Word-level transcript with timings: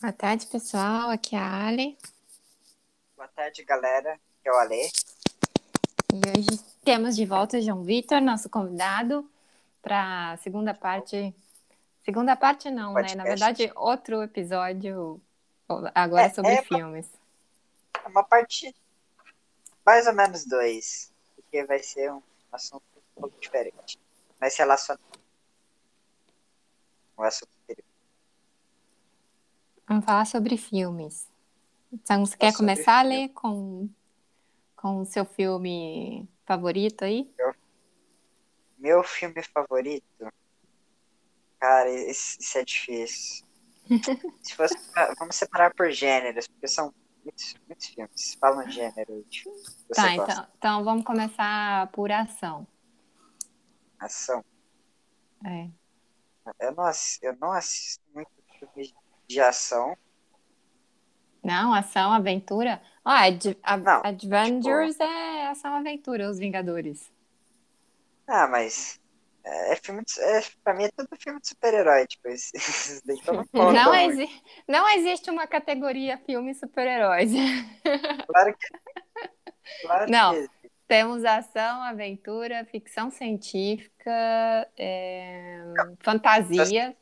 Boa 0.00 0.12
tarde, 0.12 0.46
pessoal. 0.46 1.10
Aqui 1.10 1.34
é 1.36 1.38
a 1.38 1.66
Ali. 1.66 1.98
Boa 3.16 3.28
tarde, 3.28 3.64
galera. 3.64 4.12
Aqui 4.14 4.48
é 4.48 4.52
o 4.52 4.56
Ale. 4.56 4.90
E 6.12 6.16
hoje 6.38 6.58
temos 6.84 7.16
de 7.16 7.24
volta 7.24 7.58
o 7.58 7.62
João 7.62 7.82
Vitor, 7.82 8.20
nosso 8.20 8.48
convidado, 8.48 9.28
para 9.82 10.32
a 10.32 10.36
segunda 10.38 10.74
parte. 10.74 11.34
Segunda 12.04 12.36
parte, 12.36 12.70
não, 12.70 12.92
Podcast. 12.92 13.16
né? 13.16 13.22
Na 13.24 13.28
verdade, 13.28 13.72
outro 13.74 14.22
episódio 14.22 15.20
agora 15.94 16.26
É, 16.26 16.30
sobre 16.30 16.52
é- 16.52 16.62
filmes. 16.62 17.08
É 18.04 18.08
Uma 18.08 18.22
parte 18.22 18.74
mais 19.84 20.06
ou 20.06 20.12
menos 20.14 20.44
dois, 20.44 21.10
porque 21.34 21.64
vai 21.64 21.80
ser 21.80 22.12
um 22.12 22.22
assunto 22.52 22.84
um 23.16 23.20
pouco 23.22 23.40
diferente, 23.40 23.98
mas 24.40 24.56
relacionado 24.56 25.00
com 27.16 27.22
o 27.22 27.24
assunto. 27.24 27.55
Vamos 29.88 30.04
falar 30.04 30.24
sobre 30.24 30.56
filmes. 30.56 31.28
Então, 31.92 32.26
você 32.26 32.36
quer 32.36 32.54
começar 32.54 33.02
ler 33.02 33.28
com, 33.30 33.88
com 34.74 35.00
o 35.00 35.04
seu 35.06 35.24
filme 35.24 36.28
favorito 36.44 37.04
aí? 37.04 37.30
Meu 38.78 39.02
filme 39.02 39.42
favorito, 39.42 40.04
cara, 41.58 41.90
isso, 41.90 42.58
é 42.58 42.64
difícil. 42.64 43.46
Se 44.42 44.54
fosse, 44.54 44.76
pra- 44.92 45.14
vamos 45.18 45.36
separar 45.36 45.72
por 45.74 45.90
gêneros, 45.90 46.46
porque 46.46 46.68
são 46.68 46.92
muitos, 47.24 47.54
muitos 47.66 47.86
filmes. 47.86 48.34
Fala 48.34 48.64
um 48.64 48.70
gênero 48.70 49.24
você 49.88 49.94
Tá, 49.94 50.16
gosta. 50.16 50.32
então, 50.32 50.48
então 50.58 50.84
vamos 50.84 51.04
começar 51.04 51.86
por 51.92 52.10
ação. 52.12 52.66
Ação. 53.98 54.44
É. 55.44 55.68
Eu 56.60 56.74
não, 56.74 56.90
eu 57.22 57.36
não 57.40 57.52
assisto 57.52 58.02
muito 58.14 58.30
filme 58.58 58.86
de 58.88 58.94
ação. 59.40 59.96
Não, 61.42 61.72
ação, 61.72 62.12
aventura. 62.12 62.80
Ó, 63.04 63.10
Ad- 63.10 63.56
a- 63.62 63.76
Não, 63.76 64.02
Avengers 64.04 64.98
é 64.98 65.46
ação, 65.48 65.74
aventura, 65.74 66.28
os 66.28 66.38
Vingadores. 66.38 67.10
Ah, 68.28 68.48
mas 68.48 68.98
é, 69.44 69.72
é 69.72 69.76
filme 69.76 70.02
de, 70.04 70.20
é, 70.20 70.40
pra 70.64 70.74
mim 70.74 70.84
é 70.84 70.90
tudo 70.90 71.08
filme 71.20 71.40
de 71.40 71.48
super-herói, 71.48 72.06
tipo, 72.08 72.28
esses, 72.28 73.00
daí 73.04 73.16
não 73.26 73.44
Não, 73.72 73.94
exi- 73.94 74.42
não 74.66 74.88
existe 74.88 75.30
uma 75.30 75.46
categoria 75.46 76.18
filme 76.18 76.54
super-heróis. 76.54 77.30
Claro 78.26 78.54
que 78.58 78.66
claro 79.82 80.10
Não. 80.10 80.34
que 80.34 80.48
Temos 80.88 81.24
ação, 81.24 81.82
aventura, 81.82 82.64
ficção 82.66 83.10
científica, 83.10 84.10
é, 84.78 85.60
fantasia. 86.00 86.96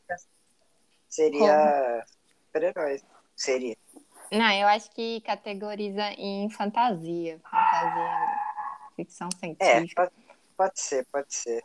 Seria 1.14 2.04
super-heróis. 2.46 3.04
Seria. 3.36 3.76
Não, 4.32 4.50
eu 4.52 4.66
acho 4.68 4.90
que 4.90 5.20
categoriza 5.20 6.02
em 6.12 6.48
fantasia. 6.50 7.40
Fantasia, 7.50 8.28
ficção 8.96 9.28
É, 9.58 9.66
científica. 9.74 10.02
pode, 10.02 10.38
pode 10.56 10.80
ser, 10.80 11.06
pode 11.12 11.34
ser. 11.34 11.62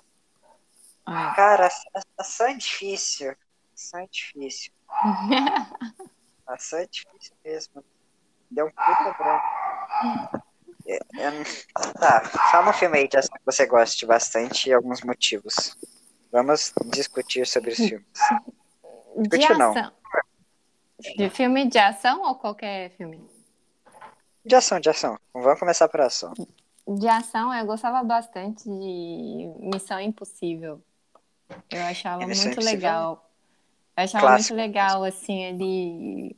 É. 1.08 1.36
Cara, 1.36 1.68
a- 1.68 2.00
a- 2.00 2.04
ação 2.20 2.48
é 2.48 2.54
difícil. 2.54 3.36
Ação 3.74 4.00
é 4.02 4.08
difícil. 4.08 4.72
Ação 6.48 6.80
é 6.80 6.86
difícil 6.88 7.36
mesmo. 7.44 7.84
Deu 8.52 8.66
um 8.66 8.72
puta 8.72 9.16
branco. 9.18 10.46
É, 10.88 11.00
não- 11.32 11.44
Tá, 12.00 12.22
fala 12.52 12.70
um 12.72 12.74
filme 12.74 12.98
aí 12.98 13.08
de 13.08 13.18
ação 13.18 13.36
que 13.38 13.46
você 13.46 13.66
goste 13.66 14.06
bastante 14.06 14.70
e 14.70 14.74
alguns 14.74 15.02
motivos. 15.02 15.78
Vamos 16.32 16.74
discutir 16.92 17.46
sobre 17.48 17.72
os 17.72 17.78
filmes. 17.78 18.08
De 19.28 19.38
Discutir 19.38 19.58
não. 19.58 19.72
ação. 19.72 19.92
De 21.18 21.30
filme 21.30 21.68
de 21.70 21.78
ação 21.80 22.22
ou 22.24 22.36
qualquer 22.36 22.92
filme? 22.92 23.30
De 24.46 24.56
ação, 24.56 24.80
de 24.80 24.90
ação. 24.90 25.18
Vamos 25.34 25.60
começar 25.60 25.88
por 25.90 26.02
ação. 26.02 26.34
De 26.88 27.08
ação, 27.08 27.54
eu 27.54 27.66
gostava 27.66 28.04
bastante 28.04 28.64
de 28.64 29.54
Missão 29.60 30.00
Impossível. 30.00 30.82
Eu 31.70 31.84
achava 31.84 32.24
É, 32.24 32.26
Missão 32.26 32.52
muito 32.52 32.60
Impossível 32.60 32.76
legal. 32.76 33.30
Eu 33.98 34.04
achava 34.04 34.28
clássico. 34.28 34.56
muito 34.56 34.56
legal, 34.56 35.04
assim, 35.04 35.44
ele 35.44 36.38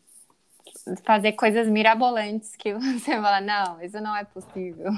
fazer 1.04 1.34
coisas 1.34 1.68
mirabolantes 1.68 2.56
que 2.56 2.74
você 2.76 3.12
fala, 3.22 3.42
não, 3.42 3.82
isso 3.82 4.00
não 4.02 4.16
é 4.16 4.24
possível. 4.26 4.92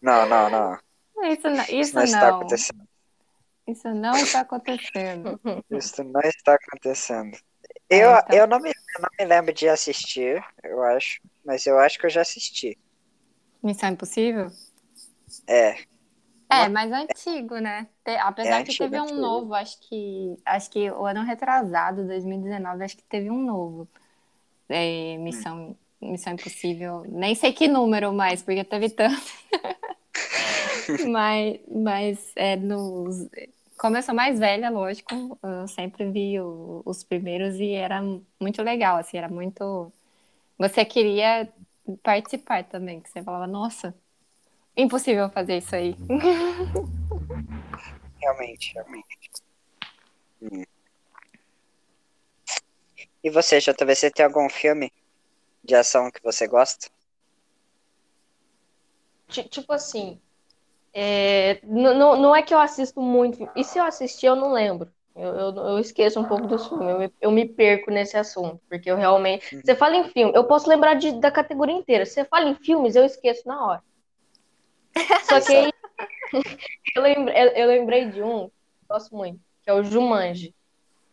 Não, 0.00 0.26
não, 0.26 0.50
não. 0.50 0.78
Isso 1.24 1.48
não, 1.50 1.66
Isso 1.68 1.94
isso 1.94 1.94
não 1.94 2.02
está 2.04 2.30
não, 2.30 2.36
acontecendo. 2.36 2.88
isso 3.66 3.88
não 3.94 4.22
está 4.22 4.40
acontecendo. 4.40 5.38
Isso 5.70 6.02
não 6.04 6.20
está 6.22 6.54
acontecendo. 6.54 7.36
Eu, 7.88 8.10
É, 8.10 8.14
então. 8.14 8.40
eu, 8.40 8.46
não 8.46 8.60
me, 8.60 8.70
eu 8.70 9.02
não 9.02 9.08
me 9.18 9.24
lembro 9.26 9.52
de 9.54 9.68
assistir, 9.68 10.42
eu 10.62 10.82
acho. 10.82 11.20
Mas 11.44 11.66
eu 11.66 11.78
acho 11.78 11.98
que 11.98 12.06
eu 12.06 12.10
já 12.10 12.22
assisti. 12.22 12.78
Missão 13.62 13.88
Impossível? 13.90 14.50
É. 15.46 15.76
É, 16.50 16.68
mas 16.68 16.92
antigo, 16.92 17.58
né? 17.58 17.88
Te- 18.04 18.16
apesar 18.18 18.60
É 18.60 18.62
que 18.62 18.74
antigo, 18.74 18.74
teve 18.74 19.00
um 19.00 19.14
antigo. 19.16 19.18
novo, 19.18 19.54
acho 19.54 19.78
que 19.88 20.36
acho 20.44 20.70
que 20.70 20.90
o 20.90 21.06
ano 21.06 21.22
retrasado, 21.22 22.06
2019, 22.06 22.84
acho 22.84 22.96
que 22.96 23.04
teve 23.04 23.30
um 23.30 23.42
novo. 23.42 23.88
É, 24.68 25.18
Missão, 25.18 25.76
Missão 26.00 26.34
Impossível. 26.34 27.04
Nem 27.08 27.34
sei 27.34 27.52
que 27.52 27.68
número 27.68 28.12
mais, 28.12 28.42
porque 28.42 28.64
teve 28.64 28.90
tanto. 28.90 29.16
mas 31.08 31.60
mas 31.70 32.32
é, 32.36 32.56
nos, 32.56 33.28
como 33.78 33.96
eu 33.96 34.02
sou 34.02 34.14
mais 34.14 34.38
velha, 34.38 34.70
lógico, 34.70 35.38
eu 35.42 35.66
sempre 35.68 36.10
vi 36.10 36.40
o- 36.40 36.82
os 36.84 37.02
primeiros 37.02 37.56
e 37.56 37.72
era 37.72 38.00
muito 38.40 38.62
legal, 38.62 38.96
assim, 38.98 39.16
era 39.18 39.28
muito. 39.28 39.92
Você 40.58 40.84
queria 40.84 41.48
participar 42.02 42.64
também, 42.64 43.00
que 43.00 43.10
você 43.10 43.22
falava, 43.22 43.46
nossa, 43.46 43.94
impossível 44.76 45.28
fazer 45.30 45.58
isso 45.58 45.74
aí. 45.74 45.96
Realmente, 48.20 48.72
realmente. 48.74 49.18
Hum. 50.40 50.64
E 53.24 53.30
você, 53.30 53.60
JV, 53.60 53.94
você 53.94 54.10
tem 54.10 54.24
algum 54.24 54.48
filme 54.48 54.92
de 55.64 55.74
ação 55.74 56.10
que 56.10 56.22
você 56.22 56.46
gosta? 56.46 56.88
Ti- 59.28 59.48
Tipo 59.48 59.72
assim, 59.72 60.20
é, 60.94 61.60
n- 61.64 61.88
n- 61.94 61.94
não 62.20 62.34
é 62.34 62.42
que 62.42 62.52
eu 62.54 62.58
assisto 62.58 63.00
muito, 63.00 63.48
e 63.56 63.64
se 63.64 63.78
eu 63.78 63.84
assistir, 63.84 64.26
eu 64.26 64.36
não 64.36 64.52
lembro. 64.52 64.90
Eu, 65.14 65.28
eu, 65.34 65.54
eu 65.56 65.78
esqueço 65.78 66.18
um 66.18 66.24
pouco 66.24 66.46
dos 66.46 66.66
filmes, 66.66 66.88
eu 66.88 66.98
me, 66.98 67.12
eu 67.20 67.30
me 67.30 67.46
perco 67.46 67.90
nesse 67.90 68.16
assunto, 68.16 68.58
porque 68.68 68.90
eu 68.90 68.96
realmente. 68.96 69.60
Você 69.62 69.74
fala 69.74 69.96
em 69.96 70.04
filme, 70.08 70.32
eu 70.34 70.44
posso 70.44 70.68
lembrar 70.68 70.94
de- 70.94 71.20
da 71.20 71.30
categoria 71.30 71.74
inteira. 71.74 72.06
Você 72.06 72.24
fala 72.24 72.48
em 72.48 72.54
filmes, 72.54 72.96
eu 72.96 73.04
esqueço 73.04 73.46
na 73.46 73.66
hora. 73.66 73.82
Só 75.24 75.40
que 75.40 75.52
aí, 75.54 75.72
eu 76.96 77.02
lembrei, 77.02 77.36
eu- 77.42 77.48
eu 77.50 77.66
lembrei 77.68 78.10
de 78.10 78.22
um, 78.22 78.48
que 78.48 78.54
eu 78.84 78.88
gosto 78.88 79.14
muito, 79.14 79.38
que 79.62 79.68
é 79.70 79.74
o 79.74 79.84
Jumanji. 79.84 80.54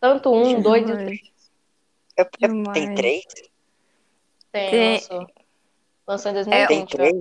Tanto 0.00 0.32
um, 0.32 0.62
dois 0.62 0.88
e 0.88 0.96
três. 0.96 1.20
Eu, 2.16 2.24
eu- 2.40 2.48
Demais. 2.48 2.72
tem 2.72 2.94
três? 2.94 3.22
Tem, 4.50 4.70
Tem- 4.70 4.92
lançou. 4.92 5.26
Lançou 6.08 6.30
em 6.30 6.34
Tem 6.34 6.44
2020. 6.86 6.94
ó. 6.94 6.96
três? 6.96 7.14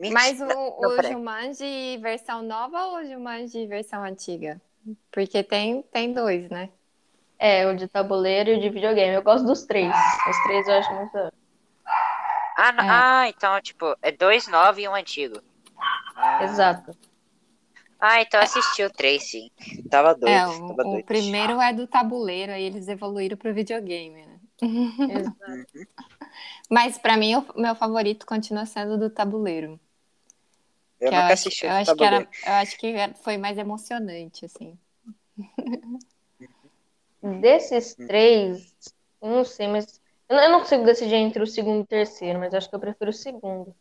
Mentira. 0.00 0.14
Mas 0.14 0.40
o, 0.40 0.46
o. 0.46 1.02
Jumanji 1.02 1.98
versão 1.98 2.42
nova 2.42 2.86
ou 2.86 2.96
o 2.98 3.04
Jumanji 3.04 3.66
versão 3.66 4.02
antiga? 4.02 4.60
Porque 5.12 5.42
tem, 5.42 5.82
tem 5.82 6.12
dois, 6.12 6.48
né? 6.50 6.70
É, 7.38 7.66
o 7.66 7.76
de 7.76 7.86
tabuleiro 7.86 8.50
e 8.50 8.56
o 8.56 8.60
de 8.60 8.70
videogame. 8.70 9.14
Eu 9.14 9.22
gosto 9.22 9.46
dos 9.46 9.64
três. 9.64 9.94
Os 10.28 10.42
três 10.44 10.66
eu 10.68 10.74
acho 10.74 10.92
muito. 10.94 11.16
Ah, 12.56 12.74
É. 12.78 12.88
ah, 12.88 13.28
então, 13.28 13.60
tipo, 13.60 13.96
é 14.02 14.12
dois 14.12 14.46
novos 14.48 14.82
e 14.82 14.88
um 14.88 14.94
antigo. 14.94 15.40
Ah. 16.16 16.44
Exato. 16.44 16.96
Ah, 17.98 18.20
então 18.22 18.40
assisti 18.40 18.82
o 18.82 18.90
três, 18.90 19.30
sim. 19.30 19.50
Tava 19.90 20.14
doido, 20.14 20.28
é, 20.28 20.46
o, 20.46 20.68
tava 20.68 20.88
o 20.88 20.92
doido. 20.92 21.04
primeiro 21.04 21.60
é 21.60 21.72
do 21.72 21.86
tabuleiro, 21.86 22.52
aí 22.52 22.64
eles 22.64 22.88
evoluíram 22.88 23.36
pro 23.36 23.52
videogame, 23.52 24.24
né? 24.26 24.40
Exato. 24.62 25.66
Mas 26.70 26.96
pra 26.96 27.16
mim, 27.16 27.36
o 27.36 27.46
meu 27.56 27.74
favorito 27.74 28.24
continua 28.24 28.64
sendo 28.64 28.96
do 28.98 29.10
tabuleiro. 29.10 29.78
Eu 31.00 31.08
que 31.08 31.16
nunca 31.16 31.32
acho, 31.32 31.32
assisti 31.48 31.64
eu 31.64 31.70
o 31.70 31.74
acho 31.74 31.96
que 31.96 32.04
era, 32.04 32.16
eu 32.46 32.52
acho 32.52 32.76
que 32.78 32.94
foi 33.22 33.36
mais 33.38 33.56
emocionante, 33.58 34.44
assim. 34.44 34.78
Desses 37.40 37.94
três, 37.94 38.74
eu 39.20 39.28
não 39.28 39.44
sei, 39.44 39.68
mas. 39.68 40.00
Eu 40.28 40.36
não- 40.36 40.42
eu 40.44 40.58
consigo 40.60 40.84
decidir 40.84 41.16
entre 41.16 41.42
o 41.42 41.46
segundo 41.46 41.80
e 41.80 41.82
o 41.82 41.86
terceiro, 41.86 42.38
mas 42.38 42.54
acho 42.54 42.68
que 42.68 42.74
eu 42.74 42.80
prefiro 42.80 43.10
o 43.10 43.14
segundo. 43.14 43.74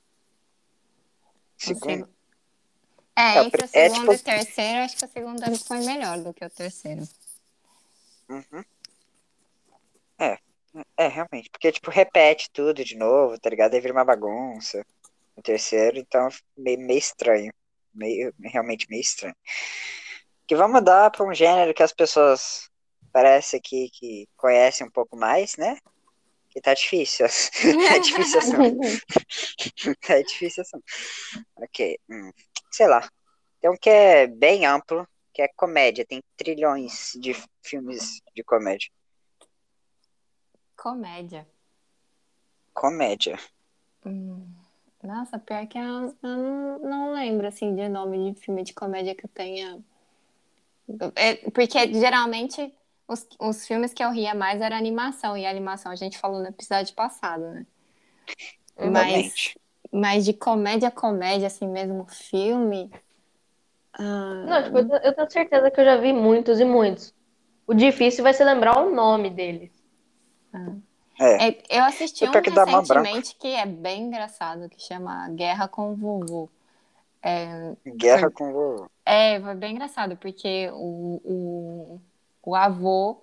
Segundo. 1.57 1.80
seg- 1.86 2.07
É, 3.16 3.38
É, 3.38 3.44
entre 3.44 3.62
o 3.63 3.68
é 3.74 3.89
segundo 3.89 4.12
e 4.12 4.16
o 4.16 4.18
tipo- 4.18 4.24
terceiro, 4.24 4.80
acho 4.80 4.98
que 4.98 5.06
o 5.06 5.10
segundo 5.10 5.57
foi 5.60 5.80
melhor 5.80 6.18
do 6.24 6.33
que 6.33 6.44
o 6.44 6.50
terceiro. 6.50 7.04
Uhum. 8.30 8.63
É, 10.18 10.38
é, 10.98 11.07
realmente. 11.07 11.50
Porque, 11.50 11.71
tipo, 11.71 11.92
repete 11.92 12.50
tudo 12.51 12.83
de 12.83 12.95
novo, 12.98 13.39
tá 13.39 13.50
ligado? 13.50 13.74
Aí 13.74 13.80
vira 13.81 13.94
uma 13.94 14.06
bagunça. 14.06 14.86
O 15.39 15.41
terceiro, 15.41 15.97
então, 15.97 16.27
meio, 16.57 16.77
meio 16.77 17.00
estranho. 17.00 17.53
Meio, 17.94 18.33
realmente 18.44 18.88
meio 18.89 19.00
estranho. 19.00 19.36
Que 20.45 20.53
vamos 20.53 20.83
dar 20.83 21.09
pra 21.09 21.25
um 21.25 21.33
gênero 21.33 21.74
que 21.74 21.81
as 21.81 21.94
pessoas 21.94 22.69
parece 23.13 23.56
aqui 23.56 23.89
que 23.89 24.27
conhece 24.36 24.83
um 24.83 24.91
pouco 24.91 25.15
mais, 25.15 25.56
né? 25.56 25.77
Que 26.50 26.59
tá 26.59 26.74
difícil. 26.74 27.25
é 27.25 27.30
difícil 28.00 28.39
assim. 28.39 28.53
é 30.09 30.24
difícil 30.24 30.63
assim. 30.63 30.80
Ok. 31.56 31.97
Hum, 32.09 32.31
sei 32.69 32.88
lá. 32.88 33.09
Tem 33.62 33.71
um 33.71 33.77
que 33.77 33.89
é 33.89 34.27
bem 34.27 34.65
amplo, 34.65 35.07
que 35.33 35.42
é 35.42 35.47
comédia. 35.56 36.06
Tem 36.06 36.21
trilhões 36.35 37.13
de 37.15 37.33
filmes 37.63 38.19
de 38.35 38.44
comédia. 38.44 38.89
Comédia. 40.75 41.47
Comédia. 42.74 43.39
Hum, 44.06 44.58
Nossa, 45.04 45.40
pior 45.40 45.66
que 45.68 45.78
eu, 45.78 45.84
eu 45.84 46.38
não, 46.38 46.80
não 46.80 47.13
lembro, 47.13 47.48
assim, 47.48 47.75
de 47.75 47.88
nome 47.90 48.31
de 48.34 48.40
filme 48.40 48.63
de 48.63 48.74
comédia 48.74 49.16
que 49.16 49.25
eu 49.25 49.30
tenha... 49.34 49.80
É, 51.16 51.36
porque, 51.51 51.94
geralmente, 51.94 52.74
os, 53.07 53.28
os 53.40 53.66
filmes 53.68 53.94
que 53.94 54.04
eu 54.04 54.12
ria 54.12 54.34
mais 54.34 54.60
era 54.62 54.78
animação. 54.78 55.38
E 55.38 55.46
a 55.46 55.50
animação 55.50 55.92
a 55.92 55.96
gente 55.96 56.18
falou 56.18 56.40
no 56.42 56.48
episódio 56.48 56.94
passado, 56.96 57.44
né? 57.51 57.66
Mas, 58.92 59.54
mas 59.92 60.25
de 60.25 60.34
comédia, 60.34 60.90
comédia, 60.92 61.48
assim 61.48 61.68
mesmo, 61.68 62.06
filme... 62.07 62.90
ah, 63.94 64.44
Não, 64.45 64.63
tipo, 64.63 64.78
eu 64.80 65.13
tenho- 65.16 65.30
certeza 65.31 65.72
que 65.72 65.80
eu 65.80 65.86
já 65.86 65.98
vi 65.98 66.13
muitos 66.13 66.60
e 66.60 66.66
muitos. 66.66 67.13
O 67.68 67.74
difícil 67.74 68.24
vai 68.24 68.34
ser 68.34 68.45
lembrar 68.45 68.80
o 68.81 68.94
nome 68.94 69.30
deles. 69.30 69.72
É. 70.54 70.88
É, 71.19 71.57
eu 71.69 71.83
assisti 71.86 72.27
um 72.30 72.39
recentemente 72.39 73.36
que 73.36 73.48
é 73.48 73.66
bem 73.66 74.04
engraçado, 74.04 74.69
que 74.69 74.80
chama 74.81 75.30
Guerra 75.30 75.68
com 75.68 75.92
o 75.94 75.95
Vovô. 75.95 76.50
Guerra 77.86 78.31
com 78.31 78.50
o 78.50 78.54
vovô. 78.54 78.89
É, 79.06 79.39
foi 79.42 79.56
bem 79.56 79.71
engraçado, 79.74 80.16
porque 80.18 80.69
o, 80.74 81.21
o, 81.25 82.01
o 82.44 82.56
avô 82.56 83.18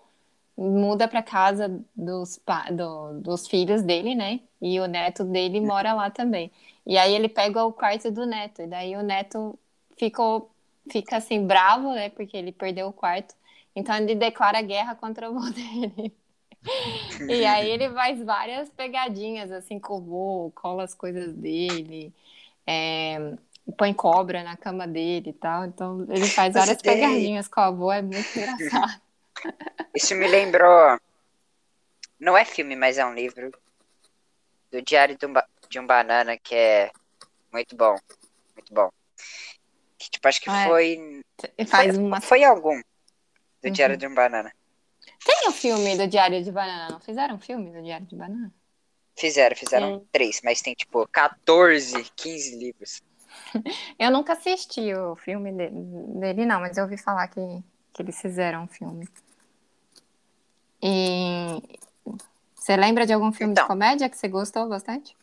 muda 0.57 1.07
pra 1.09 1.23
casa 1.23 1.69
dos, 1.95 2.41
do- 2.75 3.21
dos 3.21 3.47
filhos 3.49 3.83
dele, 3.83 4.15
né? 4.15 4.41
E 4.61 4.81
o 4.81 4.87
neto 4.87 5.23
dele 5.25 5.61
mora 5.61 5.93
lá 5.95 6.11
também. 6.11 6.51
E 6.87 6.99
aí 6.99 7.15
ele 7.15 7.29
pega 7.29 7.65
o 7.65 7.73
quarto 7.73 8.11
do 8.11 8.27
neto, 8.27 8.63
e 8.63 8.67
daí 8.67 8.97
o 8.97 9.03
neto 9.03 9.59
ficou, 9.99 10.51
fica 10.91 11.17
assim, 11.19 11.47
bravo, 11.47 11.93
né? 11.95 12.11
Porque 12.11 12.37
ele 12.37 12.53
perdeu 12.53 12.89
o 12.89 12.93
quarto. 12.93 13.35
Então 13.77 13.95
ele 13.97 14.15
declara 14.15 14.61
guerra 14.63 14.95
contra 14.97 15.31
o 15.31 15.37
avô 15.39 15.51
dele. 15.53 16.13
E 17.29 17.45
aí 17.47 17.71
ele 17.71 17.89
faz 17.91 18.23
várias 18.23 18.69
pegadinhas 18.71 19.51
assim 19.51 19.79
com 19.81 19.99
o 19.99 20.01
vô, 20.01 20.53
cola 20.55 20.85
as 20.85 20.95
coisas 20.95 21.33
dele, 21.33 22.13
é, 22.67 23.35
põe 23.77 23.93
cobra 23.95 24.43
na 24.45 24.57
cama 24.57 24.87
dele 24.87 25.31
e 25.31 25.33
tal. 25.33 25.65
Então 25.65 26.07
ele 26.11 26.27
faz 26.29 26.55
várias 26.55 26.81
pegadinhas 26.83 27.49
com 27.49 27.61
o 27.61 27.65
avô, 27.65 27.91
é 27.93 28.03
muito 28.03 28.29
engraçado. 28.37 29.01
Isso 29.95 30.15
me 30.15 30.27
lembrou. 30.27 30.99
Não 32.19 32.37
é 32.37 32.45
filme, 32.45 32.77
mas 32.77 32.99
é 32.99 33.05
um 33.05 33.15
livro. 33.15 33.53
Do 34.71 34.83
Diário 34.83 35.17
de 35.17 35.27
um, 35.27 35.33
Ba- 35.33 35.49
de 35.69 35.79
um 35.79 35.87
Banana, 35.87 36.37
que 36.37 36.55
é 36.55 36.91
muito 37.53 37.77
bom. 37.77 37.97
Muito 38.55 38.75
bom. 38.75 38.91
Que, 39.99 40.11
tipo, 40.11 40.29
acho 40.29 40.41
que 40.41 40.51
Ah, 40.51 40.63
é. 40.63 40.69
foi. 40.69 41.23
Faz 41.67 41.95
foi, 41.95 42.05
uma. 42.05 42.21
foi 42.21 42.45
algum. 42.45 42.79
Do 43.63 43.69
Uhum. 43.69 43.73
Diário 43.73 43.97
de 43.97 44.07
um 44.07 44.15
Banana. 44.15 44.53
Tem 45.27 45.49
o 45.49 45.53
filme 45.53 45.97
do 45.97 46.07
Diário 46.07 46.43
de 46.43 46.53
Banana, 46.53 46.89
não 46.93 47.01
fizeram 47.01 47.35
um 47.35 47.41
filme 47.41 47.73
do 47.73 47.83
Diário 47.83 48.07
de 48.07 48.15
Banana? 48.15 48.55
Fizeram, 49.19 49.57
fizeram 49.57 49.99
Sim. 49.99 50.07
três, 50.13 50.41
mas 50.45 50.63
tem 50.63 50.73
tipo 50.75 51.07
14, 51.09 52.05
15 52.15 52.57
livros. 52.57 53.03
Eu 53.99 54.11
nunca 54.13 54.35
assisti 54.35 54.95
o 54.95 55.17
filme 55.17 55.53
dele, 55.53 55.81
dele, 56.21 56.47
não, 56.47 56.61
mas 56.61 56.77
eu 56.77 56.85
ouvi 56.85 56.97
falar 56.97 57.27
que, 57.29 57.41
que 57.93 58.03
eles 58.03 58.19
fizeram 58.21 58.63
um 58.65 58.69
filme. 58.69 59.09
E 60.83 61.63
você 62.55 62.77
lembra 62.77 63.05
de 63.05 63.13
algum 63.13 63.33
filme 63.33 63.53
Então. 63.53 63.65
de 63.65 63.69
comédia 63.69 64.09
que 64.09 64.17
você 64.17 64.29
gostou 64.29 64.69
bastante? 64.69 65.17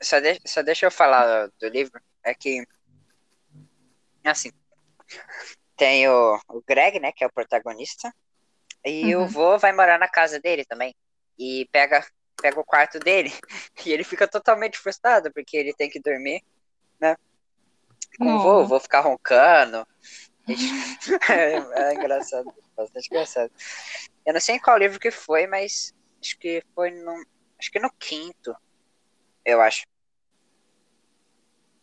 Só, 0.00 0.18
de, 0.20 0.40
só 0.44 0.62
deixa 0.62 0.86
eu 0.86 0.90
falar 0.90 1.48
do 1.60 1.68
livro. 1.68 2.00
É 2.24 2.34
que. 2.34 2.66
Assim. 4.24 4.50
Tem 5.76 6.08
o, 6.08 6.40
o 6.48 6.62
Greg, 6.66 6.98
né? 6.98 7.12
Que 7.12 7.24
é 7.24 7.26
o 7.26 7.32
protagonista. 7.32 8.12
E 8.84 9.14
Uhum. 9.14 9.24
o 9.24 9.28
vô 9.28 9.58
vai 9.58 9.72
morar 9.72 9.98
na 9.98 10.08
casa 10.08 10.40
dele 10.40 10.64
também. 10.64 10.94
E 11.38 11.68
pega, 11.72 12.04
pega 12.40 12.58
o 12.60 12.64
quarto 12.64 12.98
dele. 12.98 13.32
E 13.86 13.92
ele 13.92 14.04
fica 14.04 14.28
totalmente 14.28 14.78
frustrado, 14.78 15.32
porque 15.32 15.56
ele 15.56 15.72
tem 15.74 15.88
que 15.90 16.00
dormir, 16.00 16.42
né? 17.00 17.16
Com 18.18 18.34
o 18.34 18.38
vô, 18.40 18.60
o 18.62 18.66
vô 18.66 18.78
ficar 18.80 19.00
roncando. 19.00 19.86
é, 21.30 21.94
engraçado. 21.94 22.52
Bastante 22.76 23.06
engraçado. 23.06 23.50
Eu 24.24 24.32
não 24.32 24.40
sei 24.40 24.56
em 24.56 24.60
qual 24.60 24.78
livro 24.78 24.98
que 25.00 25.10
foi, 25.10 25.46
mas 25.46 25.92
acho 26.20 26.38
que 26.38 26.62
foi 26.74 26.90
no. 26.90 27.12
Acho 27.58 27.70
que 27.70 27.78
no 27.78 27.90
quinto. 27.92 28.54
Eu 29.44 29.60
acho. 29.60 29.84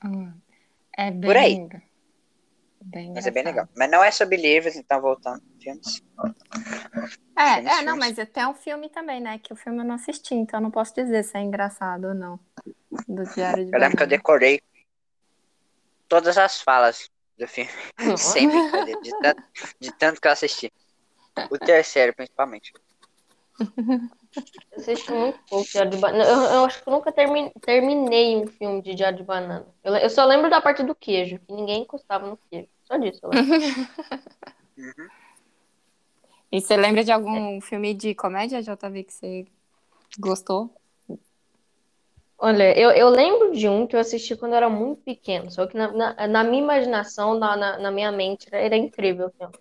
Hum, 0.03 0.33
É 0.97 1.11
bem, 1.11 1.21
Por 1.29 1.37
aí. 1.37 1.69
bem 2.81 3.13
Mas 3.13 3.25
é 3.27 3.31
bem 3.31 3.43
legal. 3.43 3.67
Mas 3.75 3.89
não 3.91 4.03
é 4.03 4.11
sobre 4.11 4.37
livros, 4.37 4.75
então 4.75 5.01
voltando. 5.01 5.43
Filmes. 5.59 6.01
É, 7.37 7.55
Filmes, 7.55 7.71
é, 7.71 7.81
não, 7.83 7.93
filmes. 7.95 8.17
mas 8.17 8.29
tem 8.29 8.47
um 8.47 8.53
filme 8.53 8.89
também, 8.89 9.19
né? 9.21 9.39
Que 9.39 9.53
o 9.53 9.55
filme 9.55 9.79
eu 9.79 9.85
não 9.85 9.95
assisti, 9.95 10.33
então 10.35 10.59
eu 10.59 10.63
não 10.63 10.71
posso 10.71 10.93
dizer 10.93 11.23
se 11.23 11.37
é 11.37 11.41
engraçado 11.41 12.07
ou 12.07 12.13
não. 12.13 12.39
Do 13.07 13.23
Diário 13.33 13.65
de 13.65 13.73
Eu 13.73 13.79
lembro 13.79 13.97
que 13.97 14.03
eu 14.03 14.07
decorei 14.07 14.61
todas 16.07 16.37
as 16.37 16.61
falas 16.61 17.09
do 17.37 17.47
filme. 17.47 17.69
Sem 18.17 18.49
brincadeira. 18.49 18.99
De 19.01 19.11
tanto, 19.21 19.43
de 19.79 19.91
tanto 19.91 20.21
que 20.21 20.27
eu 20.27 20.31
assisti. 20.31 20.71
O 21.49 21.57
terceiro, 21.57 22.13
principalmente. 22.13 22.73
Eu 23.59 24.77
assisti 24.77 25.11
muito 25.11 25.39
pouco 25.49 25.69
Diário 25.69 25.91
de 25.91 25.97
Banana. 25.97 26.23
Eu, 26.23 26.39
eu 26.41 26.65
acho 26.65 26.81
que 26.83 26.89
eu 26.89 26.93
nunca 26.93 27.11
termi- 27.11 27.51
terminei 27.61 28.37
um 28.37 28.47
filme 28.47 28.81
de 28.81 28.95
Diário 28.95 29.17
de 29.17 29.23
Banana. 29.23 29.65
Eu, 29.83 29.95
eu 29.95 30.09
só 30.09 30.25
lembro 30.25 30.49
da 30.49 30.61
parte 30.61 30.83
do 30.83 30.95
queijo, 30.95 31.39
que 31.39 31.53
ninguém 31.53 31.83
encostava 31.83 32.27
no 32.27 32.37
queijo. 32.49 32.67
Só 32.83 32.97
disso, 32.97 33.19
eu 33.23 33.29
lembro. 33.29 33.55
Uhum. 34.77 35.07
E 36.51 36.59
você 36.59 36.75
lembra 36.75 37.03
de 37.03 37.11
algum 37.11 37.61
filme 37.61 37.93
de 37.93 38.15
comédia, 38.15 38.61
JV, 38.61 39.03
que 39.03 39.13
você 39.13 39.45
gostou? 40.19 40.73
Olha, 42.41 42.77
eu, 42.79 42.89
eu 42.91 43.09
lembro 43.09 43.51
de 43.51 43.67
um 43.67 43.85
que 43.85 43.95
eu 43.95 43.99
assisti 43.99 44.35
quando 44.35 44.53
eu 44.53 44.57
era 44.57 44.69
muito 44.69 45.01
pequeno, 45.03 45.51
só 45.51 45.67
que 45.67 45.75
na, 45.77 45.91
na, 45.91 46.27
na 46.27 46.43
minha 46.43 46.63
imaginação, 46.63 47.37
na, 47.37 47.55
na, 47.57 47.77
na 47.77 47.91
minha 47.91 48.11
mente, 48.11 48.47
era, 48.47 48.63
era 48.63 48.77
incrível 48.77 49.27
o 49.27 49.31
filme. 49.31 49.53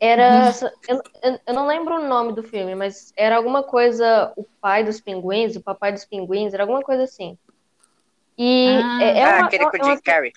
Era. 0.00 0.50
Eu, 0.88 1.00
eu, 1.22 1.38
eu 1.46 1.54
não 1.54 1.66
lembro 1.66 1.96
o 1.96 2.08
nome 2.08 2.32
do 2.32 2.42
filme, 2.42 2.74
mas 2.74 3.12
era 3.16 3.36
alguma 3.36 3.62
coisa. 3.62 4.32
O 4.36 4.44
pai 4.60 4.84
dos 4.84 5.00
pinguins, 5.00 5.56
o 5.56 5.62
papai 5.62 5.92
dos 5.92 6.04
pinguins, 6.04 6.54
era 6.54 6.62
alguma 6.62 6.82
coisa 6.82 7.04
assim. 7.04 7.36
E 8.38 8.78
Ah. 8.78 9.02
é, 9.02 9.18
é 9.20 9.24
ah, 9.24 9.38
uma, 9.38 9.46
aquele 9.46 9.64
é 9.64 9.70
com 9.70 9.76
o 9.76 9.84
uma- 9.84 9.94
Jim 9.94 10.00
Carrey. 10.00 10.32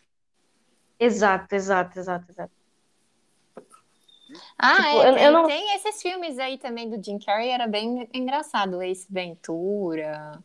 Exato, 0.99 1.53
exato, 1.55 1.99
exato, 1.99 2.25
exato. 2.31 2.54
Ah, 4.57 4.75
Tipo, 4.75 4.87
é, 4.87 5.09
eu- 5.09 5.13
tem, 5.15 5.23
eu 5.25 5.31
não- 5.31 5.47
tem 5.47 5.75
esses 5.75 6.01
filmes 6.01 6.39
aí 6.39 6.57
também 6.57 6.89
do 6.89 7.03
Jim 7.03 7.19
Carrey, 7.19 7.49
era 7.49 7.67
bem 7.67 8.07
engraçado. 8.13 8.81
Ace 8.81 9.05
Ventura, 9.09 10.39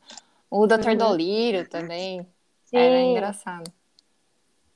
o 0.50 0.66
Dr. 0.66 0.88
Uhum. 0.90 0.96
Dolittle 0.96 1.66
também, 1.68 2.26
era 2.72 2.96
Sim, 2.98 3.10
engraçado. 3.12 3.72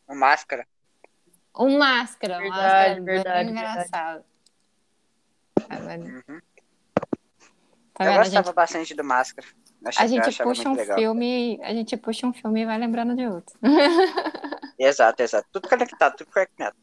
O 0.09 0.15
Máscara. 0.15 0.67
O 1.53 1.69
Máscara, 1.69 2.37
o 2.39 2.41
Verdade, 2.43 2.61
Máscara 2.63 2.87
é 2.89 2.95
bem 2.95 3.05
verdade, 3.05 3.51
engraçado. 3.51 4.25
Mas- 5.69 6.01
Uhum. 6.03 6.41
Tá 7.95 8.05
eu 8.07 8.11
vendo? 8.11 8.19
Gostava 8.19 8.47
gente, 8.47 8.55
bastante 8.55 8.95
do 8.95 9.05
Máscara. 9.05 9.47
Achava, 9.87 10.05
a 10.05 10.09
gente 10.09 10.43
puxa 10.43 10.69
um 10.69 10.75
legal. 10.75 10.99
filme, 10.99 11.61
a 11.63 11.73
gente 11.75 11.97
puxa 11.97 12.27
um 12.27 12.33
filme 12.33 12.63
e 12.63 12.67
vai 12.67 12.79
lembrando 12.79 13.15
de 13.15 13.27
outro. 13.27 13.57
Exato, 14.79 15.23
exato. 15.23 15.47
Tudo 15.53 15.69
conectado, 15.69 16.17
tudo 16.17 16.31
conectado. 16.33 16.77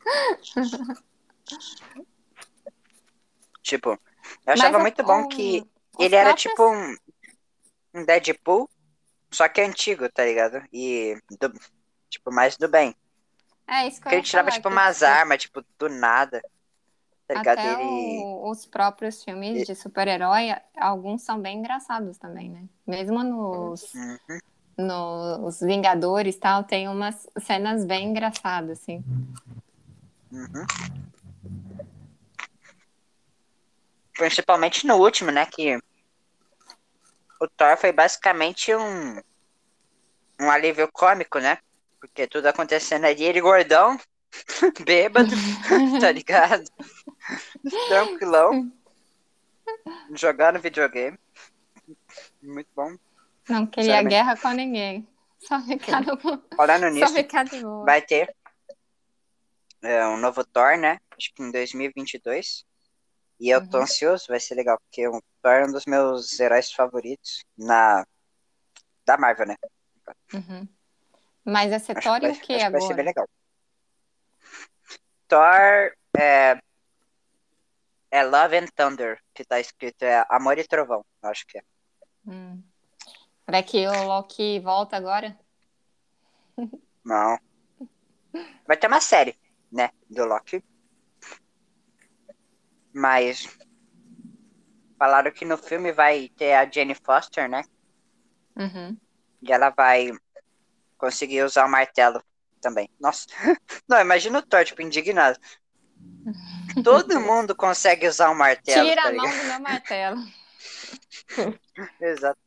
tipo, 3.62 3.90
eu 4.46 4.52
achava 4.52 4.72
Mas 4.74 4.82
muito 4.82 5.02
o- 5.02 5.06
bom 5.06 5.22
o- 5.22 5.28
que 5.28 5.64
ele 5.98 6.14
era 6.14 6.30
próprios- 6.30 6.50
tipo 6.52 6.68
um, 6.68 6.96
um 7.94 8.04
Deadpool, 8.04 8.68
só 9.30 9.48
que 9.48 9.60
antigo, 9.60 10.08
tá 10.10 10.24
ligado? 10.24 10.62
E, 10.72 11.16
do- 11.40 11.52
tipo, 12.08 12.32
mais 12.32 12.56
do 12.56 12.68
bem. 12.68 12.94
É 13.66 13.86
isso 13.86 13.96
que 13.98 14.02
Porque 14.02 14.16
ele 14.16 14.22
tirava, 14.24 14.48
falar, 14.50 14.56
tipo, 14.58 14.68
que, 14.68 14.74
umas 14.74 14.96
tipo, 14.98 15.06
armas, 15.10 15.38
tipo, 15.38 15.64
do 15.78 15.88
nada. 15.88 16.42
Tá 17.28 17.34
ligado? 17.34 17.58
Até 17.60 17.72
Ele. 17.80 18.18
o- 18.24 18.50
os 18.50 18.66
próprios 18.66 19.22
filmes 19.22 19.64
de 19.64 19.74
super-herói, 19.76 20.48
alguns 20.76 21.22
são 21.22 21.40
bem 21.40 21.58
engraçados 21.58 22.18
também, 22.18 22.50
né? 22.50 22.64
Mesmo 22.84 23.22
nos, 23.22 23.94
Uhum. 23.94 24.40
nos 24.76 25.60
Vingadores 25.60 26.36
tal, 26.36 26.64
tem 26.64 26.88
umas 26.88 27.28
cenas 27.38 27.84
bem 27.84 28.08
engraçadas, 28.08 28.80
assim. 28.80 29.04
Uhum. 30.32 30.66
Principalmente 34.20 34.86
no 34.86 34.96
último, 34.96 35.30
né? 35.30 35.46
Que 35.46 35.78
o 37.40 37.48
Thor 37.48 37.74
foi 37.78 37.90
basicamente 37.90 38.74
um, 38.74 39.18
um 40.38 40.50
alívio 40.50 40.86
cômico, 40.92 41.38
né? 41.38 41.56
Porque 41.98 42.26
tudo 42.26 42.44
acontecendo 42.46 43.06
ali, 43.06 43.24
ele 43.24 43.40
gordão, 43.40 43.98
bêbado, 44.84 45.30
tá 46.02 46.12
ligado? 46.12 46.64
Tranquilão. 47.88 48.70
Jogar 50.14 50.52
no 50.52 50.60
videogame. 50.60 51.18
Muito 52.42 52.68
bom. 52.76 52.94
Não 53.48 53.66
queria 53.66 53.84
Sinceramente. 53.84 54.10
guerra 54.10 54.36
com 54.36 54.50
ninguém. 54.50 55.08
Só 55.38 55.62
ficar 55.62 56.02
no... 56.02 56.18
Falando 56.54 56.82
Só 56.84 56.90
nisso, 56.90 57.14
ficar 57.14 57.44
de 57.44 57.62
boa. 57.62 57.86
vai 57.86 58.02
ter 58.02 58.36
é, 59.80 60.06
um 60.06 60.18
novo 60.18 60.44
Thor, 60.44 60.76
né? 60.76 61.00
Acho 61.16 61.32
que 61.32 61.42
em 61.42 61.50
2022. 61.50 62.68
E 63.40 63.48
eu 63.48 63.66
tô 63.68 63.78
Uhum. 63.78 63.84
ansioso, 63.84 64.26
vai 64.28 64.38
ser 64.38 64.54
legal, 64.54 64.78
porque 64.78 65.08
o 65.08 65.20
Thor 65.42 65.52
é 65.52 65.64
um 65.64 65.72
dos 65.72 65.86
meus 65.86 66.38
heróis 66.38 66.70
favoritos 66.72 67.42
na 67.56 68.04
da 69.06 69.16
Marvel, 69.16 69.46
né? 69.46 69.56
Uhum. 70.34 70.68
Mas 71.44 71.72
essa 71.72 71.92
Acho 71.96 72.02
Thor 72.08 72.22
e 72.22 72.28
o 72.28 72.34
que 72.34 72.40
que 72.40 72.70
vai 72.70 72.80
ser 72.80 72.94
bem 72.94 73.00
agora? 73.00 73.02
legal. 73.02 73.28
Thor 75.26 75.94
é, 76.18 76.60
é 78.10 78.22
Love 78.24 78.56
and 78.58 78.66
Thunder, 78.76 79.18
que 79.34 79.44
tá 79.44 79.58
escrito, 79.58 80.02
é 80.02 80.24
Amor 80.28 80.58
e 80.58 80.66
Trovão, 80.66 81.04
acho 81.22 81.46
que 81.46 81.58
é. 81.58 81.62
Hum. 82.26 82.62
Será 83.46 83.62
que 83.62 83.86
o 83.88 84.02
Loki 84.04 84.60
volta 84.60 84.96
agora? 84.96 85.36
Não. 87.04 87.38
Vai 88.66 88.76
ter 88.76 88.86
uma 88.86 89.00
série, 89.00 89.36
né, 89.72 89.90
do 90.08 90.24
Loki. 90.24 90.62
Mas 92.92 93.48
falaram 94.98 95.30
que 95.30 95.44
no 95.44 95.56
filme 95.56 95.92
vai 95.92 96.28
ter 96.36 96.54
a 96.54 96.68
Jane 96.70 96.94
Foster, 96.94 97.48
né? 97.48 97.62
Uhum. 98.56 98.96
E 99.42 99.52
ela 99.52 99.70
vai 99.70 100.10
conseguir 100.98 101.42
usar 101.42 101.64
o 101.64 101.70
martelo 101.70 102.22
também. 102.60 102.90
Nossa. 103.00 103.26
Não, 103.88 104.00
imagina 104.00 104.38
o 104.38 104.42
Thor, 104.42 104.64
tipo, 104.64 104.82
indignado. 104.82 105.38
Todo 106.84 107.20
mundo 107.20 107.54
consegue 107.54 108.06
usar 108.06 108.30
o 108.30 108.34
martelo, 108.34 108.88
Tira 108.88 109.02
tá 109.02 109.08
a 109.08 109.12
mão 109.12 109.26
do 109.26 109.44
meu 109.44 109.60
martelo. 109.60 110.16
Exato. 112.00 112.40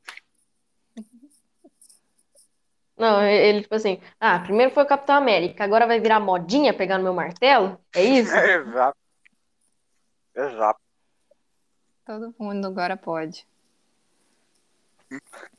Não, 2.96 3.24
ele, 3.24 3.64
tipo 3.64 3.74
assim, 3.74 4.00
ah, 4.20 4.40
primeiro 4.40 4.72
foi 4.72 4.84
o 4.84 4.88
Capitão 4.88 5.16
América, 5.16 5.64
agora 5.64 5.88
vai 5.88 6.00
virar 6.00 6.20
modinha 6.20 6.74
pegar 6.74 7.00
no 7.00 7.04
meu 7.04 7.14
martelo? 7.14 7.80
É 7.94 8.04
isso? 8.04 8.36
Exato. 8.36 8.98
Exato. 10.36 10.80
Todo 12.06 12.36
mundo 12.38 12.68
agora 12.68 12.98
pode. 12.98 13.48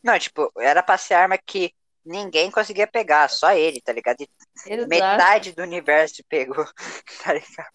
Não, 0.02 0.19
tipo, 0.19 0.52
era 0.59 0.83
pra 0.83 0.99
ser 0.99 1.14
arma 1.14 1.38
que 1.38 1.73
ninguém 2.04 2.50
conseguia 2.50 2.87
pegar, 2.87 3.28
só 3.31 3.52
ele, 3.52 3.81
tá 3.81 3.93
ligado? 3.93 4.21
E 4.21 4.28
Exato. 4.66 4.88
metade 4.88 5.52
do 5.52 5.62
universo 5.62 6.23
pegou, 6.28 6.64
tá 7.25 7.33
ligado? 7.33 7.73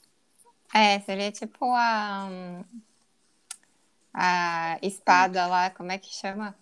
É, 0.74 1.00
seria 1.00 1.32
tipo 1.32 1.66
a. 1.74 2.30
A 4.14 4.80
espada 4.82 5.46
lá, 5.48 5.70
como 5.70 5.92
é 5.92 5.98
que 5.98 6.14
chama? 6.14 6.56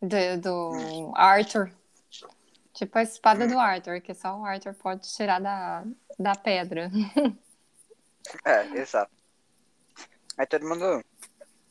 Do, 0.00 0.40
do 0.40 1.12
Arthur. 1.16 1.72
Tipo 2.72 2.98
a 2.98 3.02
espada 3.02 3.48
do 3.48 3.58
Arthur, 3.58 4.00
que 4.02 4.14
só 4.14 4.38
o 4.38 4.44
Arthur 4.44 4.74
pode 4.74 5.10
tirar 5.12 5.40
da, 5.40 5.84
da 6.18 6.34
pedra. 6.34 6.90
É, 8.44 8.64
exato. 8.80 9.15
Aí 10.36 10.46
todo 10.46 10.68
mundo. 10.68 11.04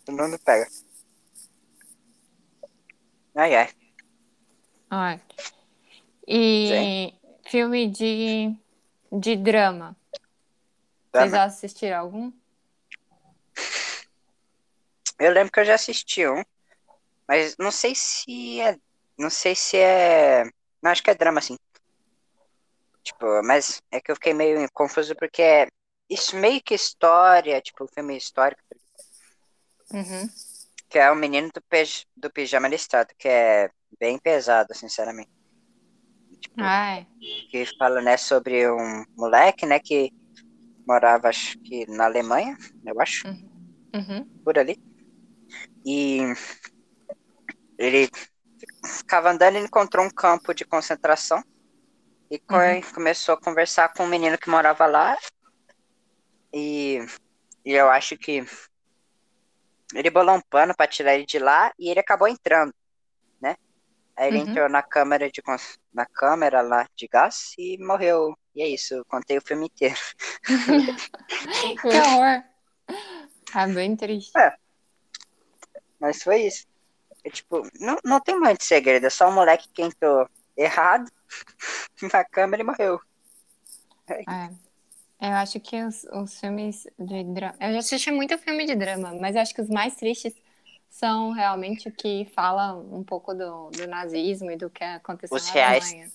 Todo 0.06 0.18
mundo 0.18 0.40
pega. 0.40 0.68
Ai, 3.36 3.56
ai. 3.56 3.70
Ai. 4.90 5.22
E 6.28 7.14
filme 7.48 7.88
de, 7.90 8.56
de 9.12 9.36
drama. 9.36 9.96
Vocês 11.12 11.32
Drama. 11.32 11.44
assistiram 11.46 12.00
algum? 12.00 12.32
Eu 15.18 15.32
lembro 15.32 15.52
que 15.52 15.60
eu 15.60 15.66
já 15.66 15.76
assisti 15.76 16.28
um, 16.28 16.44
mas 17.28 17.56
não 17.58 17.72
sei 17.72 17.96
se 17.96 18.60
é. 18.60 18.78
Não 19.18 19.30
sei 19.30 19.56
se 19.56 19.78
é. 19.78 20.44
Não, 20.82 20.92
acho 20.92 21.02
que 21.02 21.10
é 21.10 21.16
drama, 21.16 21.42
sim. 21.42 21.58
Tipo, 23.02 23.42
mas 23.44 23.82
é 23.92 24.02
que 24.02 24.12
eu 24.12 24.16
fiquei 24.16 24.34
meio 24.34 24.68
confuso 24.74 25.16
porque 25.16 25.42
é. 25.42 25.68
Isso 26.10 26.36
meio 26.36 26.62
que 26.62 26.74
história, 26.76 27.62
tipo, 27.62 27.88
filme 27.88 28.16
histórico, 28.16 28.62
Uhum. 29.92 30.30
que 30.90 31.00
é 31.00 31.10
o 31.12 31.16
menino 31.16 31.50
do, 31.54 31.62
pej- 31.64 32.06
do 32.16 32.30
pijama 32.32 32.68
listrado, 32.68 33.14
que 33.18 33.28
é 33.28 33.70
bem 34.00 34.20
pesado, 34.20 34.74
sinceramente. 34.76 35.30
Tipo, 36.40 36.64
Ai. 36.64 37.08
que 37.50 37.66
fala, 37.78 38.02
né, 38.02 38.18
sobre 38.18 38.70
um 38.70 39.04
moleque, 39.18 39.66
né, 39.66 39.80
que 39.80 40.12
morava, 40.88 41.30
acho 41.30 41.58
que 41.64 41.86
na 41.88 42.06
Alemanha, 42.06 42.56
eu 42.86 43.02
acho, 43.02 43.28
Uhum. 43.94 44.26
por 44.44 44.60
ali. 44.60 44.78
E 45.86 46.20
ele 47.78 48.10
ficava 48.86 49.32
andando 49.32 49.58
e 49.58 49.62
encontrou 49.62 50.06
um 50.06 50.10
campo 50.10 50.54
de 50.54 50.66
concentração 50.66 51.44
e 52.30 52.40
Uhum. 52.52 52.82
começou 52.94 53.36
a 53.36 53.40
conversar 53.40 53.94
com 53.94 54.04
um 54.04 54.08
menino 54.08 54.38
que 54.38 54.50
morava 54.50 54.86
lá. 54.86 55.18
E, 56.56 57.00
e 57.66 57.74
eu 57.74 57.90
acho 57.90 58.18
que 58.18 58.46
ele 59.94 60.10
bolou 60.10 60.36
um 60.38 60.42
pano 60.42 60.74
para 60.74 60.88
tirar 60.88 61.14
ele 61.16 61.26
de 61.26 61.38
lá 61.38 61.74
e 61.78 61.90
ele 61.90 62.00
acabou 62.00 62.30
entrando, 62.30 62.74
né? 63.42 63.58
Aí 64.16 64.30
ele 64.30 64.38
Uhum. 64.38 64.44
entrou 64.50 64.70
na 64.70 64.82
câmera 64.82 65.30
de 65.30 65.42
na 65.94 66.06
câmera 66.06 66.62
lá 66.62 66.88
de 66.96 67.08
gás 67.10 67.54
e 67.58 67.78
morreu. 67.78 68.34
E 68.56 68.62
é 68.64 68.68
isso, 68.70 68.94
eu 68.94 69.06
contei 69.06 69.38
o 69.38 69.42
filme 69.46 69.66
inteiro. 69.66 70.00
Que 71.82 71.88
horror. 71.90 72.44
É 73.54 73.68
bem 73.68 73.96
triste. 73.96 74.32
Mas 76.00 76.24
foi 76.24 76.44
isso. 76.44 76.66
É, 77.24 77.30
tipo, 77.30 77.64
não, 77.80 77.98
não 78.04 78.20
tem 78.22 78.40
muito 78.40 78.64
segredo, 78.64 79.06
é 79.06 79.10
só 79.10 79.28
um 79.28 79.34
moleque 79.34 79.68
que 79.74 79.82
entrou 79.82 80.28
errado 80.56 81.12
na 82.14 82.24
câmera 82.24 82.64
e 82.64 82.66
morreu. 82.66 83.00
É. 84.08 84.24
Eu 85.20 85.32
acho 85.32 85.60
que 85.60 85.82
os, 85.84 86.04
os 86.06 86.40
filmes 86.40 86.88
de 87.00 87.24
drama. 87.24 87.56
Eu 87.60 87.74
já 87.74 87.80
assisti 87.80 88.12
muito 88.12 88.38
filme 88.38 88.66
de 88.66 88.76
drama, 88.76 89.14
mas 89.20 89.36
eu 89.36 89.42
acho 89.42 89.54
que 89.54 89.62
os 89.62 89.70
mais 89.70 89.96
tristes 89.96 90.34
são 90.90 91.32
realmente 91.32 91.90
o 91.90 91.92
que 91.92 92.26
fala 92.34 92.74
um 92.76 93.04
pouco 93.04 93.34
do, 93.34 93.70
do 93.70 93.88
nazismo 93.88 94.52
e 94.52 94.58
do 94.58 94.70
que 94.70 94.84
aconteceu 94.84 95.38
Os 95.38 95.48
na 95.48 95.54
reais. 95.54 95.94
Alemanha. 95.94 96.12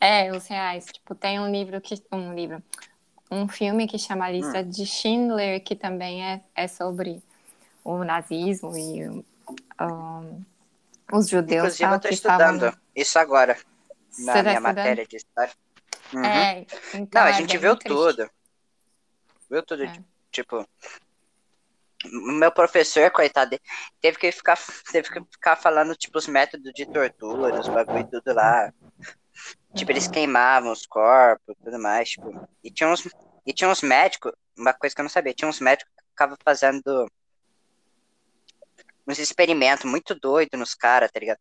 É, 0.00 0.32
os 0.32 0.46
reais. 0.46 0.86
Tipo, 0.86 1.14
tem 1.14 1.40
um 1.40 1.50
livro 1.50 1.80
que. 1.80 1.94
Um 2.12 2.34
livro. 2.34 2.62
Um 3.30 3.48
filme 3.48 3.86
que 3.86 3.98
chama 3.98 4.26
A 4.26 4.30
Hum. 4.30 4.32
Lista 4.32 4.62
de 4.62 4.84
Schindler, 4.84 5.62
que 5.64 5.74
também 5.74 6.24
é, 6.24 6.42
é 6.54 6.68
sobre 6.68 7.22
o 7.84 8.04
nazismo 8.04 8.76
e 8.76 9.08
um, 9.08 10.44
os 11.12 11.28
judeus 11.28 11.74
Inclusive, 11.74 11.94
eu 11.94 12.00
tô 12.00 12.08
que 12.08 12.14
estavam. 12.14 12.56
estudando 12.56 12.78
isso 12.94 13.18
agora, 13.18 13.56
Você 14.10 14.24
na 14.24 14.32
tá 14.32 14.42
minha 14.42 14.54
estudando? 14.54 14.78
matéria 14.78 15.06
de 15.06 15.16
história. 15.16 15.52
Uhum. 16.14 16.24
É, 16.24 16.66
então 16.94 17.22
Não, 17.22 17.28
a 17.28 17.30
é 17.30 17.32
gente 17.34 17.56
viu 17.58 17.76
triste. 17.76 17.94
tudo. 17.96 18.30
Viu 19.50 19.62
tudo, 19.62 19.84
É. 19.84 19.92
tipo. 20.30 20.66
Meu 22.04 22.50
professor, 22.50 23.10
coitado, 23.12 23.56
teve 24.00 24.18
que 24.18 24.32
ficar, 24.32 24.58
teve 24.90 25.08
que 25.08 25.20
ficar 25.30 25.54
falando, 25.54 25.94
tipo, 25.94 26.18
os 26.18 26.26
métodos 26.26 26.72
de 26.74 26.84
tortura, 26.86 27.60
os 27.60 27.68
bagulho 27.68 28.00
e 28.00 28.10
tudo 28.10 28.34
lá. 28.34 28.72
Tipo, 29.74 29.92
eles 29.92 30.08
queimavam 30.08 30.72
os 30.72 30.84
corpos 30.84 31.54
e 31.58 31.64
tudo 31.64 31.78
mais, 31.78 32.10
tipo. 32.10 32.48
E 32.62 32.70
tinha 32.70 32.88
uns, 32.88 33.08
e 33.46 33.52
tinha 33.52 33.70
uns 33.70 33.82
médicos, 33.82 34.32
uma 34.56 34.72
coisa 34.72 34.94
que 34.94 35.00
eu 35.00 35.04
não 35.04 35.10
sabia, 35.10 35.32
tinha 35.32 35.48
uns 35.48 35.60
médicos 35.60 35.92
que 35.96 36.04
ficavam 36.10 36.36
fazendo 36.44 37.08
uns 39.06 39.18
experimentos 39.18 39.84
muito 39.84 40.14
doidos 40.14 40.58
nos 40.58 40.74
caras, 40.74 41.10
tá 41.10 41.20
ligado? 41.20 41.40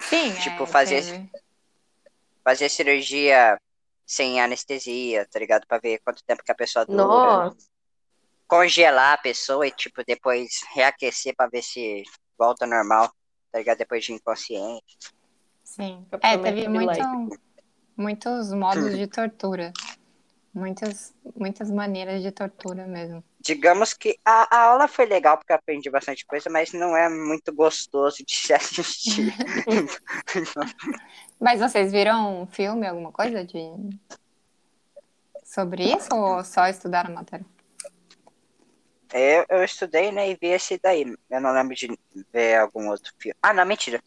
Sim, 0.00 0.34
Tipo, 0.34 0.64
é, 0.64 0.66
fazer. 0.66 1.30
Fazer 2.50 2.68
cirurgia 2.68 3.56
sem 4.04 4.40
anestesia, 4.40 5.24
tá 5.30 5.38
ligado? 5.38 5.64
Pra 5.68 5.78
ver 5.78 6.00
quanto 6.00 6.24
tempo 6.24 6.42
que 6.42 6.50
a 6.50 6.54
pessoa 6.56 6.84
dura. 6.84 7.44
Nossa, 7.44 7.56
Congelar 8.48 9.12
a 9.12 9.18
pessoa 9.18 9.68
e, 9.68 9.70
tipo, 9.70 10.02
depois 10.04 10.50
reaquecer 10.74 11.32
pra 11.36 11.46
ver 11.46 11.62
se 11.62 12.02
volta 12.36 12.64
ao 12.64 12.68
normal, 12.68 13.08
tá 13.52 13.60
ligado? 13.60 13.78
Depois 13.78 14.04
de 14.04 14.12
inconsciente. 14.14 14.98
Sim. 15.62 16.04
É, 16.10 16.10
Capitão 16.10 16.42
teve 16.42 16.66
América 16.66 17.06
muito, 17.06 17.40
muitos 17.96 18.52
modos 18.52 18.96
de 18.96 19.06
tortura. 19.14 19.72
Muitas, 20.52 21.14
muitas 21.36 21.70
maneiras 21.70 22.20
de 22.20 22.32
tortura 22.32 22.84
mesmo. 22.84 23.22
Digamos 23.38 23.94
que 23.94 24.18
a, 24.24 24.56
a 24.56 24.62
aula 24.64 24.88
foi 24.88 25.06
legal 25.06 25.38
porque 25.38 25.52
eu 25.52 25.56
aprendi 25.56 25.88
bastante 25.88 26.26
coisa, 26.26 26.50
mas 26.50 26.72
não 26.72 26.96
é 26.96 27.08
muito 27.08 27.54
gostoso 27.54 28.24
de 28.26 28.34
se 28.34 28.52
assistir. 28.52 29.32
Mas 31.40 31.60
vocês 31.60 31.90
viram 31.90 32.42
um 32.42 32.46
filme, 32.46 32.86
alguma 32.86 33.10
coisa 33.10 33.44
de 33.44 33.58
sobre 35.44 35.82
isso 35.84 36.14
ou 36.14 36.44
só 36.44 36.68
estudaram 36.68 37.10
a 37.10 37.14
matéria? 37.14 37.46
eu, 39.12 39.44
eu 39.48 39.64
estudei, 39.64 40.12
né, 40.12 40.30
e 40.30 40.34
vi 40.40 40.48
esse 40.48 40.78
daí. 40.78 41.16
Eu 41.28 41.40
não 41.40 41.52
lembro 41.52 41.74
de 41.74 41.98
ver 42.32 42.58
algum 42.60 42.88
outro 42.88 43.12
filme. 43.18 43.36
Ah, 43.42 43.52
não, 43.52 43.64
mentira. 43.64 44.00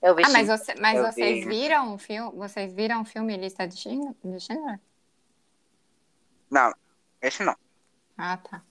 Eu 0.00 0.14
vi 0.14 0.22
Ah, 0.22 0.26
sim. 0.26 0.32
mas, 0.32 0.46
você, 0.48 0.74
mas 0.76 0.96
eu 0.98 1.04
vocês 1.04 1.40
vi. 1.40 1.48
viram 1.48 1.94
o 1.94 1.98
filme? 1.98 2.30
Vocês 2.36 2.72
viram 2.72 3.00
o 3.02 3.04
filme 3.04 3.36
Lista 3.36 3.66
de 3.66 3.76
Schindler? 3.76 4.14
De 4.22 4.38
Schindler? 4.38 4.78
Não, 6.50 6.72
esse 7.20 7.42
não. 7.42 7.56
Ah, 8.16 8.36
tá. 8.36 8.62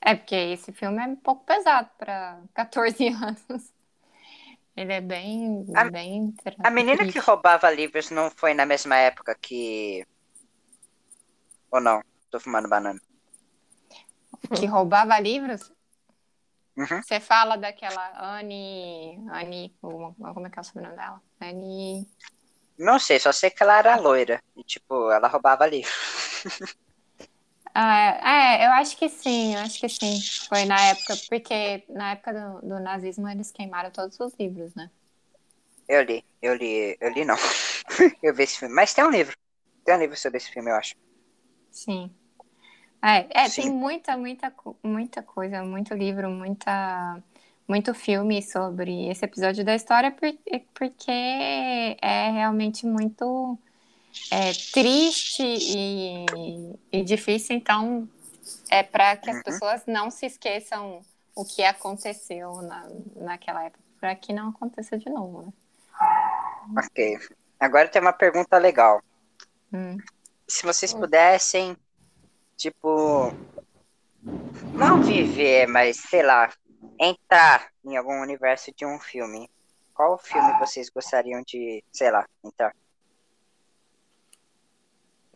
É 0.00 0.14
porque 0.14 0.34
esse 0.34 0.72
filme 0.72 1.02
é 1.02 1.06
um 1.06 1.16
pouco 1.16 1.44
pesado 1.44 1.88
para 1.96 2.40
14 2.54 3.08
anos. 3.08 3.72
Ele 4.76 4.92
é 4.92 5.00
bem, 5.00 5.64
A- 5.74 5.90
bem 5.90 6.34
A 6.62 6.70
menina 6.70 7.06
que 7.06 7.18
roubava 7.18 7.70
livros 7.70 8.10
não 8.10 8.30
foi 8.30 8.52
na 8.52 8.66
mesma 8.66 8.96
época 8.96 9.34
que. 9.34 10.06
Ou 11.70 11.80
não? 11.80 12.02
Tô 12.30 12.38
fumando 12.38 12.68
banana. 12.68 13.00
que 14.54 14.66
roubava 14.66 15.18
livros. 15.18 15.72
Uhum. 16.76 17.02
Você 17.02 17.18
fala 17.20 17.56
daquela 17.56 18.36
Anne, 18.38 19.18
Anne, 19.32 19.74
como 19.80 20.46
é 20.46 20.50
que 20.50 20.58
é 20.58 20.60
o 20.60 20.64
sobrenome 20.64 20.94
dela? 20.94 21.22
Anne. 21.40 22.06
Não 22.78 22.98
sei, 22.98 23.18
só 23.18 23.32
sei 23.32 23.48
que 23.48 23.62
ela 23.62 23.78
era 23.78 23.96
loira. 23.96 24.42
E, 24.54 24.62
tipo, 24.62 25.10
ela 25.10 25.26
roubava 25.26 25.66
livro. 25.66 25.90
Ah, 27.78 28.56
é, 28.62 28.66
eu 28.66 28.72
acho 28.72 28.96
que 28.96 29.06
sim, 29.08 29.54
eu 29.54 29.60
acho 29.60 29.78
que 29.78 29.88
sim. 29.88 30.30
Foi 30.48 30.64
na 30.64 30.80
época, 30.90 31.16
porque 31.28 31.84
na 31.90 32.12
época 32.12 32.32
do, 32.32 32.66
do 32.68 32.80
nazismo 32.80 33.28
eles 33.28 33.52
queimaram 33.52 33.90
todos 33.90 34.18
os 34.18 34.32
livros, 34.38 34.74
né? 34.74 34.90
Eu 35.88 36.02
li, 36.02 36.24
eu 36.42 36.54
li, 36.54 36.96
eu 37.00 37.10
li 37.10 37.24
não. 37.24 37.36
eu 38.22 38.34
vi 38.34 38.42
esse 38.44 38.58
filme. 38.58 38.74
Mas 38.74 38.94
tem 38.94 39.04
um 39.04 39.10
livro. 39.10 39.36
Tem 39.84 39.94
um 39.94 39.98
livro 39.98 40.16
sobre 40.16 40.38
esse 40.38 40.50
filme, 40.50 40.70
eu 40.70 40.76
acho. 40.76 40.94
Sim. 41.70 42.10
É, 43.02 43.44
é 43.44 43.48
Sim. 43.48 43.62
tem 43.62 43.70
muita, 43.72 44.16
muita, 44.16 44.54
muita 44.82 45.22
coisa, 45.22 45.64
muito 45.64 45.94
livro, 45.94 46.30
muita, 46.30 47.22
muito 47.68 47.94
filme 47.94 48.42
sobre 48.42 49.08
esse 49.08 49.24
episódio 49.24 49.64
da 49.64 49.74
história, 49.74 50.10
por- 50.12 50.32
porque 50.74 51.10
é 51.10 52.30
realmente 52.32 52.86
muito 52.86 53.58
é, 54.30 54.52
triste 54.72 55.42
e, 55.42 56.78
e 56.92 57.04
difícil, 57.04 57.56
então 57.56 58.08
é 58.70 58.82
para 58.82 59.16
que 59.16 59.30
as 59.30 59.36
Uhum. 59.36 59.42
pessoas 59.42 59.82
não 59.86 60.10
se 60.10 60.26
esqueçam 60.26 61.00
o 61.34 61.44
que 61.44 61.62
aconteceu 61.62 62.62
na, 62.62 62.88
naquela 63.16 63.64
época, 63.64 63.82
para 64.00 64.14
que 64.14 64.32
não 64.32 64.48
aconteça 64.48 64.96
de 64.98 65.08
novo, 65.10 65.42
né? 65.42 65.52
Ok. 66.76 67.18
Agora 67.58 67.88
tem 67.88 68.02
uma 68.02 68.12
pergunta 68.12 68.58
legal. 68.58 69.02
Hum. 69.72 69.98
Se 70.48 70.64
vocês 70.64 70.92
pudessem, 70.92 71.76
tipo, 72.56 73.32
não 74.74 75.02
viver, 75.02 75.66
mas 75.66 75.96
sei 75.96 76.22
lá, 76.22 76.52
entrar 76.98 77.68
em 77.84 77.96
algum 77.96 78.20
universo 78.20 78.72
de 78.76 78.84
um 78.84 78.98
filme, 78.98 79.48
qual 79.94 80.18
filme 80.18 80.58
vocês 80.58 80.90
gostariam 80.90 81.42
de, 81.46 81.82
sei 81.92 82.10
lá, 82.10 82.26
entrar? 82.44 82.74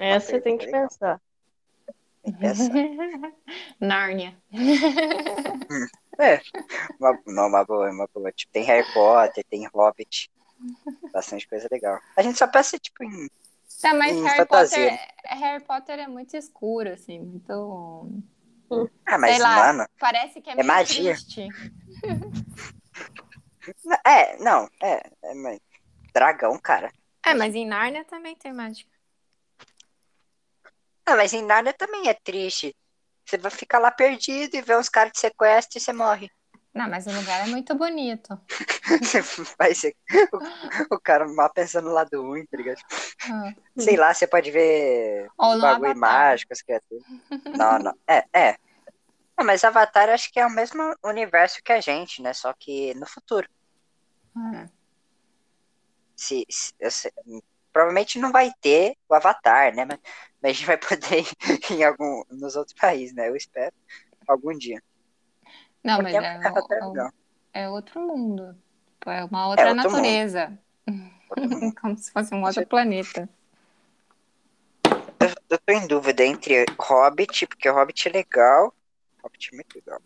Essa 0.01 0.27
você 0.33 0.41
tem 0.41 0.59
que 0.59 0.67
pensar. 0.71 1.21
Tem 2.23 2.33
que 2.33 2.39
pensar. 2.41 2.73
Nárnia. 3.81 4.37
É, 6.19 6.41
uma, 7.01 7.19
não, 7.27 7.49
uma 7.49 7.65
boa, 7.65 7.91
uma 7.91 8.09
boa. 8.13 8.31
Tipo, 8.33 8.53
tem 8.53 8.65
Harry 8.65 8.87
Potter, 8.93 9.45
tem 9.49 9.67
Hobbit, 9.73 10.31
bastante 11.13 11.49
coisa 11.49 11.67
legal. 11.71 11.99
A 12.17 12.23
gente 12.23 12.37
só 12.37 12.47
pensa, 12.47 12.79
tipo, 12.79 13.03
em 13.05 13.29
Tá, 13.81 13.95
mas 13.95 14.15
Em 14.15 14.23
Harry 14.23 14.37
fantasia. 14.37 14.91
Potter, 14.91 15.39
Harry 15.39 15.65
Potter 15.65 15.99
é 16.01 16.07
muito 16.07 16.37
escuro, 16.37 16.91
assim, 16.91 17.19
muito. 17.19 18.23
Ah, 19.07 19.19
mas, 19.19 19.37
Sei 19.37 19.43
lá, 19.43 19.73
mano, 19.73 19.89
parece 19.99 20.41
que 20.41 20.51
é, 20.51 20.53
é 20.53 20.57
meio 20.57 20.67
magia. 20.67 21.15
triste. 21.15 21.49
é, 24.07 24.37
não, 24.39 24.69
é, 24.83 25.03
é, 25.23 25.35
mas 25.35 25.59
dragão, 26.13 26.59
cara. 26.59 26.93
É, 27.25 27.35
mas 27.35 27.55
em 27.55 27.67
Nárnia 27.67 28.05
também 28.05 28.37
tem 28.37 28.53
mágica. 28.53 28.90
Ah, 31.11 31.17
mas 31.17 31.33
em 31.33 31.43
Narnia 31.45 31.73
também 31.73 32.09
é 32.09 32.15
triste. 32.15 32.75
Você 33.25 33.37
vai 33.37 33.51
ficar 33.51 33.79
lá 33.79 33.91
perdido 33.91 34.55
e 34.57 34.63
ver 34.63 34.79
uns 34.79 34.89
caras 34.89 35.13
te 35.13 35.21
sequestram 35.21 35.79
e 35.79 35.81
você 35.81 35.93
morre. 35.93 36.31
Não, 36.73 36.89
mas 36.89 37.07
o 37.07 37.11
lugar 37.11 37.47
é 37.47 37.51
muito 37.51 37.75
bonito. 37.75 38.41
Vai 39.59 39.75
ser 39.75 39.97
o, 40.91 40.95
o 40.95 41.01
cara 41.01 41.27
mal 41.27 41.53
pensando 41.53 41.89
no 41.89 41.95
lado 41.95 42.23
ruim, 42.23 42.47
tá 42.47 42.57
ligado? 42.57 42.81
Ah. 43.29 43.53
Sei 43.77 43.97
lá, 43.97 44.15
você 44.15 44.27
pode 44.27 44.51
ver 44.53 45.29
Ou 45.37 45.55
no 45.57 45.61
bagulho 45.63 45.97
mágico, 45.97 46.53
as 46.53 46.63
criaturas. 46.63 47.03
Não, 47.57 47.79
não. 47.81 47.95
É, 48.09 48.25
é. 48.33 48.57
Não, 49.37 49.45
mas 49.45 49.65
Avatar 49.65 50.09
acho 50.11 50.33
que 50.33 50.39
é 50.39 50.47
o 50.47 50.51
mesmo 50.51 50.95
universo 51.05 51.61
que 51.65 51.73
a 51.73 51.81
gente, 51.81 52.23
né? 52.23 52.33
Só 52.33 52.53
que 52.53 52.95
no 52.95 53.07
futuro. 53.07 53.49
Ah, 54.37 54.69
Se, 56.15 56.45
se- 56.49 56.75
sei- 56.91 57.13
provavelmente 57.73 58.19
não 58.19 58.31
vai 58.31 58.53
ter 58.61 58.97
o 59.09 59.15
Avatar, 59.15 59.75
né? 59.75 59.85
Mas, 59.85 59.99
mas 60.43 60.51
a 60.51 60.53
gente 60.55 60.67
vai 60.67 60.77
poder 60.79 61.21
ir 61.21 61.27
em 61.73 61.85
algum, 61.85 62.23
nos 62.31 62.57
outros 62.57 62.75
países, 62.79 63.15
né? 63.15 63.29
Eu 63.29 63.37
espero. 63.37 63.75
Algum 64.27 64.57
dia. 64.57 64.83
Não, 65.83 66.03
mas 66.03 66.13
Porque 66.13 66.25
é, 66.27 66.47
Avatar 66.47 66.79
é 66.79 66.85
o- 66.85 66.89
legal. 66.93 67.11
é 67.53 67.69
outro 67.69 68.01
mundo. 68.01 68.57
Tipo, 68.99 69.11
É 69.11 69.25
uma 69.25 69.49
outra 69.49 69.69
outro 69.69 69.83
mundo. 69.91 69.93
natureza. 69.97 70.59
Mundo. 71.37 71.75
Como 71.81 71.97
se 71.97 72.11
fosse 72.11 72.35
um 72.35 72.43
outro 72.45 72.67
planeta. 72.67 73.29
Eu, 74.85 75.29
eu 75.51 75.59
tô 75.59 75.73
em 75.73 75.87
dúvida 75.87 76.25
entre 76.25 76.65
Hobbit, 76.79 77.47
porque 77.47 77.69
Hobbit 77.69 78.09
é 78.09 78.11
legal. 78.13 78.75
Hobbit 79.23 79.51
é 79.53 79.55
muito 79.55 79.75
legal. 79.77 80.01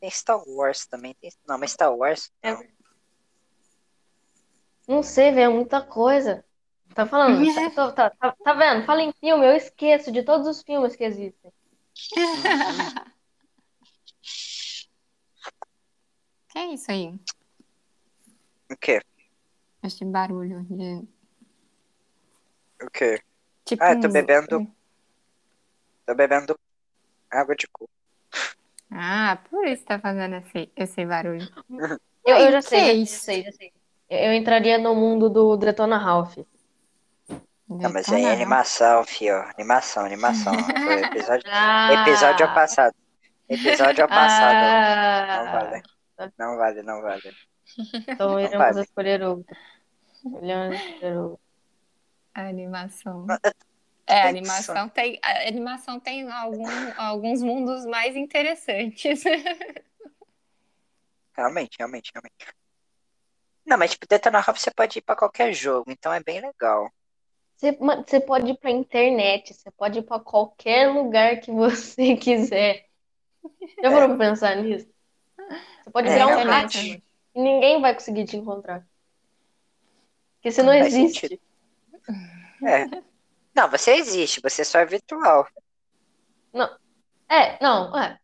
Tem 0.00 0.10
Star 0.10 0.42
Wars 0.48 0.86
também. 0.86 1.14
Tem... 1.20 1.30
Não, 1.46 1.58
mas 1.58 1.72
Star 1.72 1.94
Wars. 1.94 2.32
É. 2.42 2.52
Não. 2.54 2.64
Não 4.88 5.02
sei, 5.02 5.30
velho, 5.32 5.50
é 5.50 5.54
muita 5.54 5.82
coisa. 5.82 6.42
Tá 6.96 7.04
falando? 7.04 7.44
Tá, 7.74 7.92
tá, 7.92 8.10
tá, 8.10 8.36
tá 8.42 8.54
vendo? 8.54 8.86
Fala 8.86 9.02
em 9.02 9.12
filme, 9.12 9.46
eu 9.46 9.54
esqueço 9.54 10.10
de 10.10 10.22
todos 10.22 10.46
os 10.48 10.62
filmes 10.62 10.96
que 10.96 11.04
existem. 11.04 11.52
Que 16.48 16.60
é 16.60 16.72
isso 16.72 16.90
aí? 16.90 17.08
O 18.70 18.76
quê? 18.80 19.02
Esse 19.82 20.06
barulho 20.06 20.64
de. 20.64 21.06
O 22.82 22.90
quê? 22.90 23.20
Tipo 23.62 23.84
Ah, 23.84 23.92
eu 23.92 24.00
tô 24.00 24.08
bebendo. 24.08 24.72
Tô 26.06 26.14
bebendo 26.14 26.58
água 27.30 27.54
de 27.54 27.68
coco. 27.68 27.90
Ah, 28.90 29.38
por 29.50 29.66
isso 29.66 29.84
tá 29.84 29.98
fazendo 29.98 30.36
esse, 30.36 30.72
esse 30.74 31.04
barulho. 31.04 31.46
Eu, 32.24 32.36
eu 32.38 32.52
já 32.52 32.62
sei, 32.62 33.04
já 33.04 33.18
sei, 33.18 33.42
já 33.42 33.52
sei. 33.52 33.72
Eu, 34.08 34.18
eu 34.18 34.32
entraria 34.32 34.78
no 34.78 34.94
mundo 34.94 35.28
do 35.28 35.58
Detona 35.58 35.98
Ralph. 35.98 36.38
Não, 37.68 37.90
mas 37.92 38.06
Detona 38.06 38.18
é 38.28 38.34
Ralph. 38.34 38.36
animação, 38.36 39.04
fio. 39.04 39.34
Animação, 39.36 40.04
animação. 40.04 40.52
Foi 40.54 41.02
episódio, 41.04 41.50
Ah, 41.52 41.88
episódio 41.92 42.54
passado. 42.54 42.94
Episódio 43.48 44.02
ao 44.04 44.08
passado. 44.08 44.56
Ah, 44.56 45.44
Não 45.44 45.52
vale. 45.52 45.82
Não 46.38 46.56
vale, 46.56 46.82
não 46.82 47.02
vale. 47.02 47.36
Então 48.08 48.30
Não 48.30 48.40
iremos 48.40 48.58
vale. 48.58 48.80
escolher 48.82 49.22
outro. 49.22 49.56
Iremos 50.42 50.80
escolher 50.80 51.16
outro. 51.18 51.40
A 52.34 52.42
animação. 52.48 53.26
É, 54.06 54.22
a 54.22 54.28
animação 54.28 54.88
tem, 54.88 55.18
a 55.22 55.48
animação 55.48 55.98
tem 55.98 56.30
algum, 56.30 56.64
alguns 56.96 57.42
mundos 57.42 57.84
mais 57.86 58.14
interessantes. 58.16 59.22
Realmente, 61.36 61.76
realmente, 61.78 62.10
realmente. 62.14 62.46
Não, 63.66 63.76
mas 63.76 63.90
tipo, 63.90 64.06
Detona 64.08 64.40
Ralph 64.40 64.58
você 64.58 64.70
pode 64.70 64.98
ir 64.98 65.02
pra 65.02 65.16
qualquer 65.16 65.52
jogo, 65.52 65.90
então 65.90 66.12
é 66.12 66.22
bem 66.22 66.40
legal. 66.40 66.90
Você, 67.56 67.72
você 67.72 68.20
pode 68.20 68.50
ir 68.50 68.58
pra 68.58 68.70
internet, 68.70 69.54
você 69.54 69.70
pode 69.70 69.98
ir 70.00 70.02
pra 70.02 70.20
qualquer 70.20 70.88
lugar 70.92 71.40
que 71.40 71.50
você 71.50 72.16
quiser. 72.16 72.86
Já 73.82 73.90
parou 73.90 74.16
pra 74.16 74.28
pensar 74.28 74.56
nisso? 74.56 74.86
Você 75.82 75.90
pode 75.90 76.08
É, 76.08 76.12
virar 76.12 76.28
um 76.28 76.44
hack 76.44 76.74
e 76.74 77.02
ninguém 77.34 77.80
vai 77.80 77.94
conseguir 77.94 78.26
te 78.26 78.36
encontrar. 78.36 78.86
Porque 80.36 80.50
você 80.50 80.62
não 80.62 80.72
Faz 80.72 80.86
existe. 80.94 81.40
É. 82.64 82.84
Não, 83.54 83.70
você 83.70 83.92
existe, 83.92 84.40
você 84.42 84.64
só 84.64 84.78
é 84.80 84.84
virtual. 84.86 85.48
É, 87.28 87.62
não, 87.62 87.96
é. 87.98 88.18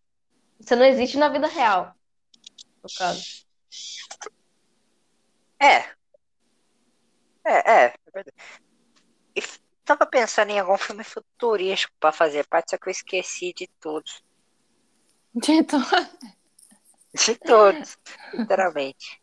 Você 0.61 0.77
não 0.77 0.85
existe 0.87 1.19
na 1.19 1.29
vida 1.29 1.47
real, 1.49 1.95
no 2.83 2.91
caso. 2.97 3.47
É. 5.61 5.95
É, 7.45 7.53
é, 7.73 7.85
é 7.87 7.95
verdade. 8.15 8.33
E 9.37 9.41
f- 9.41 9.61
tava 9.85 10.07
pensando 10.07 10.51
em 10.51 10.59
algum 10.59 10.77
filme 10.79 11.05
futurístico 11.05 11.93
pra 12.01 12.13
fazer 12.13 12.47
parte, 12.47 12.71
só 12.71 12.79
que 12.79 12.89
eu 12.89 12.93
esqueci 12.93 13.53
de 13.53 13.67
todos. 13.81 14.23
De 15.35 15.63
to- 15.65 15.79
De 17.15 17.35
todos, 17.37 17.99
literalmente. 18.33 19.21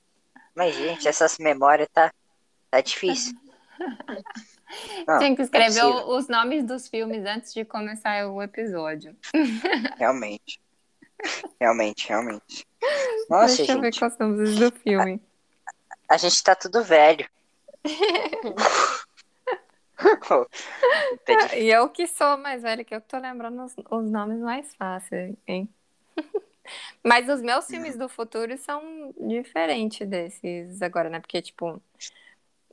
Mas, 0.56 0.76
gente, 0.76 1.08
essas 1.08 1.38
memórias 1.40 1.88
tá, 1.92 2.14
tá 2.70 2.82
difícil. 2.82 3.34
Não, 5.08 5.18
Tem 5.18 5.36
que 5.36 5.42
escrever 5.42 5.84
o- 5.86 6.16
os 6.18 6.28
nomes 6.28 6.64
dos 6.64 6.88
filmes 6.88 7.26
antes 7.26 7.52
de 7.54 7.66
começar 7.66 8.28
o 8.28 8.42
episódio. 8.42 9.16
Realmente. 9.98 10.62
Realmente, 11.60 12.08
realmente. 12.08 12.66
Nossa, 13.30 13.58
Deixa 13.58 13.72
eu 13.74 13.82
ver 13.82 13.88
gente, 13.88 14.00
quais 14.00 14.14
são 14.14 14.42
os 14.42 14.56
do 14.58 14.72
filme. 14.72 15.20
a 16.08 16.16
gente 16.18 16.42
tá 16.44 16.56
tudo 16.56 16.82
velho. 16.84 17.28
e 21.58 21.70
eu 21.70 21.90
que 21.90 22.08
sou 22.08 22.38
mais 22.38 22.62
velha, 22.62 22.84
que 22.84 22.96
eu 22.96 23.02
que 23.02 23.08
tô 23.08 23.18
lembrando 23.18 23.64
os, 23.64 23.76
os 23.92 24.10
nomes 24.10 24.40
mais 24.40 24.74
fáceis, 24.76 25.36
hein? 25.48 25.70
Mas 27.04 27.28
os 27.30 27.42
meus 27.42 27.68
filmes 27.68 27.98
do 27.98 28.08
futuro 28.08 28.58
são 28.58 29.14
diferentes 29.20 30.08
desses 30.08 30.82
agora, 30.82 31.10
né? 31.10 31.20
Porque, 31.20 31.42
tipo, 31.42 31.82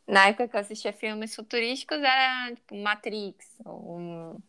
na 0.07 0.29
época 0.29 0.49
que 0.49 0.57
eu 0.57 0.61
assistia 0.61 0.93
filmes 0.93 1.35
futurísticos 1.35 1.99
era 1.99 2.55
tipo 2.55 2.77
Matrix, 2.77 3.47
ou, 3.65 4.41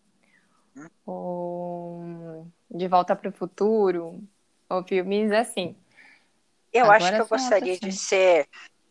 ou 1.05 2.51
De 2.69 2.87
Volta 2.87 3.15
para 3.15 3.29
o 3.29 3.33
Futuro, 3.33 4.21
ou 4.69 4.83
filmes 4.83 5.31
assim. 5.31 5.75
Eu 6.71 6.83
Agora 6.85 6.97
acho 6.97 7.15
que 7.15 7.21
eu 7.21 7.27
gostaria 7.27 7.79
de 7.79 7.91
ser. 7.91 8.47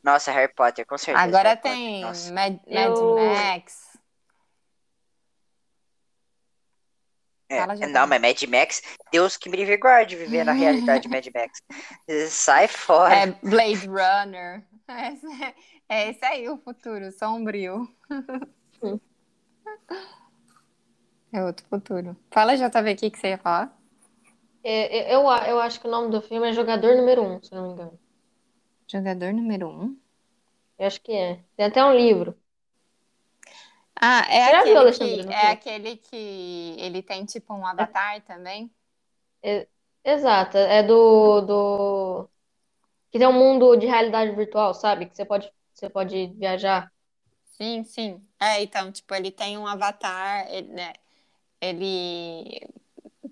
Nossa, 0.07 0.31
Harry 0.31 0.55
Potter, 0.55 0.87
com 0.87 0.97
certeza. 0.97 1.27
Agora 1.27 1.49
Harry 1.49 1.61
tem 1.63 2.03
Potter, 2.03 2.33
Mad, 2.33 2.53
Mad 2.69 2.97
Eu- 2.97 3.15
Max. 3.17 3.99
É, 7.49 7.87
não, 7.89 8.07
mas 8.07 8.21
Mad 8.21 8.43
Max, 8.45 8.83
Deus 9.11 9.37
que 9.37 9.49
me 9.49 9.57
livre 9.57 9.75
e 9.75 9.79
guarde 9.79 10.15
viver 10.15 10.45
na 10.45 10.53
realidade 10.55 11.09
Mad 11.09 11.27
Max. 11.35 11.61
Sai 12.31 12.69
fora. 12.69 13.15
É 13.15 13.27
Blade 13.27 13.87
Runner. 13.89 14.65
Esse- 14.89 15.55
É 15.89 16.11
esse 16.11 16.25
aí 16.25 16.49
o 16.49 16.57
futuro, 16.59 17.11
sombrio. 17.13 17.89
É 21.33 21.43
outro 21.45 21.67
futuro. 21.69 22.17
Fala, 22.31 22.57
JV, 22.57 22.93
o 22.93 22.97
que 22.97 23.11
que 23.11 23.19
você 23.19 23.29
ia 23.31 23.39
falar? 23.39 23.77
É, 24.65 25.13
eu, 25.15 25.21
eu 25.23 25.61
acho 25.61 25.79
que 25.81 25.87
o 25.87 25.91
nome 25.91 26.11
do 26.11 26.23
filme 26.23 26.49
é 26.49 26.53
Jogador 26.53 26.97
Número 26.97 27.21
1, 27.23 27.43
se 27.43 27.53
não 27.53 27.63
me 27.67 27.73
engano. 27.75 27.99
Jogador 28.87 29.33
número 29.33 29.69
um. 29.69 29.99
Eu 30.79 30.87
acho 30.87 31.01
que 31.01 31.13
é. 31.13 31.41
Tem 31.57 31.67
até 31.67 31.85
um 31.85 31.95
livro. 31.95 32.37
Ah, 33.99 34.27
é 34.29 34.55
aquele 34.55 34.77
Alexandre, 34.77 35.17
que, 35.17 35.25
não 35.25 35.33
é 35.33 35.51
aquele 35.53 35.97
que 35.97 36.77
ele 36.79 37.03
tem 37.03 37.25
tipo 37.25 37.55
um 37.55 37.67
avatar 37.67 38.21
também? 38.23 38.71
Exato, 40.05 40.59
é 40.59 40.83
do, 40.83 41.41
do... 41.41 42.29
Que 43.11 43.19
tem 43.19 43.27
um 43.27 43.33
mundo 43.33 43.75
de 43.75 43.87
realidade 43.87 44.37
virtual, 44.37 44.75
sabe? 44.75 45.07
Que 45.07 45.17
você 45.17 45.25
pode, 45.25 45.51
você 45.73 45.89
pode 45.89 46.27
viajar. 46.37 46.93
Sim, 47.45 47.83
sim. 47.85 48.23
É, 48.39 48.63
então, 48.63 48.93
tipo, 48.93 49.15
ele 49.15 49.31
tem 49.31 49.57
um 49.57 49.67
avatar, 49.67 50.47
ele, 50.53 50.69
né, 50.69 50.93
ele 51.61 52.69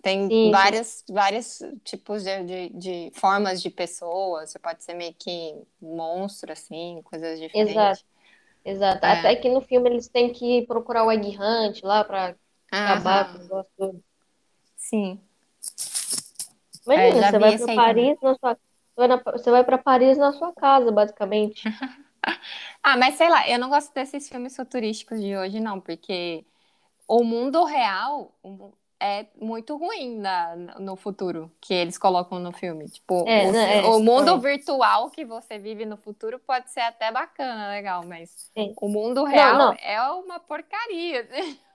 tem 0.05 0.29
Sim, 0.29 0.45
sim. 0.45 0.51
vários, 0.51 1.63
tipos 1.83 2.23
de, 2.23 2.45
de, 2.45 2.69
de 2.69 3.11
formas 3.15 3.63
de 3.63 3.71
pessoas. 3.71 4.51
Você 4.51 4.59
pode 4.59 4.85
ser 4.85 4.93
meio 4.93 5.15
que 5.15 5.55
monstro, 5.81 6.53
assim, 6.53 7.01
coisas 7.05 7.41
diferentes. 7.41 7.73
Exato. 7.73 8.05
Exato. 8.65 9.07
É. 9.07 9.13
Até 9.13 9.37
que 9.37 9.49
no 9.49 9.63
filme 9.63 9.89
eles 9.89 10.07
têm 10.09 10.31
que 10.31 10.67
procurar 10.67 11.05
o 11.05 11.11
Egg 11.11 11.37
Hunt 11.39 11.83
lá 11.83 12.05
pra 12.05 12.35
acabar 12.71 13.33
com 13.33 13.39
o 13.39 13.43
negócio 13.43 13.71
todo. 13.79 14.05
Sim. 14.77 15.19
Imagina, 16.87 17.27
É, 17.29 17.33
você 17.33 17.39
vai 17.39 17.59
pra 17.59 17.69
aí 17.71 17.77
Paris 17.77 18.19
na 18.23 18.35
sua... 18.35 18.55
você 18.55 18.61
vai 18.97 19.09
na- 19.09 19.23
Você 19.33 19.51
vai 19.51 19.65
pra 19.65 19.79
Paris 19.79 20.19
na 20.19 20.33
sua 20.33 20.53
casa, 20.53 20.93
basicamente. 20.93 21.63
Ah, 22.83 22.97
mas 22.99 23.17
sei 23.17 23.29
lá, 23.31 23.49
eu 23.49 23.59
não 23.59 23.69
gosto 23.71 23.93
desses 23.95 24.29
filmes 24.29 24.55
futurísticos 24.57 25.21
de 25.21 25.35
hoje, 25.37 25.59
não, 25.61 25.81
porque 25.81 26.45
o 27.09 27.23
mundo 27.25 27.65
real 27.65 28.35
é 29.05 29.27
muito 29.41 29.77
ruim 29.77 30.19
na, 30.19 30.57
no 30.57 30.97
futuro 30.97 31.53
que 31.61 31.75
eles 31.75 31.99
colocam 31.99 32.39
no 32.39 32.53
filme. 32.53 32.89
Tipo, 32.89 33.25
É, 33.27 33.47
o, 33.47 33.53
né, 33.53 33.79
é, 33.79 33.83
o 33.83 34.01
mundo 34.01 34.31
é. 34.31 34.39
virtual 34.39 35.11
que 35.11 35.25
você 35.25 35.59
vive 35.59 35.85
no 35.85 35.97
futuro 35.97 36.39
pode 36.39 36.71
ser 36.71 36.81
até 36.81 37.13
bacana, 37.13 37.69
legal, 37.69 38.05
mas 38.05 38.51
o 38.81 38.89
mundo 38.89 39.25
real 39.25 39.59
não. 39.59 39.75
é 39.79 40.01
uma 40.03 40.41
porcaria. 40.41 41.29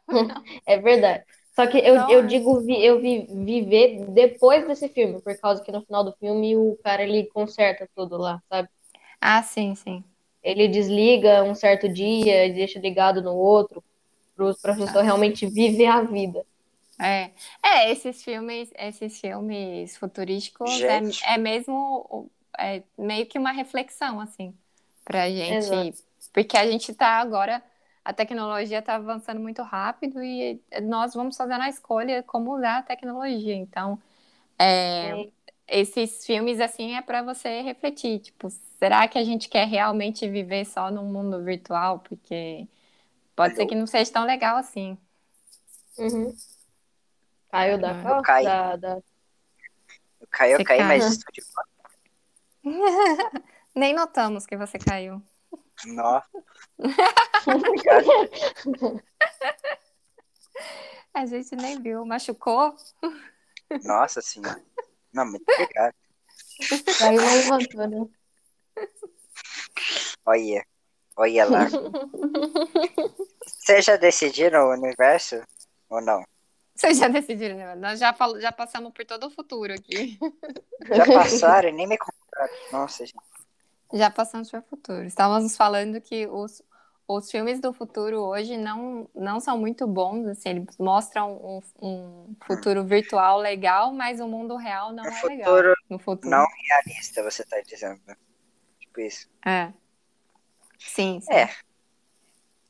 É 0.65 0.77
verdade. 0.77 1.23
Só 1.55 1.67
que 1.67 1.77
eu, 1.77 1.95
Não 1.95 2.09
eu 2.09 2.19
é. 2.19 2.27
digo, 2.27 2.59
vi, 2.61 2.83
eu 2.83 2.99
vi 3.01 3.27
viver 3.29 4.05
depois 4.11 4.65
desse 4.67 4.87
filme, 4.89 5.21
por 5.21 5.37
causa 5.39 5.61
que 5.63 5.71
no 5.71 5.81
final 5.81 6.03
do 6.03 6.13
filme 6.13 6.55
o 6.55 6.77
cara 6.83 7.03
ele 7.03 7.25
conserta 7.27 7.87
tudo 7.95 8.17
lá, 8.17 8.41
sabe? 8.49 8.69
Ah, 9.21 9.41
sim, 9.43 9.75
sim. 9.75 10.03
Ele 10.43 10.67
desliga 10.67 11.43
um 11.43 11.53
certo 11.55 11.87
dia 11.89 12.45
e 12.45 12.53
deixa 12.53 12.79
ligado 12.79 13.21
no 13.21 13.35
outro, 13.35 13.83
para 14.61 14.73
a 14.73 14.77
pessoa 14.77 15.03
realmente 15.03 15.47
viver 15.47 15.87
a 15.87 16.01
vida. 16.01 16.45
É, 17.01 17.31
é 17.63 17.91
esses 17.91 18.23
filmes, 18.23 18.69
esses 18.77 19.19
filmes 19.19 19.97
futurísticos 19.97 20.69
é, 20.81 21.03
Gente. 21.03 21.23
é 21.25 21.37
mesmo 21.37 22.29
é 22.57 22.83
meio 22.97 23.25
que 23.25 23.39
uma 23.39 23.51
reflexão 23.51 24.19
assim 24.19 24.53
pra 25.05 25.29
gente, 25.29 25.55
Exato. 25.55 26.03
porque 26.33 26.57
a 26.57 26.69
gente 26.69 26.93
tá 26.93 27.19
agora 27.19 27.63
a 28.03 28.13
tecnologia 28.13 28.81
tá 28.81 28.95
avançando 28.95 29.39
muito 29.39 29.61
rápido 29.61 30.23
e 30.23 30.59
nós 30.83 31.13
vamos 31.13 31.37
fazendo 31.37 31.61
a 31.61 31.69
escolha 31.69 32.23
como 32.23 32.55
usar 32.55 32.79
a 32.79 32.81
tecnologia. 32.81 33.53
Então, 33.53 34.01
é, 34.57 35.29
esses 35.67 36.25
filmes 36.25 36.59
assim 36.59 36.95
é 36.95 37.01
para 37.01 37.21
você 37.21 37.61
refletir, 37.61 38.19
tipo, 38.19 38.49
será 38.79 39.07
que 39.07 39.17
a 39.17 39.23
gente 39.23 39.47
quer 39.47 39.67
realmente 39.67 40.27
viver 40.27 40.65
só 40.65 40.89
num 40.89 41.05
mundo 41.05 41.43
virtual? 41.43 41.99
Porque 41.99 42.67
pode 43.35 43.55
ser 43.55 43.67
que 43.67 43.75
não 43.75 43.85
seja 43.85 44.11
tão 44.11 44.25
legal 44.25 44.57
assim. 44.57 44.97
Uhum. 45.97 46.33
Caiu 47.49 47.79
da 47.79 47.91
Eu 47.91 48.01
qual? 48.03 48.21
caí. 48.21 48.45
Da, 48.45 48.75
da... 48.75 49.01
Eu 50.19 50.27
caí, 50.29 50.51
eu 50.51 50.57
Você 50.57 50.63
caí, 50.63 50.77
cai. 50.79 50.87
mas 50.87 51.05
estou 51.05 51.31
de 51.33 51.41
volta. 51.41 51.69
Nem 53.75 53.93
notamos 53.93 54.45
que 54.45 54.57
você 54.57 54.77
caiu. 54.77 55.21
Nossa. 55.85 56.27
A 61.13 61.25
gente 61.25 61.55
nem 61.55 61.81
viu. 61.81 62.05
Machucou? 62.05 62.75
Nossa 63.83 64.21
senhora. 64.21 64.61
Não, 65.13 65.25
muito 65.25 65.43
obrigado. 65.51 65.93
Caiu, 66.97 67.21
levantou, 67.21 67.87
né? 67.87 68.05
Olha. 70.25 70.65
Olha 71.15 71.45
lá. 71.45 71.65
Vocês 73.45 73.85
já 73.85 73.95
decidiram 73.97 74.67
o 74.67 74.71
universo? 74.73 75.41
Ou 75.89 76.01
não? 76.01 76.23
Vocês 76.79 76.97
já 76.97 77.09
decidiram, 77.09 77.57
né? 77.57 77.75
Nós 77.75 77.99
já, 77.99 78.13
fal- 78.13 78.39
já 78.39 78.53
passamos 78.53 78.93
por 78.93 79.05
todo 79.05 79.27
o 79.27 79.29
futuro 79.29 79.73
aqui. 79.73 80.17
Já 80.89 81.05
passaram 81.13 81.73
nem 81.73 81.85
me 81.85 81.97
contaram. 81.97 82.53
Nossa, 82.71 83.05
gente. 83.05 83.19
Já 83.91 84.09
passamos 84.09 84.49
por 84.49 84.61
futuro. 84.63 85.03
Estávamos 85.03 85.57
falando 85.57 85.99
que 85.99 86.25
os, 86.27 86.61
os 87.05 87.29
filmes 87.29 87.59
do 87.59 87.73
futuro 87.73 88.21
hoje 88.21 88.55
não, 88.55 89.09
não 89.13 89.41
são 89.41 89.57
muito 89.57 89.85
bons. 89.85 90.25
Assim, 90.27 90.49
eles 90.49 90.77
mostram 90.77 91.33
um, 91.35 91.61
um 91.85 92.35
futuro 92.47 92.85
virtual 92.85 93.39
legal, 93.39 93.91
mas 93.91 94.21
o 94.21 94.27
mundo 94.27 94.55
real 94.55 94.93
não 94.93 95.03
é 95.03 95.21
legal. 95.23 95.49
futuro 95.51 95.75
No 95.89 95.99
futuro. 95.99 96.29
não 96.29 96.45
realista, 96.69 97.21
você 97.23 97.43
tá 97.43 97.59
dizendo. 97.59 97.99
Tipo 98.79 99.01
isso. 99.01 99.27
É. 99.45 99.73
Sim, 100.79 101.19
sim. 101.19 101.33
É. 101.33 101.49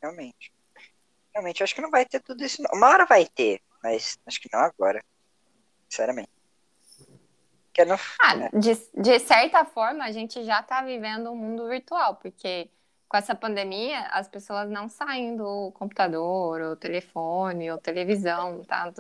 Realmente. 0.02 0.52
Realmente, 1.32 1.62
eu 1.62 1.64
acho 1.66 1.76
que 1.76 1.82
não 1.82 1.92
vai 1.92 2.06
ter 2.08 2.22
tudo 2.22 2.44
isso. 2.44 2.60
não. 2.64 2.72
Uma 2.74 2.88
hora 2.88 3.06
vai 3.06 3.26
ter, 3.28 3.62
mas 3.84 4.18
acho 4.26 4.42
que 4.42 4.50
não 4.52 4.60
agora. 4.60 5.04
Sinceramente. 5.88 6.30
Porque 7.66 7.86
não. 7.86 7.98
Ah, 8.22 8.36
é. 8.36 8.50
de, 8.58 8.76
de 8.96 9.20
certa 9.20 9.66
forma, 9.66 10.04
a 10.04 10.12
gente 10.12 10.44
já 10.44 10.60
está 10.60 10.82
vivendo 10.82 11.32
um 11.32 11.36
mundo 11.36 11.68
virtual, 11.68 12.16
porque 12.16 12.70
com 13.10 13.18
essa 13.18 13.34
pandemia, 13.34 14.02
as 14.12 14.28
pessoas 14.28 14.70
não 14.70 14.88
saem 14.88 15.36
do 15.36 15.72
computador, 15.72 16.62
ou 16.62 16.76
telefone, 16.76 17.72
ou 17.72 17.78
televisão, 17.80 18.64
tá? 18.64 18.92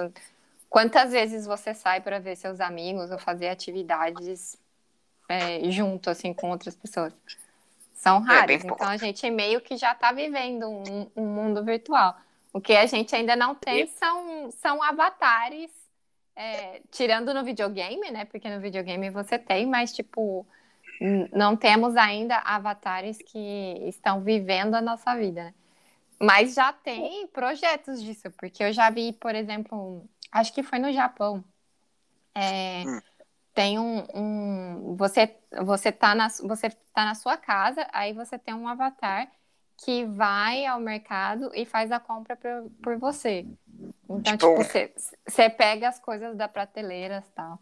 Quantas 0.67 1.11
vezes 1.11 1.45
você 1.45 1.75
sai 1.75 2.01
para 2.01 2.19
ver 2.19 2.35
seus 2.35 2.59
amigos 2.59 3.11
ou 3.11 3.19
fazer 3.19 3.49
atividades 3.49 4.57
é, 5.27 5.69
junto, 5.69 6.09
assim, 6.09 6.33
com 6.33 6.49
outras 6.49 6.75
pessoas? 6.75 7.13
São 7.93 8.17
É, 8.17 8.39
raras. 8.39 8.61
pouco. 8.63 8.75
então, 8.75 8.87
a 8.87 8.97
gente 8.97 9.29
meio 9.29 9.61
que 9.61 9.77
já 9.77 9.91
está 9.91 10.11
vivendo 10.11 10.67
um, 10.67 11.11
um 11.15 11.25
mundo 11.25 11.63
virtual. 11.63 12.17
O 12.53 12.59
que 12.61 12.73
a 12.73 12.85
gente 12.85 13.15
ainda 13.15 13.35
não 13.35 13.53
tem 13.55 13.87
são, 13.87 14.51
são 14.51 14.81
avatares 14.83 15.71
é, 16.35 16.81
tirando 16.91 17.33
no 17.33 17.43
videogame, 17.43 18.09
né? 18.11 18.25
Porque 18.25 18.49
no 18.49 18.59
videogame 18.61 19.09
você 19.09 19.37
tem, 19.37 19.65
mas 19.67 19.93
tipo, 19.93 20.47
não 21.33 21.55
temos 21.55 21.95
ainda 21.95 22.37
avatares 22.39 23.17
que 23.19 23.39
estão 23.87 24.21
vivendo 24.21 24.75
a 24.75 24.81
nossa 24.81 25.15
vida, 25.15 25.45
né? 25.45 25.53
Mas 26.21 26.53
já 26.53 26.73
tem 26.73 27.27
projetos 27.27 28.01
disso, 28.03 28.29
porque 28.31 28.63
eu 28.63 28.73
já 28.73 28.89
vi, 28.89 29.13
por 29.13 29.35
exemplo, 29.35 30.05
acho 30.31 30.53
que 30.53 30.63
foi 30.63 30.79
no 30.79 30.91
Japão. 30.91 31.43
é, 32.35 32.83
Hum. 32.85 33.01
Tem 33.53 33.79
um, 33.79 34.05
um- 34.15 34.95
você 34.97 35.35
você 35.65 35.91
tá 35.91 36.15
na 36.15 36.29
você 36.29 36.69
tá 36.93 37.05
na 37.05 37.15
sua 37.15 37.37
casa, 37.37 37.87
aí 37.93 38.13
você 38.13 38.39
tem 38.39 38.53
um 38.53 38.67
avatar 38.67 39.31
que 39.83 40.05
vai 40.05 40.65
ao 40.65 40.79
mercado 40.79 41.51
e 41.53 41.65
faz 41.65 41.91
a 41.91 41.99
compra 41.99 42.35
por, 42.35 42.69
por 42.81 42.97
você. 42.97 43.45
Então, 44.03 44.21
Tipo, 44.21 44.37
tipo, 44.37 44.55
você, 44.55 44.93
você 45.25 45.49
pega 45.49 45.87
as 45.87 45.99
coisas 45.99 46.35
da 46.35 46.47
prateleira 46.47 47.23
e 47.25 47.31
tal. 47.33 47.59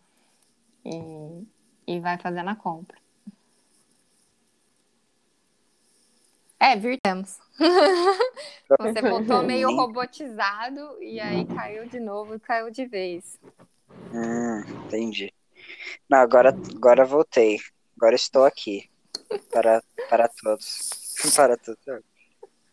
E, 0.85 1.47
e 1.95 1.99
vai 1.99 2.17
fazendo 2.17 2.49
a 2.49 2.55
compra. 2.55 2.97
É, 6.59 6.75
virtamos. 6.75 7.37
Você 8.79 9.01
voltou 9.01 9.43
meio 9.43 9.69
robotizado 9.77 11.01
e 11.01 11.19
aí 11.19 11.45
caiu 11.45 11.87
de 11.87 11.99
novo 11.99 12.33
e 12.33 12.39
caiu 12.39 12.71
de 12.71 12.85
vez. 12.85 13.39
Hum, 14.11 14.61
entendi. 14.85 15.31
Não, 16.09 16.17
agora, 16.17 16.49
agora 16.75 17.05
voltei. 17.05 17.59
Agora 17.95 18.15
estou 18.15 18.43
aqui. 18.43 18.89
Para, 19.51 19.83
para 20.09 20.27
todos. 20.27 21.06
Para 21.35 21.57
todos. 21.57 21.79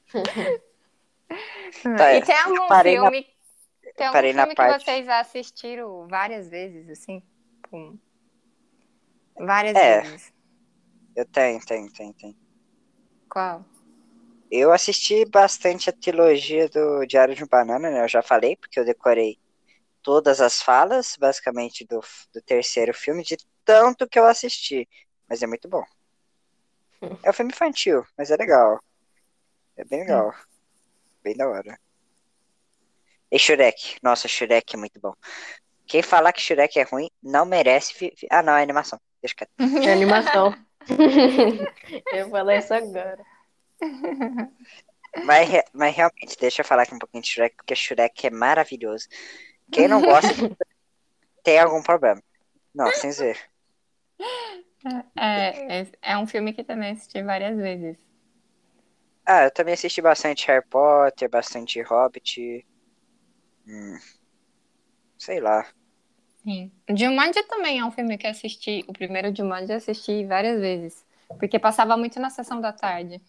Tá, 1.82 2.14
e 2.14 2.22
tem 2.22 2.36
algum 2.38 2.68
parei 2.68 2.96
na- 2.96 3.10
filme, 3.10 3.26
tem 3.96 4.06
algum 4.06 4.12
parei 4.12 4.32
na 4.32 4.42
filme 4.42 4.54
que 4.54 4.62
parte- 4.62 4.84
vocês 4.84 5.08
assistiram 5.08 6.06
várias 6.08 6.48
vezes, 6.48 6.88
assim? 6.88 7.22
Com- 7.70 7.98
Várias 9.36 9.76
É. 9.76 10.00
vezes. 10.02 10.32
Eu 11.16 11.24
tenho, 11.26 11.64
tenho, 11.64 11.92
tenho, 11.92 12.12
tenho. 12.14 12.36
Qual? 13.28 13.64
Eu 14.50 14.72
assisti 14.72 15.24
bastante 15.24 15.90
a 15.90 15.92
trilogia 15.92 16.68
do 16.68 17.04
Diário 17.06 17.34
de 17.34 17.42
um 17.42 17.48
Banana, 17.48 17.90
né? 17.90 18.04
Eu 18.04 18.08
já 18.08 18.22
falei, 18.22 18.56
porque 18.56 18.78
eu 18.78 18.84
decorei 18.84 19.38
todas 20.02 20.40
as 20.40 20.62
falas, 20.62 21.16
basicamente, 21.18 21.84
do, 21.84 22.00
do 22.32 22.42
terceiro 22.42 22.94
filme, 22.94 23.24
de 23.24 23.36
tanto 23.64 24.08
que 24.08 24.18
eu 24.18 24.26
assisti. 24.26 24.88
Mas 25.28 25.42
é 25.42 25.46
muito 25.46 25.68
bom. 25.68 25.82
É 27.22 27.30
um 27.30 27.32
filme 27.32 27.52
infantil, 27.52 28.04
mas 28.16 28.30
é 28.30 28.36
legal. 28.36 28.80
É 29.76 29.84
bem 29.84 30.00
legal. 30.00 30.34
Bem 31.22 31.36
da 31.36 31.48
hora. 31.48 31.78
E 33.30 33.38
Shurek. 33.38 33.98
Nossa, 34.02 34.28
Shurek 34.28 34.74
é 34.74 34.78
muito 34.78 35.00
bom. 35.00 35.14
Quem 35.86 36.02
falar 36.02 36.32
que 36.32 36.40
Shurek 36.40 36.78
é 36.78 36.82
ruim, 36.82 37.10
não 37.22 37.44
merece. 37.44 38.12
Ah, 38.30 38.42
não, 38.42 38.54
é 38.54 38.62
animação. 38.62 38.98
Deixa 39.20 39.34
quieto. 39.34 39.50
É 39.88 39.92
animação. 39.92 40.54
eu 42.12 42.30
falei 42.30 42.58
isso 42.58 42.74
agora. 42.74 43.24
Mas, 45.24 45.48
mas 45.72 45.94
realmente, 45.94 46.36
deixa 46.38 46.62
eu 46.62 46.66
falar 46.66 46.82
aqui 46.82 46.94
um 46.94 46.98
pouquinho 46.98 47.22
de 47.22 47.30
Shrek, 47.30 47.56
porque 47.56 47.74
Shrek 47.74 48.26
é 48.26 48.30
maravilhoso. 48.30 49.06
Quem 49.70 49.88
não 49.88 50.00
gosta, 50.00 50.28
tem 51.42 51.58
algum 51.58 51.82
problema. 51.82 52.22
Não, 52.74 52.90
sem 52.92 53.10
ver. 53.10 53.38
É, 55.16 55.80
é, 55.80 55.86
é 56.02 56.18
um 56.18 56.26
filme 56.26 56.52
que 56.52 56.62
também 56.64 56.92
assisti 56.92 57.22
várias 57.22 57.56
vezes. 57.56 57.96
Ah, 59.26 59.44
eu 59.44 59.50
também 59.50 59.74
assisti 59.74 60.00
bastante 60.00 60.46
Harry 60.46 60.64
Potter, 60.66 61.28
bastante 61.28 61.80
Hobbit. 61.82 62.66
Hum, 63.66 63.98
sei 65.18 65.40
lá. 65.40 65.66
Sim. 66.42 66.70
Jumanji 66.94 67.42
também 67.44 67.78
é 67.78 67.84
um 67.84 67.90
filme 67.90 68.18
que 68.18 68.26
eu 68.26 68.30
assisti. 68.30 68.84
O 68.86 68.92
primeiro 68.92 69.34
Jumanji 69.34 69.72
eu 69.72 69.76
assisti 69.78 70.24
várias 70.26 70.60
vezes. 70.60 71.04
Porque 71.38 71.58
passava 71.58 71.96
muito 71.96 72.20
na 72.20 72.30
sessão 72.30 72.60
da 72.60 72.72
tarde. 72.72 73.20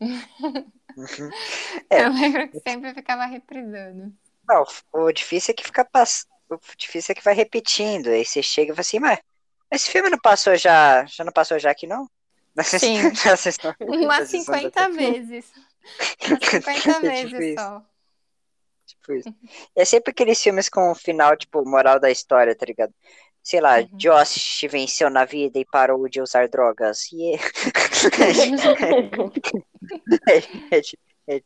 Uhum. 0.95 1.29
É. 1.89 2.05
Eu 2.05 2.11
lembro 2.13 2.47
que 2.49 2.59
sempre 2.59 2.93
ficava 2.93 3.25
reprisando. 3.25 4.13
Não, 4.47 4.63
o 4.93 5.11
difícil 5.11 5.51
é 5.51 5.55
que 5.55 5.63
fica 5.63 5.85
pass... 5.85 6.25
O 6.49 6.57
difícil 6.77 7.11
é 7.11 7.15
que 7.15 7.23
vai 7.23 7.33
repetindo. 7.33 8.07
Aí 8.07 8.23
você 8.23 8.41
chega 8.43 8.71
e 8.71 8.75
fala 8.75 8.81
assim, 8.81 8.99
mas 8.99 9.19
esse 9.71 9.89
filme 9.89 10.09
não 10.09 10.19
passou 10.19 10.55
já. 10.55 11.05
Já 11.05 11.23
não 11.23 11.31
passou 11.31 11.57
já 11.59 11.71
aqui, 11.71 11.87
não? 11.87 12.09
Na 12.55 12.63
Sim. 12.63 13.13
sessão- 13.37 13.75
na 13.79 13.85
Umas 13.97 14.29
sessão 14.29 14.53
da 14.53 14.59
50 14.59 14.71
tarde. 14.71 14.97
vezes. 14.97 15.51
Umas 16.27 16.39
50 16.63 16.81
Tipo 16.81 16.99
vezes 17.01 17.39
isso. 17.39 17.61
só. 17.63 17.83
Tipo 18.85 19.13
isso. 19.13 19.35
É 19.75 19.83
sempre 19.85 20.11
aqueles 20.11 20.41
filmes 20.41 20.69
com 20.69 20.91
o 20.91 20.95
final, 20.95 21.35
tipo, 21.35 21.67
moral 21.67 21.99
da 21.99 22.09
história, 22.11 22.55
tá 22.55 22.65
ligado? 22.65 22.93
Sei 23.43 23.59
lá, 23.61 23.79
Uhum. 23.79 23.89
Josh 23.97 24.61
venceu 24.69 25.09
na 25.09 25.23
vida 25.25 25.59
e 25.59 25.65
parou 25.65 26.07
de 26.09 26.19
usar 26.21 26.47
drogas. 26.47 27.11
E 27.11 27.33
é- 27.35 27.39
é- 30.29 30.77
é- 31.27 31.37
é- 31.37 31.41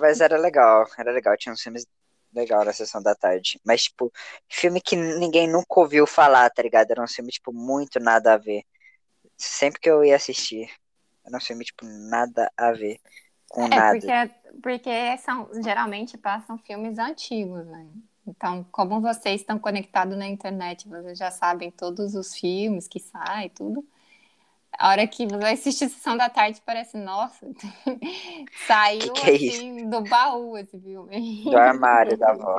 Mas 0.00 0.20
era 0.20 0.36
legal, 0.36 0.86
era 0.98 1.10
legal, 1.12 1.36
tinha 1.36 1.52
uns 1.52 1.62
filmes 1.62 1.86
legal 2.34 2.64
na 2.64 2.72
sessão 2.72 3.02
da 3.02 3.14
tarde. 3.14 3.60
Mas, 3.64 3.84
tipo, 3.84 4.12
filme 4.48 4.80
que 4.80 4.96
ninguém 4.96 5.48
nunca 5.48 5.80
ouviu 5.80 6.06
falar, 6.06 6.50
tá 6.50 6.62
ligado? 6.62 6.90
Era 6.90 7.02
um 7.02 7.08
filme, 7.08 7.30
tipo, 7.32 7.52
muito 7.52 8.00
nada 8.00 8.34
a 8.34 8.38
ver. 8.38 8.64
Sempre 9.38 9.80
que 9.80 9.90
eu 9.90 10.04
ia 10.04 10.16
assistir, 10.16 10.70
era 11.24 11.36
um 11.36 11.40
filme, 11.40 11.64
tipo, 11.64 11.84
nada 11.86 12.50
a 12.56 12.72
ver 12.72 12.98
com 13.48 13.68
É, 13.70 13.80
nada. 13.80 14.10
porque, 14.10 14.10
porque 14.62 15.18
são, 15.18 15.48
geralmente 15.62 16.16
passam 16.18 16.58
filmes 16.58 16.98
antigos, 16.98 17.64
né? 17.66 17.86
Então, 18.26 18.64
como 18.70 19.00
vocês 19.00 19.40
estão 19.40 19.58
conectados 19.58 20.16
na 20.16 20.26
internet, 20.28 20.88
vocês 20.88 21.18
já 21.18 21.30
sabem 21.30 21.70
todos 21.70 22.14
os 22.14 22.34
filmes 22.34 22.86
que 22.88 23.00
saem, 23.00 23.50
tudo. 23.50 23.86
A 24.82 24.88
hora 24.88 25.06
que 25.06 25.28
você 25.28 25.46
assiste 25.46 25.84
a 25.84 25.88
Sessão 25.88 26.16
da 26.16 26.28
Tarde, 26.28 26.60
parece, 26.66 26.96
nossa, 26.96 27.46
saiu 28.66 29.12
Que 29.12 29.20
que 29.20 29.30
é 29.30 29.34
isso? 29.34 29.56
assim 29.58 29.88
do 29.88 30.00
baú 30.00 30.58
esse 30.58 30.76
filme. 30.80 31.44
Do 31.44 31.56
armário 31.56 32.18
da 32.18 32.30
avó. 32.30 32.56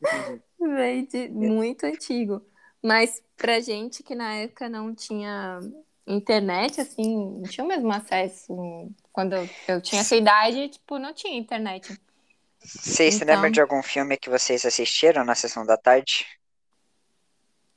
Veio 0.58 1.06
de 1.06 1.28
muito 1.28 1.86
antigo. 1.86 2.44
Mas 2.82 3.22
pra 3.36 3.60
gente 3.60 4.02
que 4.02 4.16
na 4.16 4.34
época 4.34 4.68
não 4.68 4.92
tinha 4.92 5.60
internet, 6.04 6.80
assim, 6.80 7.14
não 7.36 7.42
tinha 7.44 7.64
o 7.64 7.68
mesmo 7.68 7.92
acesso. 7.92 8.90
Quando 9.12 9.36
eu, 9.68 9.80
tinha 9.80 10.00
essa 10.00 10.16
idade, 10.16 10.70
tipo, 10.70 10.98
não 10.98 11.14
tinha 11.14 11.38
internet. 11.38 11.96
Vocês 12.58 13.14
se 13.14 13.22
Então. 13.22 13.32
lembram 13.36 13.52
de 13.52 13.60
algum 13.60 13.80
filme 13.80 14.16
que 14.16 14.28
vocês 14.28 14.64
assistiram 14.64 15.24
na 15.24 15.36
sessão 15.36 15.64
da 15.64 15.76
tarde? 15.76 16.26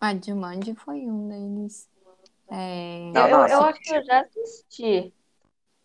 A 0.02 0.16
Jumanji 0.16 0.74
foi 0.74 1.02
um 1.06 1.28
deles. 1.30 1.93
É, 2.54 3.12
Não, 3.14 3.28
eu, 3.28 3.38
não, 3.38 3.48
eu 3.48 3.64
assisti. 3.64 3.64
acho 3.64 3.80
que 3.82 3.96
eu 3.96 4.06
já 4.06 4.22
assisti. 4.22 5.14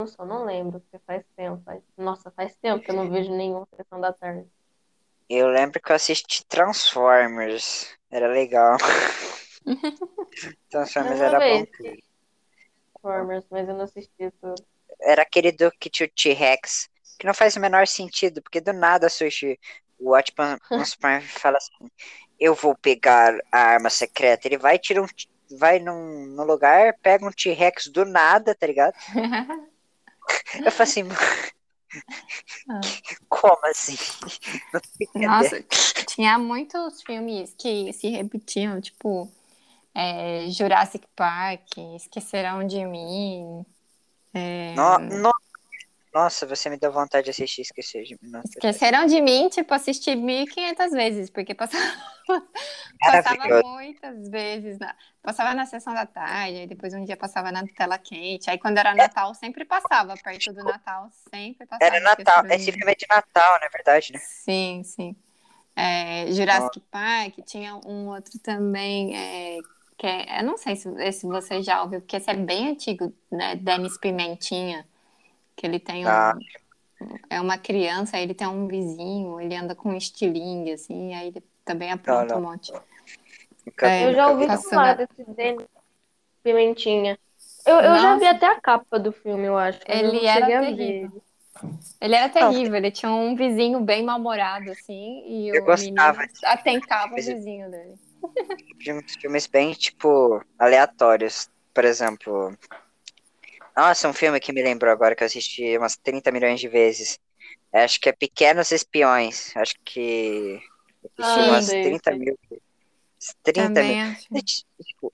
Não 0.00 0.07
só 0.07 0.24
não 0.24 0.44
lembro, 0.44 0.81
porque 0.81 0.98
faz 1.07 1.24
tempo. 1.37 1.62
faz- 1.64 1.83
Nossa, 1.96 2.31
faz 2.31 2.54
tempo 2.57 2.85
que 2.85 2.90
eu 2.90 2.94
não 2.94 3.11
vejo 3.11 3.31
nenhuma 3.33 3.66
sessão 3.74 4.00
da 4.00 4.12
tarde. 4.12 4.46
Eu 5.28 5.48
lembro 5.48 5.81
que 5.81 5.90
eu 5.92 5.96
assisti 5.96 6.44
Transformers. 6.46 7.94
Era 8.11 8.28
legal. 8.28 8.76
Transformers 10.70 11.20
era 11.20 11.38
bom. 11.38 11.64
Transformers, 13.02 13.44
mas 13.50 13.68
eu 13.68 13.74
não 13.74 13.85
assisti 13.85 14.31
tudo. 14.40 14.64
Era 15.00 15.22
aquele 15.22 15.52
do 15.52 15.70
que 15.72 15.90
tinha 15.90 16.07
o 16.07 16.11
T-Rex. 16.11 16.88
Que 17.18 17.26
não 17.26 17.35
faz 17.35 17.57
o 17.57 17.61
menor 17.61 17.87
sentido, 17.87 18.40
porque 18.40 18.61
do 18.61 18.72
nada 18.72 19.09
surge 19.09 19.59
o 19.98 20.16
e 20.16 20.22
fala 21.26 21.57
assim: 21.57 21.90
Eu 22.38 22.54
vou 22.54 22.76
pegar 22.76 23.37
a 23.50 23.59
arma 23.59 23.90
secreta. 23.90 24.46
Ele 24.46 24.57
vai 24.57 24.78
tira 24.78 25.02
um. 25.02 25.07
Vai 25.57 25.79
num, 25.79 26.27
num 26.27 26.45
lugar, 26.45 26.95
pega 27.03 27.27
um 27.27 27.31
T-Rex 27.33 27.89
do 27.89 28.05
nada, 28.05 28.55
tá 28.55 28.67
ligado? 28.67 28.95
Eu 30.55 30.71
falo 30.71 30.83
assim, 30.83 31.03
Ah. 32.69 32.81
como 33.29 33.67
assim? 33.67 33.97
Nossa, 35.15 35.63
tinha 36.07 36.39
muitos 36.39 37.03
filmes 37.03 37.55
que 37.59 37.93
se 37.93 38.09
repetiam, 38.09 38.81
tipo 38.81 39.31
é, 39.95 40.49
Jurassic 40.51 41.07
Park, 41.17 41.79
Esquecerão 41.97 42.67
de 42.67 42.85
Mim. 42.85 43.65
é, 44.35 44.75
No- 44.75 44.99
no- 44.99 45.35
Nossa, 46.14 46.47
você 46.47 46.71
me 46.71 46.79
deu 46.79 46.90
vontade 46.90 47.25
de 47.25 47.31
assistir 47.31 47.62
Esquecer 47.62 48.05
de 48.05 48.18
mim. 48.21 48.33
Esqueceram 48.44 49.07
de 49.07 49.21
Mim, 49.21 49.49
tipo, 49.49 49.73
assisti 49.75 50.11
1.500 50.12 50.90
vezes, 50.92 51.31
porque 51.31 51.55
passava, 51.55 51.85
passava 53.01 53.62
muitas 53.62 54.29
vezes. 54.29 54.79
Na, 54.79 54.94
passava 55.23 55.55
na 55.55 55.66
sessão 55.66 55.92
da 55.92 56.07
tarde, 56.07 56.59
aí 56.59 56.66
depois 56.66 56.94
um 56.94 57.05
dia 57.05 57.16
passava 57.16 57.53
na 57.53 57.64
tela 57.66 57.99
quente. 57.99 58.49
Aí 58.49 58.59
quando 58.59 58.79
era 58.79 58.94
Natal, 58.94 59.35
sempre 59.35 59.64
passava, 59.64 60.14
perto 60.16 60.53
do 60.53 60.64
Natal, 60.64 61.11
sempre 61.31 61.66
passava. 61.66 61.94
Era 61.94 62.01
Natal. 62.03 62.47
Esse 62.47 62.73
filme 62.73 62.92
é 62.92 62.94
de 62.94 63.07
Natal, 63.09 63.59
não 63.61 63.66
é 63.66 63.71
verdade, 63.71 64.12
né? 64.12 64.18
Sim, 64.21 64.83
sim. 64.85 65.16
É, 65.77 66.33
Jurassic 66.33 66.81
Park, 66.90 67.38
tinha 67.47 67.77
um 67.77 68.09
outro 68.09 68.37
também, 68.40 69.16
é, 69.16 69.59
que 69.97 70.07
é, 70.07 70.40
eu 70.40 70.44
não 70.44 70.57
sei 70.57 70.75
se, 70.75 71.12
se 71.12 71.25
você 71.25 71.62
já 71.62 71.83
ouviu, 71.83 72.01
porque 72.01 72.16
esse 72.16 72.29
é 72.29 72.35
bem 72.35 72.71
antigo, 72.71 73.14
né? 73.31 73.55
Denis 73.55 73.97
Pimentinha, 73.97 74.85
que 75.59 75.66
ele 75.66 75.81
tem 75.81 76.07
um, 76.07 76.09
Ah. 76.09 76.38
é 77.29 77.40
uma 77.40 77.59
criança, 77.59 78.16
ele 78.16 78.33
tem 78.33 78.47
um 78.47 78.68
vizinho, 78.68 79.40
ele 79.40 79.57
anda 79.57 79.75
com 79.75 79.90
um 79.90 79.97
estilingue, 79.97 80.73
assim, 80.73 81.14
aí 81.14 81.29
ele 81.29 81.42
também 81.64 81.90
apronta 81.90 82.35
Não, 82.35 82.38
um 82.38 82.42
não. 82.44 82.51
monte. 82.53 82.73
Nunca 83.66 83.88
É, 83.90 84.07
Eu 84.07 84.14
já 84.14 84.29
ouvi 84.29 84.47
falar 84.47 84.94
desse 84.94 85.25
Denis 85.35 85.66
Pimentinha. 86.44 87.18
Eu, 87.66 87.75
eu 87.81 87.99
já 87.99 88.16
vi 88.16 88.27
até 88.27 88.47
a 88.47 88.61
capa 88.61 88.99
do 88.99 89.11
filme, 89.12 89.47
eu 89.47 89.59
acho. 89.59 89.81
eu 89.87 89.97
Ele 89.99 90.12
não 90.21 90.29
era 90.29 90.47
terrível. 90.47 91.23
Ele 92.01 92.14
era 92.14 92.29
terrível, 92.29 92.77
ele 92.77 92.90
tinha 92.92 93.11
um 93.11 93.35
vizinho 93.35 93.81
bem 93.81 94.05
mal-humorado, 94.05 94.71
assim, 94.71 95.25
e 95.27 95.49
Eu 95.49 95.62
o 95.62 95.66
gostava 95.66 96.18
menino 96.21 96.35
atentava 96.44 97.12
o 97.14 97.18
eu- 97.18 97.25
vizinho 97.25 97.68
dele. 97.68 97.94
de 98.79 99.21
filmes 99.21 99.49
bem, 99.49 99.73
tipo, 99.73 100.40
aleatórios. 100.57 101.51
Por 101.75 101.85
exemplo. 101.85 102.57
Nossa, 103.79 104.09
um 104.09 104.12
filme 104.12 104.41
que 104.41 104.53
me 104.53 104.61
lembrou 104.61 104.91
agora 104.93 105.14
que 105.14 105.23
eu 105.23 105.27
assisti 105.27 105.79
umas 105.79 105.97
30 105.97 106.33
milhões 106.33 106.59
de 106.59 106.67
vezes. 106.69 107.17
Acho 107.73 108.01
que 108.01 108.09
é 108.09 108.12
Pequenos 108.12 108.73
Espiões. 108.73 109.57
Acho 109.57 109.75
que. 109.85 110.61
Eu 111.05 111.11
assisti 111.17 111.41
Ah, 111.41 111.45
umas 111.45 111.67
sei, 111.67 111.83
30 111.85 112.11
sei. 112.11 112.19
mil. 112.19 112.38
30 113.45 113.61
mil. 113.61 113.75
Também 113.75 114.03
acho. 114.03 114.27
Tipo, 114.83 115.12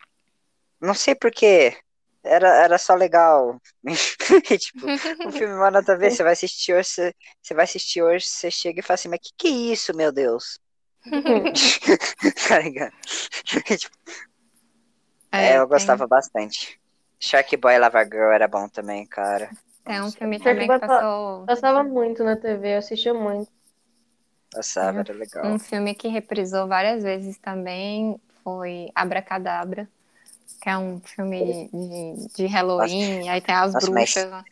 não 0.81 0.95
sei 0.95 1.15
porquê. 1.15 1.77
era, 2.25 2.49
era 2.65 2.79
só 2.79 2.95
legal. 2.95 3.61
Tipo, 4.59 4.87
um 5.27 5.31
filme 5.33 5.55
mal 5.57 5.71
nada 5.71 5.93
a 5.93 5.97
ver, 5.97 6.11
você 6.11 6.23
vai 6.23 6.33
assistir 6.33 6.73
hoje, 6.75 6.89
você, 6.89 7.15
você 7.43 7.55
vai 7.55 7.65
assistir 7.65 8.03
hoje, 8.03 8.25
você 8.27 8.51
chega 8.51 8.81
e 8.81 8.83
fala 8.83 8.95
assim, 8.95 9.09
mas 9.09 9.21
que 9.23 9.31
que 9.37 9.49
é 9.49 9.51
isso, 9.51 9.95
meu 9.95 10.11
Deus? 10.11 10.59
tá 12.49 12.59
ligado? 12.61 12.95
Tipo, 13.45 13.95
é, 15.33 15.59
eu 15.59 15.69
tem- 15.69 15.69
gostava 15.69 16.07
bastante. 16.07 16.81
Shark 17.25 17.57
Boy 17.57 17.79
Lava 17.79 18.05
Girl 18.05 18.31
era 18.33 18.47
bom 18.47 18.69
também, 18.69 19.07
cara. 19.07 19.51
Tem 19.83 20.01
um 20.03 20.13
filme 20.13 20.39
Shark 20.39 20.51
também 20.51 20.69
que 20.69 20.79
pa- 20.79 20.87
passou. 20.87 21.47
Passava 21.47 21.83
muito 21.83 22.23
na 22.23 22.37
TV, 22.37 22.75
eu 22.75 22.79
assistia 22.79 23.15
muito. 23.15 23.51
Passava, 24.53 25.01
era 25.01 25.13
legal. 25.15 25.47
Um 25.47 25.59
filme 25.59 25.95
que 25.95 26.07
reprisou 26.09 26.69
várias 26.69 27.03
vezes 27.03 27.39
também 27.39 28.21
foi 28.43 28.91
Abracadabra, 28.95 29.89
que 30.61 30.69
é 30.69 30.77
um 30.77 31.01
filme 31.01 31.71
de, 31.73 32.29
de 32.35 32.47
Halloween, 32.47 33.29
aí 33.31 33.41
tem 33.41 33.55
as 33.55 33.73
Nossa, 33.73 33.91
mas- 33.91 34.15
bruxas. 34.15 34.45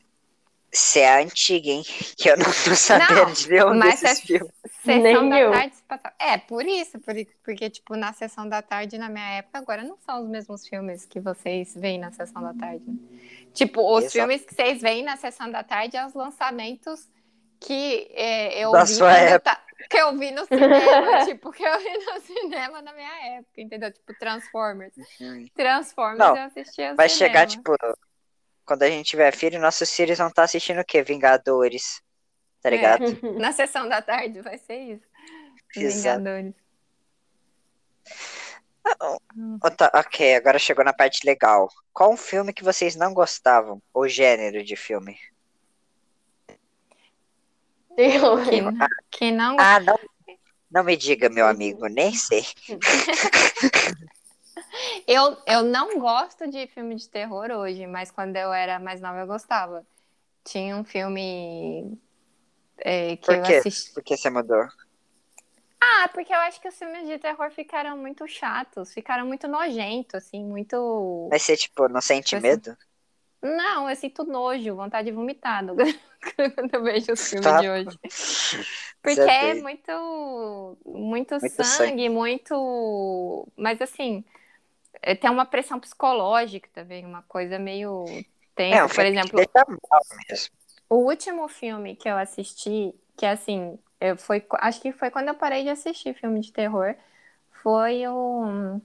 Você 0.74 1.00
é 1.00 1.22
antiga, 1.22 1.68
hein? 1.68 1.82
Que 2.16 2.30
eu 2.30 2.36
não 2.38 2.46
tô 2.46 2.74
sabendo 2.74 3.14
Não, 3.26 3.32
de 3.32 3.48
nenhum 3.50 3.74
mas 3.76 4.00
desses 4.00 4.20
é- 4.20 4.26
filmes. 4.26 4.52
Sessão 4.82 5.00
Nem 5.02 5.28
da 5.30 5.40
eu. 5.40 5.50
tarde 5.52 5.76
se 5.76 5.82
passava. 5.82 6.14
É, 6.18 6.38
por 6.38 6.64
isso, 6.64 6.98
por- 6.98 7.14
porque, 7.44 7.70
tipo, 7.70 7.94
na 7.94 8.12
sessão 8.12 8.48
da 8.48 8.62
tarde, 8.62 8.96
na 8.98 9.08
minha 9.08 9.28
época, 9.38 9.58
agora 9.58 9.82
não 9.84 9.96
são 9.98 10.22
os 10.22 10.28
mesmos 10.28 10.66
filmes 10.66 11.04
que 11.04 11.20
vocês 11.20 11.74
veem 11.76 11.98
na 11.98 12.10
sessão 12.10 12.42
da 12.42 12.54
tarde. 12.54 12.82
né? 12.86 12.96
Tipo, 13.52 13.82
os 13.82 14.04
Exato. 14.04 14.12
filmes 14.14 14.44
que 14.44 14.54
vocês 14.54 14.80
veem 14.80 15.04
na 15.04 15.16
sessão 15.16 15.50
da 15.50 15.62
tarde 15.62 15.96
são 15.96 16.06
os 16.06 16.14
lançamentos 16.14 17.08
que 17.60 18.08
é, 18.14 18.58
eu 18.64 18.72
Da 18.72 18.84
vi 18.84 18.94
sua 18.94 19.12
época. 19.12 19.40
ta- 19.54 19.62
que 19.90 19.96
eu 19.96 20.16
vi 20.18 20.30
no 20.30 20.44
cinema, 20.46 21.24
tipo, 21.26 21.52
que 21.52 21.62
eu 21.64 21.78
vi 21.78 21.98
no 22.06 22.20
cinema 22.22 22.80
na 22.82 22.92
minha 22.92 23.36
época, 23.36 23.60
entendeu? 23.60 23.92
Tipo, 23.92 24.14
Transformers. 24.18 24.94
Transformers 25.54 26.18
Não, 26.18 26.36
eu 26.36 26.42
assistia 26.44 26.94
Vai 26.94 27.08
chegar, 27.08 27.48
cinema. 27.48 27.76
tipo, 27.76 27.76
quando 28.64 28.82
a 28.84 28.88
gente 28.90 29.06
tiver 29.10 29.34
filho, 29.34 29.60
nossos 29.60 29.90
filhos 29.94 30.18
vão 30.18 30.28
estar 30.28 30.44
assistindo 30.44 30.80
o 30.80 30.84
quê? 30.84 31.02
Vingadores. 31.02 32.02
Tá 32.60 32.68
É. 32.68 32.72
ligado? 32.72 33.02
Na 33.40 33.52
sessão 33.52 33.88
da 33.88 34.00
tarde 34.02 34.40
vai 34.40 34.58
ser 34.58 34.76
isso. 34.78 35.04
Exato. 35.76 36.18
Vingadores. 36.18 36.54
Tá, 39.76 39.90
ok, 39.94 40.34
agora 40.34 40.58
chegou 40.58 40.84
na 40.84 40.92
parte 40.92 41.24
legal. 41.24 41.68
Qual 41.92 42.12
um 42.12 42.16
filme 42.16 42.52
que 42.52 42.64
vocês 42.64 42.96
não 42.96 43.14
gostavam? 43.14 43.80
Ou 43.94 44.08
gênero 44.08 44.62
de 44.64 44.74
filme? 44.76 45.18
Eu- 47.96 48.42
Que, 48.44 48.60
que 49.10 49.30
não 49.30 49.56
Ah, 49.58 49.78
não, 49.80 49.98
não 50.70 50.82
me 50.84 50.96
diga, 50.96 51.28
meu 51.28 51.46
amigo, 51.46 51.86
nem 51.86 52.14
sei. 52.14 52.44
Eu, 55.06 55.36
eu 55.46 55.62
não 55.64 55.98
gosto 55.98 56.48
de 56.48 56.66
filme 56.68 56.94
de 56.96 57.08
terror 57.08 57.50
hoje, 57.50 57.86
mas 57.86 58.10
quando 58.10 58.36
eu 58.36 58.52
era 58.52 58.78
mais 58.78 59.00
nova 59.00 59.20
eu 59.20 59.26
gostava. 59.26 59.86
Tinha 60.44 60.76
um 60.76 60.84
filme 60.84 61.98
é, 62.78 63.16
que 63.18 63.32
Por 63.32 63.34
eu 63.34 63.44
quê? 63.44 63.62
assisti. 63.62 63.92
Por 63.94 64.02
que 64.04 64.16
você 64.16 64.30
mudou? 64.30 64.64
Ah, 65.80 66.08
porque 66.14 66.32
eu 66.32 66.38
acho 66.38 66.60
que 66.60 66.68
os 66.68 66.78
filmes 66.78 67.06
de 67.08 67.18
terror 67.18 67.50
ficaram 67.50 67.96
muito 67.98 68.26
chatos, 68.28 68.92
ficaram 68.92 69.26
muito 69.26 69.48
nojentos, 69.48 70.14
assim, 70.14 70.44
muito. 70.44 70.76
Mas 71.28 71.42
você, 71.42 71.56
tipo, 71.56 71.88
não 71.88 72.00
sente 72.00 72.36
Assim, 72.36 72.36
medo? 72.36 72.76
Não, 73.42 73.90
eu 73.90 73.96
sinto 73.96 74.24
nojo, 74.24 74.76
vontade 74.76 75.06
de 75.10 75.16
vomitar 75.16 75.64
no- 75.64 75.76
quando 76.36 76.74
eu 76.74 76.82
vejo 76.84 77.12
os 77.12 77.28
filmes 77.28 77.56
Tá. 77.56 77.58
de 77.58 77.68
hoje. 77.68 77.98
Porque 79.02 79.28
é 79.30 79.54
muito, 79.54 80.78
muito, 80.84 81.40
Muito 81.40 81.64
sangue, 81.64 82.08
muito. 82.08 83.48
Mas 83.56 83.80
assim, 83.82 84.24
tem 85.20 85.30
uma 85.30 85.44
pressão 85.46 85.80
psicológica 85.80 86.68
também, 86.72 87.04
uma 87.04 87.22
coisa 87.22 87.58
meio 87.58 88.04
tensa. 88.54 88.78
É, 88.78 88.84
um 88.84 88.88
Por 88.88 89.04
exemplo, 89.04 89.40
o 90.88 90.96
último 90.96 91.48
filme 91.48 91.96
que 91.96 92.08
eu 92.08 92.16
assisti, 92.18 92.94
que 93.16 93.24
assim, 93.24 93.78
eu, 94.00 94.16
foi, 94.16 94.44
acho 94.58 94.80
que 94.80 94.92
foi 94.92 95.10
quando 95.10 95.28
eu 95.28 95.34
parei 95.34 95.62
de 95.62 95.70
assistir 95.70 96.14
filme 96.14 96.40
de 96.40 96.52
terror, 96.52 96.94
foi 97.62 98.06
o. 98.08 98.80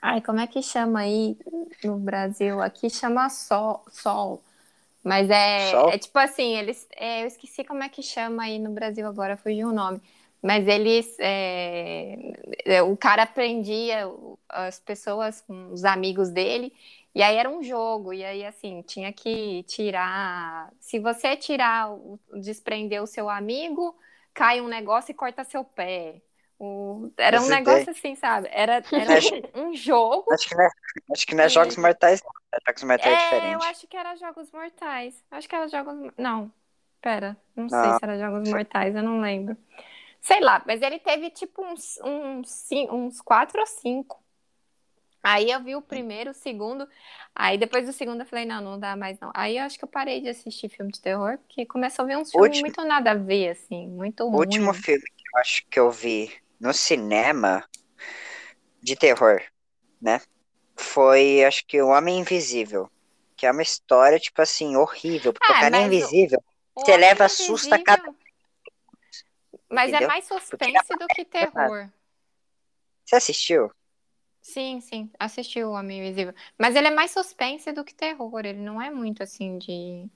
Ai, 0.00 0.20
como 0.20 0.40
é 0.40 0.46
que 0.46 0.62
chama 0.62 1.00
aí 1.00 1.36
no 1.82 1.96
Brasil? 1.96 2.60
Aqui 2.60 2.90
chama 2.90 3.28
Sol. 3.28 3.84
Sol. 3.90 4.42
Mas 5.02 5.28
é, 5.30 5.70
Sol? 5.70 5.90
é 5.90 5.98
tipo 5.98 6.18
assim, 6.18 6.56
eles. 6.56 6.86
é, 6.94 7.22
eu 7.22 7.26
esqueci 7.26 7.64
como 7.64 7.82
é 7.82 7.88
que 7.88 8.02
chama 8.02 8.44
aí 8.44 8.58
no 8.58 8.70
Brasil 8.70 9.06
agora, 9.06 9.36
fugiu 9.36 9.68
o 9.68 9.72
nome. 9.72 10.00
Mas 10.42 10.66
eles. 10.66 11.16
é, 11.20 12.32
é, 12.64 12.82
o 12.82 12.96
cara 12.96 13.26
prendia 13.26 14.06
as 14.48 14.80
pessoas 14.80 15.44
os 15.48 15.84
amigos 15.84 16.30
dele. 16.30 16.72
E 17.14 17.22
aí 17.22 17.36
era 17.36 17.48
um 17.50 17.62
jogo, 17.62 18.12
e 18.12 18.24
aí 18.24 18.44
assim, 18.44 18.82
tinha 18.82 19.12
que 19.12 19.62
tirar. 19.64 20.72
Se 20.80 20.98
você 20.98 21.36
tirar, 21.36 21.90
desprender 22.40 23.02
o 23.02 23.06
seu 23.06 23.28
amigo, 23.28 23.96
cai 24.34 24.60
um 24.60 24.68
negócio 24.68 25.10
e 25.12 25.14
corta 25.14 25.44
seu 25.44 25.62
pé. 25.64 26.22
O- 26.58 27.10
Era 27.18 27.40
um 27.42 27.46
negócio 27.46 27.90
assim, 27.90 28.14
sabe? 28.14 28.48
Era, 28.52 28.82
era 28.94 29.12
um, 29.14 29.42
um 29.54 29.74
jogo. 29.74 30.26
Acho 30.30 30.48
que 30.48 30.54
não 30.56 30.64
é, 30.64 30.68
acho 31.12 31.26
que 31.26 31.34
não 31.36 31.44
é 31.44 31.48
Jogos 31.48 31.76
Mortais, 31.76 32.22
não. 32.22 32.32
É 32.52 32.58
Jogos 32.66 32.82
Mortais 32.82 33.14
é, 33.14 33.16
É, 33.16 33.54
eu 33.54 33.62
diferente. 33.62 33.62
acho 33.62 33.86
que 33.88 33.96
era 33.96 34.14
Jogos 34.16 34.50
Mortais. 34.52 35.24
Acho 35.30 35.48
que 35.48 35.54
era 35.54 35.68
Jogos. 35.68 36.12
Não, 36.16 36.52
pera, 37.00 37.36
não, 37.56 37.68
sei 37.68 37.92
Não. 37.92 37.94
se 37.94 38.04
era 38.04 38.18
Jogos 38.18 38.44
Mortais, 38.48 38.94
eu 38.94 39.02
não 39.02 39.20
lembro. 39.20 39.56
Sei 40.22 40.40
lá, 40.40 40.62
mas 40.64 40.80
ele 40.80 41.00
teve 41.00 41.30
tipo 41.30 41.62
uns, 41.64 41.98
uns, 42.02 42.68
uns 42.90 43.20
quatro 43.20 43.60
ou 43.60 43.66
cinco. 43.66 44.22
Aí 45.20 45.50
eu 45.50 45.62
vi 45.62 45.74
o 45.76 45.82
primeiro, 45.82 46.30
o 46.30 46.34
segundo. 46.34 46.88
Aí 47.34 47.58
depois 47.58 47.86
do 47.86 47.92
segundo 47.92 48.20
eu 48.20 48.26
falei, 48.26 48.44
não, 48.44 48.60
não 48.62 48.78
dá 48.78 48.96
mais 48.96 49.18
não. 49.20 49.32
Aí 49.34 49.58
eu 49.58 49.64
acho 49.64 49.76
que 49.78 49.84
eu 49.84 49.88
parei 49.88 50.20
de 50.20 50.28
assistir 50.28 50.68
filme 50.68 50.92
de 50.92 51.00
terror, 51.00 51.38
porque 51.38 51.66
começou 51.66 52.04
a 52.04 52.06
ver 52.06 52.16
uns 52.16 52.30
filmes 52.30 52.48
Último- 52.48 52.62
muito 52.62 52.84
nada 52.84 53.10
a 53.10 53.14
ver, 53.14 53.50
assim, 53.50 53.88
muito 53.88 54.24
O 54.24 54.36
último 54.36 54.72
filme 54.72 55.02
que 55.02 55.24
eu 55.34 55.40
acho 55.40 55.66
que 55.68 55.78
eu 55.78 55.90
vi 55.90 56.32
no 56.60 56.72
cinema 56.72 57.64
de 58.80 58.96
terror, 58.96 59.42
né? 60.00 60.20
Foi, 60.76 61.44
acho 61.44 61.64
que 61.66 61.82
O 61.82 61.88
Homem 61.88 62.20
Invisível. 62.20 62.90
Que 63.36 63.46
é 63.46 63.50
uma 63.50 63.62
história, 63.62 64.20
tipo 64.20 64.40
assim, 64.40 64.76
horrível. 64.76 65.32
Porque 65.32 65.52
Ah, 65.52 65.56
o 65.56 65.60
cara 65.60 65.78
é 65.78 65.86
invisível. 65.86 66.42
O 66.74 66.80
Você 66.80 66.96
leva 66.96 67.28
susto 67.28 67.72
a 67.74 67.78
cada- 67.78 68.14
Mas 69.72 69.86
é 69.86 69.96
Entendeu? 69.96 70.08
mais 70.08 70.28
Porque 70.28 70.46
suspense 70.50 70.98
do 70.98 71.06
que 71.08 71.24
terror. 71.24 71.88
Você 73.04 73.16
assistiu? 73.16 73.70
Sim, 74.40 74.80
sim, 74.80 75.10
assisti 75.18 75.62
o 75.62 75.70
Homem 75.70 76.00
Invisível. 76.00 76.34
Mas 76.58 76.74
ele 76.76 76.88
é 76.88 76.90
mais 76.90 77.10
suspense 77.10 77.72
do 77.72 77.84
que 77.84 77.94
terror. 77.94 78.40
Ele 78.44 78.58
não 78.60 78.80
é 78.82 78.90
muito 78.90 79.22
assim 79.22 79.56
de. 79.58 80.08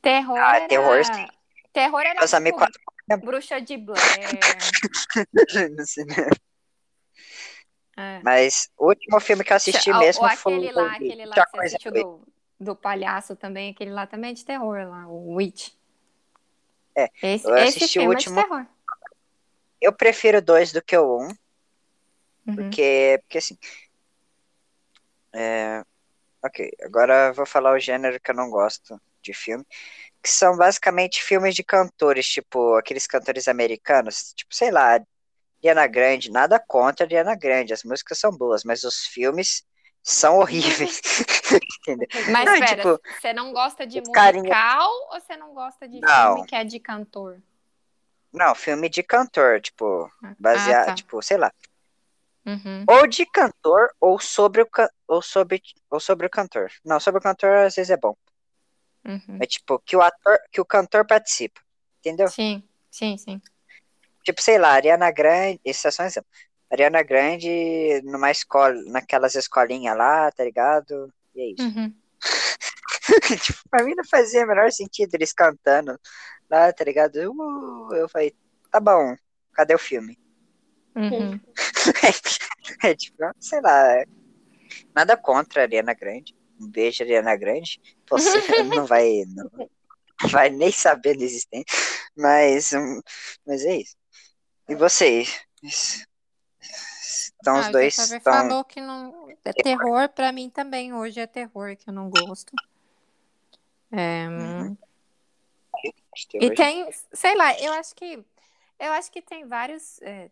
Terror. 0.00 0.38
Ah, 0.38 0.56
era... 0.56 0.68
terror, 0.68 1.04
sim. 1.04 1.26
Terror 1.72 2.00
era 2.00 2.14
Meus 2.14 2.30
tipo, 2.30 2.36
amigos 2.36 2.68
Bruxa 3.24 3.60
de 3.60 3.76
Blair. 3.76 3.98
no 5.76 5.86
cinema. 5.86 6.30
é. 7.96 8.20
Mas 8.22 8.70
o 8.78 8.86
último 8.86 9.20
filme 9.20 9.44
que 9.44 9.52
eu 9.52 9.56
assisti 9.56 9.90
Ou- 9.90 9.98
mesmo 9.98 10.22
ou 10.22 10.30
foi 10.30 10.52
aquele 10.54 10.72
lá, 10.72 10.92
aquele 10.92 11.26
lá 11.26 11.34
você 11.34 11.42
coisa 11.56 11.66
assistiu 11.66 11.92
do, 11.92 12.28
do 12.60 12.76
palhaço 12.76 13.36
também, 13.36 13.70
aquele 13.72 13.90
lá 13.90 14.06
também 14.06 14.30
é 14.30 14.34
de 14.34 14.44
terror 14.44 14.88
lá, 14.88 15.06
o 15.08 15.34
Witch. 15.34 15.70
É, 16.96 17.10
Esse, 17.20 17.48
eu 17.48 17.54
esse 17.56 17.78
assisti 17.78 17.98
o 17.98 18.02
filme 18.02 18.14
último- 18.14 18.38
é 18.38 18.42
de 18.42 18.48
terror. 18.48 18.66
Eu 19.84 19.92
prefiro 19.92 20.40
dois 20.40 20.72
do 20.72 20.80
que 20.82 20.96
o 20.96 21.18
um, 21.20 21.28
Uhum. 22.46 22.54
porque, 22.56 23.18
porque 23.22 23.38
assim. 23.38 23.58
É, 25.32 25.82
ok, 26.44 26.70
agora 26.82 27.28
eu 27.28 27.34
vou 27.34 27.44
falar 27.46 27.72
o 27.74 27.78
gênero 27.78 28.20
que 28.20 28.30
eu 28.30 28.34
não 28.34 28.48
gosto 28.50 29.00
de 29.20 29.32
filme, 29.34 29.64
que 30.22 30.28
são 30.28 30.56
basicamente 30.56 31.22
filmes 31.22 31.54
de 31.54 31.62
cantores, 31.64 32.26
tipo 32.26 32.74
aqueles 32.76 33.06
cantores 33.06 33.48
americanos, 33.48 34.32
tipo, 34.34 34.54
sei 34.54 34.70
lá, 34.70 35.00
Ariana 35.58 35.86
Grande, 35.86 36.30
nada 36.30 36.58
contra 36.58 37.04
Ariana 37.06 37.34
Grande, 37.34 37.72
as 37.72 37.82
músicas 37.84 38.18
são 38.18 38.30
boas, 38.30 38.64
mas 38.64 38.84
os 38.84 39.06
filmes 39.06 39.64
são 40.02 40.38
horríveis. 40.38 41.00
Mas 42.30 42.46
Não, 42.46 42.54
espera, 42.54 42.76
tipo, 42.76 43.00
você 43.20 43.32
não 43.32 43.52
gosta 43.52 43.86
de 43.86 44.00
os 44.00 44.08
carinha- 44.10 44.42
musical 44.42 44.90
ou 45.12 45.20
você 45.20 45.36
não 45.36 45.54
gosta 45.54 45.88
de 45.88 46.00
Não. 46.00 46.34
filme 46.34 46.46
que 46.46 46.54
é 46.54 46.64
de 46.64 46.78
cantor? 46.80 47.40
Não, 48.34 48.52
filme 48.54 48.88
de 48.88 49.02
cantor, 49.02 49.60
tipo, 49.60 50.10
baseado, 50.38 50.82
Ah, 50.82 50.86
tá. 50.86 50.94
tipo, 50.94 51.22
sei 51.22 51.36
lá, 51.36 51.52
Uhum. 52.44 52.84
ou 52.88 53.06
de 53.06 53.24
cantor 53.24 53.88
ou 54.00 54.18
sobre 54.20 54.60
o 54.60 54.68
ou 55.08 55.22
sobre 55.22 55.62
ou 55.88 56.00
sobre 56.00 56.26
o 56.26 56.30
cantor. 56.30 56.70
Não, 56.84 56.98
sobre 57.00 57.20
o 57.20 57.22
cantor 57.22 57.50
às 57.58 57.76
vezes 57.76 57.90
é 57.90 57.96
bom. 57.96 58.14
Uhum. 59.04 59.38
É 59.40 59.46
tipo 59.46 59.78
que 59.78 59.96
o 59.96 60.02
ator, 60.02 60.38
que 60.50 60.60
o 60.60 60.64
cantor 60.64 61.06
participa. 61.06 61.60
Entendeu? 62.00 62.28
Sim, 62.28 62.62
sim, 62.90 63.16
sim. 63.16 63.40
Tipo, 64.24 64.42
sei 64.42 64.58
lá, 64.58 64.72
Ariana 64.72 65.10
Grande, 65.10 65.60
esse 65.64 65.86
é 65.86 65.90
só 65.90 66.02
um 66.02 66.06
exemplo. 66.06 66.28
Ariana 66.70 67.02
Grande 67.02 68.02
numa 68.04 68.30
escola, 68.30 68.74
naquelas 68.86 69.34
escolinhas 69.36 69.96
lá, 69.96 70.30
tá 70.32 70.44
ligado? 70.44 71.12
E 71.34 71.40
é 71.40 71.46
isso. 71.52 71.62
Uhum. 71.62 71.94
tipo, 73.40 73.58
pra 73.70 73.84
mim 73.84 73.94
não 73.94 74.04
fazia 74.04 74.44
o 74.44 74.48
menor 74.48 74.70
sentido 74.72 75.14
eles 75.14 75.32
cantando 75.32 75.98
lá, 76.54 76.72
tá 76.72 76.84
ligado? 76.84 77.16
Uh, 77.16 77.94
eu 77.94 78.08
falei, 78.08 78.34
tá 78.70 78.80
bom, 78.80 79.16
cadê 79.52 79.74
o 79.74 79.78
filme? 79.78 80.18
Uhum. 80.94 81.40
é 82.84 82.94
tipo, 82.94 83.16
sei 83.40 83.60
lá, 83.60 84.04
nada 84.94 85.16
contra 85.16 85.62
a 85.62 85.64
Ariana 85.64 85.94
Grande. 85.94 86.34
Um 86.60 86.68
beijo, 86.68 87.02
Ariana 87.02 87.36
Grande. 87.36 87.80
Você 88.08 88.38
não 88.74 88.86
vai, 88.86 89.24
não 89.28 89.50
vai 90.30 90.50
nem 90.50 90.70
saber 90.70 91.16
da 91.16 91.24
existência. 91.24 91.66
Mas, 92.16 92.72
um, 92.72 93.00
mas 93.44 93.64
é 93.64 93.76
isso. 93.78 93.96
E 94.68 94.74
vocês? 94.74 95.44
Então, 97.40 97.58
os 97.58 97.66
Ah, 97.66 97.68
o 97.68 97.72
dois 97.72 97.98
estão. 97.98 98.20
falou 98.20 98.64
que 98.64 98.80
não. 98.80 99.28
É 99.44 99.52
terror, 99.52 100.08
pra 100.08 100.32
mim 100.32 100.48
também 100.48 100.94
hoje 100.94 101.20
é 101.20 101.26
terror, 101.26 101.76
que 101.76 101.90
eu 101.90 101.92
não 101.94 102.08
gosto. 102.08 102.52
É, 103.92 104.26
Uhum. 104.28 104.76
E 106.40 106.54
tem, 106.54 106.88
sei 107.12 107.34
lá, 107.36 107.58
eu 107.60 107.72
acho 107.74 107.94
que 107.94 108.24
eu 108.78 108.92
acho 108.92 109.10
que 109.10 109.22
tem 109.22 109.46
vários. 109.46 110.00
é, 110.02 110.30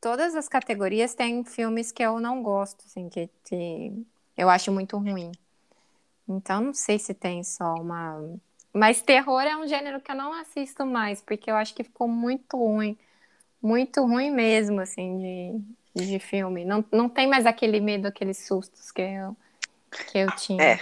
todas 0.00 0.34
as 0.34 0.48
categorias 0.48 1.14
tem 1.14 1.44
filmes 1.44 1.92
que 1.92 2.02
eu 2.02 2.20
não 2.20 2.42
gosto, 2.42 2.84
assim, 2.86 3.08
que, 3.08 3.28
que 3.44 3.92
eu 4.36 4.48
acho 4.48 4.72
muito 4.72 4.96
ruim. 4.96 5.32
Então 6.28 6.60
não 6.60 6.74
sei 6.74 6.98
se 6.98 7.14
tem 7.14 7.42
só 7.42 7.74
uma. 7.74 8.38
Mas 8.72 9.02
terror 9.02 9.42
é 9.42 9.56
um 9.56 9.66
gênero 9.66 10.00
que 10.00 10.10
eu 10.10 10.16
não 10.16 10.32
assisto 10.32 10.86
mais, 10.86 11.20
porque 11.20 11.50
eu 11.50 11.56
acho 11.56 11.74
que 11.74 11.84
ficou 11.84 12.08
muito 12.08 12.56
ruim. 12.56 12.96
Muito 13.60 14.02
ruim 14.02 14.30
mesmo, 14.30 14.80
assim, 14.80 15.62
de, 15.94 16.04
de 16.04 16.18
filme. 16.18 16.64
Não, 16.64 16.84
não 16.90 17.08
tem 17.08 17.28
mais 17.28 17.46
aquele 17.46 17.80
medo, 17.80 18.08
aqueles 18.08 18.38
sustos 18.46 18.90
que 18.90 19.02
eu, 19.02 19.36
que 20.10 20.18
eu 20.18 20.34
tinha. 20.36 20.62
É. 20.64 20.80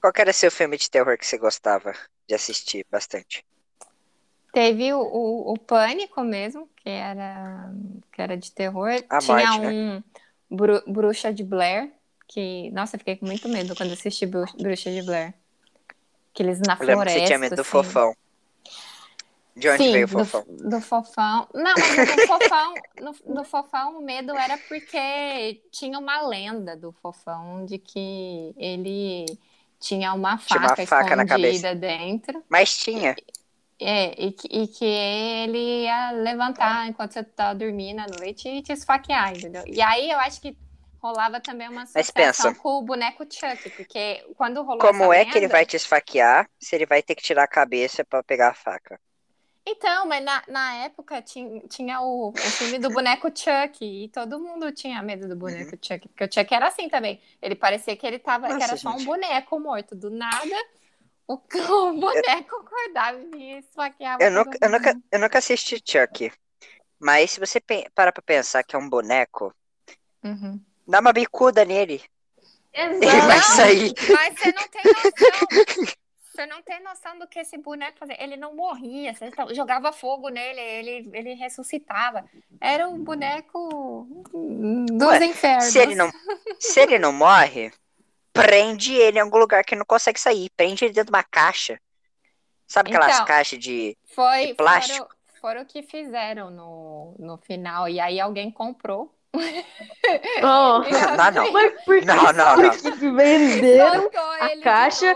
Qual 0.00 0.12
que 0.12 0.20
era 0.20 0.32
seu 0.32 0.50
filme 0.50 0.76
de 0.76 0.90
terror 0.90 1.16
que 1.18 1.26
você 1.26 1.38
gostava 1.38 1.92
de 2.28 2.34
assistir 2.34 2.84
bastante? 2.90 3.44
Teve 4.52 4.92
o, 4.92 5.00
o, 5.00 5.52
o 5.52 5.58
Pânico 5.58 6.22
mesmo, 6.22 6.68
que 6.76 6.88
era, 6.88 7.70
que 8.12 8.22
era 8.22 8.36
de 8.36 8.50
terror. 8.52 8.90
A 9.10 9.20
Tinha 9.20 9.52
morte, 9.52 9.60
né? 9.60 9.76
um 9.76 10.02
Bru- 10.50 10.82
Bruxa 10.86 11.32
de 11.32 11.44
Blair, 11.44 11.92
que. 12.26 12.70
Nossa, 12.72 12.96
eu 12.96 12.98
fiquei 12.98 13.16
com 13.16 13.26
muito 13.26 13.48
medo 13.48 13.76
quando 13.76 13.92
assisti 13.92 14.26
Bru- 14.26 14.46
Bruxa 14.58 14.90
de 14.90 15.02
Blair. 15.02 15.34
Aqueles 16.32 16.60
na 16.60 16.76
Eu 16.80 16.86
que 16.86 16.86
floresta. 16.86 17.10
você 17.12 17.20
tinha 17.20 17.38
medo 17.38 17.56
do 17.56 17.60
assim. 17.60 17.64
fofão. 17.64 18.14
De 19.54 19.68
onde 19.68 19.82
Sim, 19.82 19.90
veio 19.90 20.06
o 20.06 20.08
do- 20.08 20.24
fofão? 20.24 20.46
Do, 20.68 20.80
fofão. 20.80 21.48
Não, 21.54 21.78
mas 21.78 21.94
do 22.06 22.18
fofão, 22.18 22.82
no, 23.00 23.12
do 23.34 23.44
fofão 23.44 23.98
o 23.98 24.02
medo 24.02 24.36
era 24.36 24.56
porque 24.58 25.62
tinha 25.70 25.98
uma 25.98 26.20
lenda 26.26 26.76
do 26.76 26.90
fofão 26.92 27.64
de 27.64 27.78
que 27.78 28.54
ele 28.56 29.26
tinha 29.78 30.12
uma 30.14 30.36
Tinha 30.38 30.60
uma 30.60 30.76
faca, 30.76 30.86
faca 30.86 31.16
na 31.16 31.24
escondida 31.24 31.74
dentro. 31.74 32.42
Mas 32.48 32.76
tinha. 32.76 33.16
É, 33.80 34.24
e 34.24 34.32
que, 34.32 34.48
e 34.50 34.66
que 34.66 34.84
ele 34.84 35.84
ia 35.84 36.10
levantar 36.10 36.88
enquanto 36.88 37.12
você 37.12 37.22
tá 37.22 37.54
dormindo 37.54 38.00
à 38.00 38.06
noite 38.08 38.48
e 38.48 38.60
te 38.62 38.72
esfaquear, 38.72 39.32
entendeu? 39.36 39.62
E 39.66 39.80
aí 39.80 40.10
eu 40.10 40.18
acho 40.18 40.40
que 40.40 40.58
rolava 41.00 41.40
também 41.40 41.68
uma 41.68 41.82
associação 41.82 42.52
pensa. 42.52 42.60
com 42.60 42.78
o 42.78 42.82
boneco 42.82 43.24
Chuck, 43.30 43.70
porque 43.70 44.24
quando 44.36 44.62
rolou 44.64 44.78
Como 44.78 45.12
é 45.12 45.24
que 45.24 45.38
ele 45.38 45.46
vai 45.48 45.64
te 45.64 45.76
esfaquear 45.76 46.48
se 46.58 46.74
ele 46.74 46.86
vai 46.86 47.02
ter 47.02 47.14
que 47.14 47.22
tirar 47.22 47.44
a 47.44 47.48
cabeça 47.48 48.04
pra 48.04 48.22
pegar 48.22 48.50
a 48.50 48.54
faca? 48.54 49.00
Então, 49.70 50.06
mas 50.06 50.24
na, 50.24 50.42
na 50.48 50.74
época 50.76 51.20
tinha, 51.20 51.60
tinha 51.68 52.00
o, 52.00 52.30
o 52.30 52.36
filme 52.36 52.78
do 52.78 52.88
boneco 52.88 53.28
Chuck 53.28 53.84
e 53.84 54.08
todo 54.08 54.40
mundo 54.40 54.72
tinha 54.72 55.02
medo 55.02 55.28
do 55.28 55.36
boneco 55.36 55.76
Chuck, 55.82 56.08
porque 56.08 56.24
o 56.24 56.32
Chuck 56.32 56.54
era 56.54 56.68
assim 56.68 56.88
também. 56.88 57.20
Ele 57.42 57.54
parecia 57.54 57.94
que 57.94 58.06
ele 58.06 58.18
tava, 58.18 58.46
que 58.46 58.52
Uhum. 58.54 58.58
Nossa, 58.58 58.72
era 58.72 58.76
só 58.78 58.88
um 58.90 58.92
gente. 58.98 59.04
boneco 59.06 59.60
morto. 59.60 59.94
Do 59.94 60.10
nada, 60.10 60.56
o, 61.26 61.34
o 61.36 61.92
boneco 62.00 62.56
acordava 62.56 63.18
e 63.36 63.58
esfaqueava. 63.58 64.24
Eu 64.24 64.30
nunca, 64.30 64.58
eu, 64.60 64.70
nunca, 64.70 65.00
eu 65.12 65.18
nunca 65.18 65.38
assisti 65.38 65.82
Chuck. 65.84 66.32
Mas 66.98 67.32
se 67.32 67.40
você 67.40 67.60
parar 67.94 68.12
pra 68.12 68.22
pensar 68.22 68.62
que 68.64 68.74
é 68.74 68.78
um 68.78 68.88
boneco, 68.88 69.54
Uhum. 70.24 70.58
dá 70.86 71.00
uma 71.00 71.12
bicuda 71.12 71.64
nele. 71.64 72.02
Ele 72.72 73.00
vai 73.00 73.36
Exato. 73.36 73.52
sair. 73.52 73.94
Mas 74.12 74.38
você 74.38 74.52
não 74.52 74.68
tem 74.68 74.82
noção. 74.84 75.96
Você 76.38 76.46
não 76.46 76.62
tem 76.62 76.80
noção 76.84 77.18
do 77.18 77.26
que 77.26 77.40
esse 77.40 77.58
boneco 77.58 77.98
fazia. 77.98 78.22
Ele 78.22 78.36
não 78.36 78.54
morria. 78.54 79.12
Você 79.12 79.28
jogava 79.56 79.90
fogo 79.90 80.28
nele, 80.28 80.60
ele, 80.60 81.10
ele 81.12 81.34
ressuscitava. 81.34 82.24
Era 82.60 82.88
um 82.88 83.02
boneco 83.02 84.06
dos 84.88 85.08
Ué, 85.08 85.24
infernos. 85.24 85.64
Se 85.64 85.80
ele 85.80 85.96
não, 85.96 86.08
se 86.60 86.78
ele 86.78 86.96
não 86.96 87.12
morre, 87.12 87.72
prende 88.32 88.94
ele 88.94 89.18
em 89.18 89.20
algum 89.20 89.36
lugar 89.36 89.64
que 89.64 89.74
não 89.74 89.84
consegue 89.84 90.20
sair. 90.20 90.48
Prende 90.56 90.84
ele 90.84 90.94
dentro 90.94 91.10
de 91.10 91.16
uma 91.16 91.24
caixa. 91.24 91.80
Sabe 92.68 92.90
aquelas 92.90 93.16
Então, 93.16 93.26
caixas 93.26 93.58
de. 93.58 93.98
Foi, 94.14 94.46
de 94.46 94.54
plástico. 94.54 95.08
Foram, 95.08 95.40
foram 95.40 95.62
o 95.62 95.66
que 95.66 95.82
fizeram 95.82 96.50
no, 96.52 97.16
no 97.18 97.36
final. 97.38 97.88
E 97.88 97.98
aí 97.98 98.20
alguém 98.20 98.48
comprou. 98.48 99.12
Oh, 100.42 100.80
Não, 100.80 101.30
não. 101.32 101.52
mas 101.52 101.72
por 101.84 102.00
que, 102.00 102.06
Não, 102.06 102.32
não, 102.32 102.54
por 102.56 102.62
não. 102.64 102.70
que 102.70 102.92
que 102.92 103.10
venderam? 103.10 104.10
a 104.40 104.60
caixa. 104.62 105.14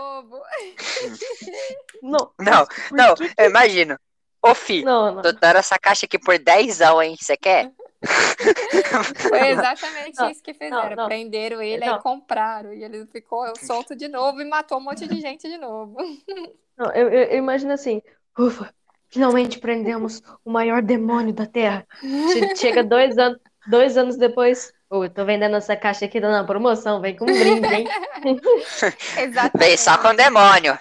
Não, 2.01 2.31
Não, 2.39 2.67
não, 2.91 3.15
que 3.15 3.31
eu 3.37 3.45
imagino. 3.49 3.97
Ô, 4.41 4.53
fi, 4.53 4.83
Não, 4.83 5.15
não. 5.15 5.21
tô 5.21 5.31
dando 5.31 5.55
essa 5.57 5.79
caixa 5.79 6.05
aqui 6.05 6.19
por 6.19 6.37
10 6.37 6.81
hein? 6.81 7.15
Você 7.19 7.37
quer? 7.37 7.71
Foi 9.15 9.47
exatamente 9.47 10.19
Não, 10.19 10.29
isso 10.29 10.43
que 10.43 10.53
fizeram. 10.53 10.89
não, 10.89 10.95
não. 10.97 11.05
Prenderam 11.07 11.61
ele 11.61 11.85
Não. 11.85 11.95
e 11.97 12.01
compraram. 12.01 12.73
E 12.73 12.83
ele 12.83 13.05
ficou 13.07 13.45
solto 13.65 13.95
de 13.95 14.09
novo 14.09 14.41
e 14.41 14.45
matou 14.45 14.77
um 14.79 14.81
monte 14.83 15.07
de 15.07 15.19
gente 15.21 15.47
de 15.47 15.57
novo. 15.57 15.95
Não, 16.75 16.91
eu, 16.91 17.07
eu- 17.07 17.23
eu 17.25 17.37
imagino 17.37 17.71
assim, 17.71 18.01
ufa, 18.37 18.73
finalmente 19.07 19.59
prendemos 19.59 20.23
o 20.43 20.49
maior 20.51 20.81
demônio 20.81 21.31
da 21.31 21.45
Terra. 21.45 21.85
Che- 22.01 22.55
Chega 22.55 22.83
dois 22.83 23.15
anos, 23.17 23.37
dois 23.67 23.97
anos 23.97 24.17
depois, 24.17 24.73
ô, 24.89 25.03
eu 25.03 25.09
tô 25.09 25.25
vendendo 25.25 25.55
essa 25.55 25.75
caixa 25.75 26.05
aqui 26.05 26.19
dando 26.19 26.35
uma 26.35 26.45
promoção, 26.45 27.01
vem 27.01 27.15
com 27.15 27.25
um 27.25 27.27
brinde, 27.27 27.67
hein? 27.67 27.87
Exatamente. 29.17 29.57
Vem 29.57 29.77
só 29.77 29.97
com 29.97 30.15
demônio. 30.15 30.77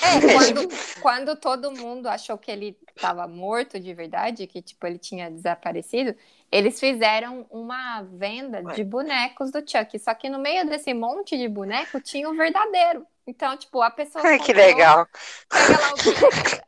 É, 0.00 0.32
quando, 0.32 0.68
quando 1.00 1.36
todo 1.36 1.70
mundo 1.70 2.06
achou 2.08 2.38
que 2.38 2.50
ele 2.50 2.76
estava 2.96 3.28
morto 3.28 3.78
de 3.78 3.92
verdade, 3.92 4.46
que 4.46 4.62
tipo 4.62 4.86
ele 4.86 4.98
tinha 4.98 5.30
desaparecido, 5.30 6.14
eles 6.50 6.80
fizeram 6.80 7.46
uma 7.50 8.02
venda 8.02 8.62
de 8.62 8.82
bonecos 8.82 9.50
do 9.50 9.58
Chuck. 9.58 9.98
Só 9.98 10.14
que 10.14 10.30
no 10.30 10.38
meio 10.38 10.66
desse 10.66 10.94
monte 10.94 11.36
de 11.36 11.48
boneco 11.48 12.00
tinha 12.00 12.28
o 12.28 12.34
verdadeiro. 12.34 13.06
Então, 13.26 13.54
tipo, 13.58 13.82
a 13.82 13.90
pessoa 13.90 14.26
Ai, 14.26 14.38
que 14.38 14.54
legal. 14.54 15.06
pega 15.50 15.80
lá 15.80 15.92
o 15.92 15.96
boneco 15.98 16.67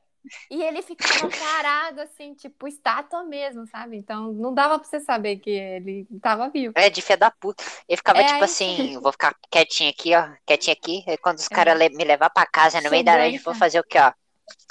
e 0.51 0.63
ele 0.63 0.83
ficava 0.83 1.29
parado 1.29 2.01
assim, 2.03 2.35
tipo 2.35 2.69
estátua 2.69 3.23
mesmo, 3.25 3.67
sabe? 3.67 3.97
Então 3.97 4.33
não 4.33 4.53
dava 4.55 4.79
pra 4.79 4.89
você 4.89 5.01
saber 5.01 5.37
que 5.39 5.51
ele 5.51 6.07
estava 6.11 6.49
vivo. 6.49 6.75
É 6.77 6.89
de 6.91 7.01
fé 7.03 7.17
da 7.17 7.31
puta. 7.31 7.63
Ele 7.89 7.97
ficava 7.97 8.21
É, 8.21 8.25
tipo 8.25 8.35
aí- 8.37 8.43
assim, 8.45 8.99
vou 9.01 9.13
ficar 9.13 9.35
quietinho 9.51 9.91
aqui, 9.91 10.15
ó. 10.15 10.29
Quietinho 10.47 10.77
aqui. 10.81 11.05
Aí 11.07 11.17
quando 11.19 11.39
os 11.39 11.47
É. 11.51 11.55
caras 11.55 11.79
me 11.79 12.05
levar 12.05 12.31
pra 12.31 12.47
casa 12.47 12.81
no 12.81 12.91
meio 12.91 13.05
da 13.05 13.17
noite, 13.17 13.37
eu 13.39 13.43
vou 13.43 13.55
fazer 13.55 13.81
o 13.81 13.85
quê, 13.85 13.99
ó? 13.99 14.13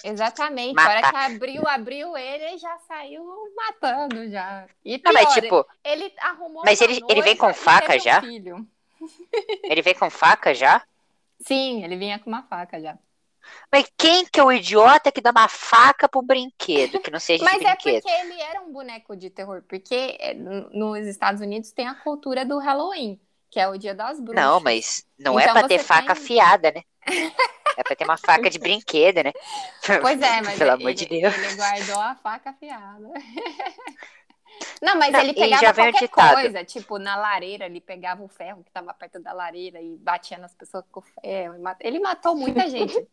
Exatamente. 0.03 0.79
A 0.79 0.89
hora 0.89 1.09
que 1.09 1.15
abriu, 1.15 1.67
abriu 1.67 2.17
ele, 2.17 2.43
ele 2.43 2.57
já 2.57 2.77
saiu 2.87 3.23
matando 3.55 4.29
já. 4.29 4.65
E 4.83 4.93
Não, 5.03 5.11
pior, 5.11 5.13
mas 5.13 5.33
tipo, 5.33 5.65
Ele 5.83 6.13
arrumou 6.19 6.63
Mas 6.65 6.81
ele- 6.81 6.99
ele 7.09 7.21
vem 7.21 7.35
com 7.37 7.49
e 7.49 7.53
faca 7.53 7.95
um 7.95 7.99
já? 7.99 8.21
filho. 8.21 8.67
ele 9.63 9.81
vem 9.81 9.95
com 9.95 10.09
faca 10.09 10.53
já? 10.53 10.83
Sim, 11.39 11.83
ele 11.85 11.95
vinha 11.95 12.19
com 12.19 12.29
uma 12.29 12.43
faca 12.43 12.79
já. 12.81 12.97
Mas 13.71 13.85
quem 13.97 14.25
que 14.25 14.39
é 14.39 14.43
o 14.43 14.51
idiota 14.51 15.11
que 15.11 15.21
dá 15.21 15.31
uma 15.31 15.47
faca 15.47 16.07
pro 16.09 16.21
brinquedo, 16.21 16.99
que 16.99 17.11
não 17.11 17.19
seja 17.19 17.39
de 17.39 17.45
Mas 17.45 17.61
é 17.61 17.65
brinquedo? 17.75 18.01
porque 18.03 18.15
ele 18.21 18.41
era 18.41 18.61
um 18.61 18.71
boneco 18.71 19.15
de 19.15 19.29
terror, 19.29 19.63
porque 19.67 20.17
é, 20.19 20.33
nos 20.33 21.05
Estados 21.05 21.41
Unidos 21.41 21.71
tem 21.71 21.87
a 21.87 21.95
cultura 21.95 22.45
do 22.45 22.57
Halloween, 22.59 23.19
que 23.51 23.59
é 23.59 23.67
o 23.67 23.77
dia 23.77 23.93
das 23.95 24.19
bruxas. 24.19 24.43
Não, 24.43 24.59
mas 24.59 25.05
não 25.17 25.39
é 25.39 25.43
Então 25.43 25.53
pra 25.53 25.67
ter 25.67 25.79
faca 25.79 26.13
tem- 26.15 26.23
afiada, 26.23 26.71
né? 26.71 26.81
É 27.77 27.83
pra 27.83 27.95
ter 27.95 28.03
uma 28.03 28.17
faca 28.17 28.49
de 28.49 28.59
brinquedo, 28.59 29.23
né? 29.23 29.31
Pois 30.01 30.21
é, 30.21 30.41
mas 30.41 30.57
Pelo 30.59 30.71
ele, 30.71 30.81
amor 30.81 30.93
de 30.93 31.05
Deus. 31.05 31.33
ele 31.37 31.55
guardou 31.55 31.99
a 32.01 32.15
faca 32.15 32.49
afiada. 32.49 33.07
Não, 34.81 34.95
mas 34.97 35.11
Não, 35.11 35.21
ele 35.21 35.33
pegava 35.33 35.73
qualquer 35.73 36.07
coisa, 36.09 36.63
tipo, 36.65 36.97
na 36.97 37.15
lareira, 37.15 37.65
ele 37.65 37.79
pegava 37.79 38.23
o 38.23 38.27
ferro 38.27 38.63
que 38.63 38.69
estava 38.69 38.93
perto 38.93 39.19
da 39.21 39.31
lareira 39.31 39.81
e 39.81 39.95
batia 39.97 40.37
nas 40.37 40.53
pessoas 40.53 40.83
com 40.91 40.99
o 40.99 41.03
ferro. 41.21 41.55
Ele 41.79 41.99
matou 41.99 42.35
muita 42.35 42.67
gente. 42.67 43.07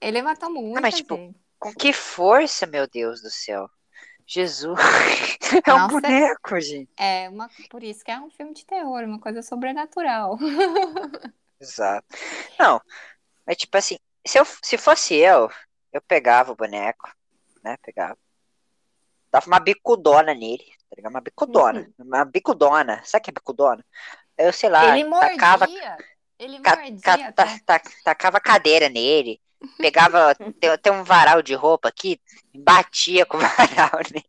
Ele 0.00 0.22
matou 0.22 0.50
muita 0.50 0.80
mas, 0.80 0.94
tipo, 0.96 1.16
gente. 1.16 1.36
Com 1.58 1.74
que 1.74 1.92
força, 1.92 2.66
meu 2.66 2.86
Deus 2.88 3.20
do 3.20 3.30
céu. 3.30 3.68
Jesus. 4.26 4.78
É 5.66 5.74
um 5.74 5.78
Nossa. 5.78 6.00
boneco, 6.00 6.60
gente. 6.60 6.88
É 6.96 7.28
uma, 7.28 7.50
por 7.68 7.82
isso 7.82 8.04
que 8.04 8.10
é 8.12 8.20
um 8.20 8.30
filme 8.30 8.54
de 8.54 8.64
terror, 8.64 9.02
uma 9.02 9.18
coisa 9.18 9.42
sobrenatural. 9.42 10.38
Exato. 11.60 12.06
Não, 12.56 12.80
mas 13.44 13.56
tipo 13.56 13.76
assim, 13.76 13.98
se, 14.24 14.38
eu, 14.38 14.46
se 14.62 14.78
fosse 14.78 15.14
eu, 15.16 15.50
eu 15.92 16.00
pegava 16.00 16.52
o 16.52 16.56
boneco, 16.56 17.12
né? 17.64 17.76
Pegava. 17.82 18.16
Dava 19.32 19.46
uma 19.48 19.58
bicudona 19.58 20.32
nele, 20.32 20.64
tá 20.88 20.96
ligado? 20.96 21.10
Uma 21.10 21.20
bicudona. 21.20 21.90
Uma 21.98 22.24
bicudona. 22.24 23.02
Sabe 23.04 23.22
o 23.22 23.24
que 23.24 23.30
é 23.30 23.34
bicudona? 23.34 23.84
Eu 24.38 24.52
sei 24.52 24.68
lá, 24.70 24.96
ele 24.96 25.08
mordia. 25.08 25.30
tacava, 25.30 25.66
Ele 26.38 26.60
ca- 26.60 26.76
mordia. 26.76 27.32
ca- 27.32 27.58
ta- 27.66 27.82
tacava 28.04 28.40
cadeira 28.40 28.88
nele. 28.88 29.40
Pegava, 29.80 30.34
tem, 30.58 30.78
tem 30.78 30.92
um 30.92 31.04
varal 31.04 31.42
de 31.42 31.54
roupa 31.54 31.88
aqui, 31.88 32.20
batia 32.54 33.24
com 33.26 33.38
o 33.38 33.40
varal 33.58 34.00
nele. 34.12 34.26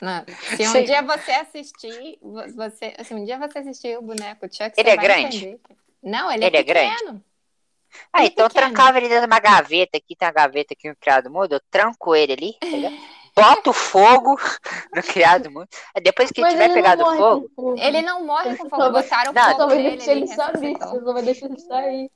Não, 0.00 0.24
se 0.54 0.68
um 0.68 0.72
Sim. 0.72 0.84
dia 0.84 1.02
você 1.02 1.32
assistir, 1.32 2.18
vo- 2.22 2.52
você, 2.54 2.94
se 3.04 3.14
um 3.14 3.24
dia 3.24 3.38
você 3.38 3.58
assistir 3.58 3.98
o 3.98 4.02
boneco 4.02 4.46
Chuck, 4.52 4.76
Ele 4.76 4.88
você 4.88 4.90
é 4.90 4.96
vai 4.96 5.06
grande? 5.06 5.36
entender. 5.36 5.60
Não, 6.02 6.30
ele, 6.30 6.44
Ele 6.44 6.56
é 6.56 6.60
é 6.60 6.62
grande? 6.62 6.94
pequeno. 6.94 7.24
Ah, 8.12 8.24
Ele 8.24 8.26
então 8.26 8.46
eu 8.46 8.50
pequeno. 8.50 8.74
trancava 8.74 8.98
ele 8.98 9.08
dentro 9.08 9.26
de 9.26 9.32
uma 9.32 9.40
gaveta 9.40 9.96
aqui, 9.98 10.14
tem 10.16 10.26
uma 10.28 10.32
gaveta 10.32 10.74
aqui 10.74 10.88
no 10.88 10.96
criado 10.96 11.30
mudo, 11.30 11.54
eu 11.54 11.60
tranco 11.70 12.14
ele 12.14 12.32
ali, 12.32 12.54
entendeu? 12.66 12.90
Boto 13.34 13.72
fogo 13.72 14.36
no 14.94 15.02
criado 15.02 15.50
mudo. 15.50 15.68
Depois 16.02 16.30
que 16.30 16.40
ele 16.40 16.46
Mas 16.46 16.54
tiver 16.54 16.68
ele 16.68 16.74
pegado 16.74 17.04
fogo, 17.04 17.50
fogo. 17.54 17.76
Ele 17.80 18.02
não 18.02 18.24
morre 18.24 18.56
com 18.56 18.68
fogo. 18.68 18.92
Botaram 18.92 19.32
Não, 19.34 19.50
fogo 19.50 19.66
vai 19.68 19.82
deixar 19.82 20.12
ele 20.12 20.22
ele 20.22 20.26
só 20.28 20.52
vai 21.12 21.22
deixar 21.22 21.46
ele 21.46 21.60
sair. 21.60 22.10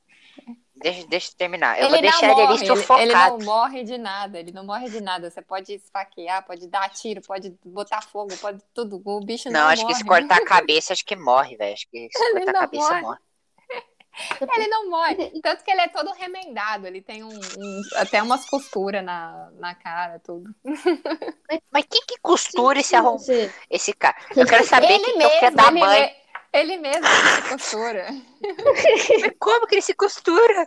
Deixa, 0.74 1.06
deixa 1.08 1.30
eu 1.32 1.36
terminar. 1.36 1.78
Eu 1.80 1.88
Ele 1.88 1.90
vou 1.90 2.00
não 2.02 2.02
deixar 2.02 2.30
ele 2.30 2.42
morre, 2.42 2.42
ali 2.42 2.66
ele, 2.66 2.88
ele 2.94 3.16
sufocado. 3.16 3.38
não 3.38 3.38
morre 3.38 3.84
de 3.84 3.98
nada, 3.98 4.38
ele 4.38 4.52
não 4.52 4.64
morre 4.64 4.88
de 4.90 5.00
nada. 5.00 5.30
Você 5.30 5.42
pode 5.42 5.72
esfaquear, 5.74 6.44
pode 6.46 6.66
dar 6.68 6.88
tiro, 6.90 7.20
pode 7.22 7.50
botar 7.64 8.02
fogo, 8.02 8.36
pode 8.38 8.62
tudo. 8.74 9.00
O 9.04 9.20
bicho 9.20 9.50
não, 9.50 9.60
Não, 9.60 9.68
acho 9.68 9.82
morre. 9.82 9.94
que 9.94 9.94
se 9.94 10.04
cortar 10.04 10.36
a 10.38 10.40
cabeça, 10.44 10.92
acho 10.92 11.04
que 11.04 11.16
morre, 11.16 11.56
velho. 11.56 11.74
Acho 11.74 11.88
que 11.90 12.08
se 12.10 12.24
Ele 12.24 12.44
cortar 12.44 12.50
a 12.50 12.54
cabeça, 12.54 12.94
morre. 12.94 13.00
morre. 13.00 13.18
Ele 14.56 14.68
não 14.68 14.90
morre. 14.90 15.40
Tanto 15.40 15.64
que 15.64 15.70
ele 15.70 15.80
é 15.80 15.88
todo 15.88 16.12
remendado. 16.12 16.86
Ele 16.86 17.00
tem 17.00 17.22
um, 17.24 17.28
um- 17.30 17.82
até 17.96 18.22
umas 18.22 18.44
costuras 18.46 19.02
na, 19.02 19.50
na 19.58 19.74
cara, 19.74 20.18
tudo. 20.20 20.54
Mas 21.70 21.84
quem 21.90 22.02
que 22.06 22.18
costura 22.20 22.80
esse, 22.80 22.94
arrom... 22.94 23.16
Esse 23.70 23.92
cara? 23.94 24.16
Eu 24.36 24.46
quero 24.46 24.64
saber 24.66 24.92
ele 24.92 25.04
quem 25.04 25.18
que 25.18 25.22
é 25.24 25.30
filho 25.30 25.52
mesmo, 25.52 25.56
da 25.56 25.68
ele, 25.68 25.80
mãe. 25.80 26.16
Ele 26.52 26.76
mesmo 26.78 27.02
que 27.02 27.42
se 27.42 27.48
costura. 27.50 28.06
Mas 29.20 29.32
Como 29.38 29.66
que 29.66 29.74
ele 29.76 29.82
se 29.82 29.94
costura? 29.94 30.66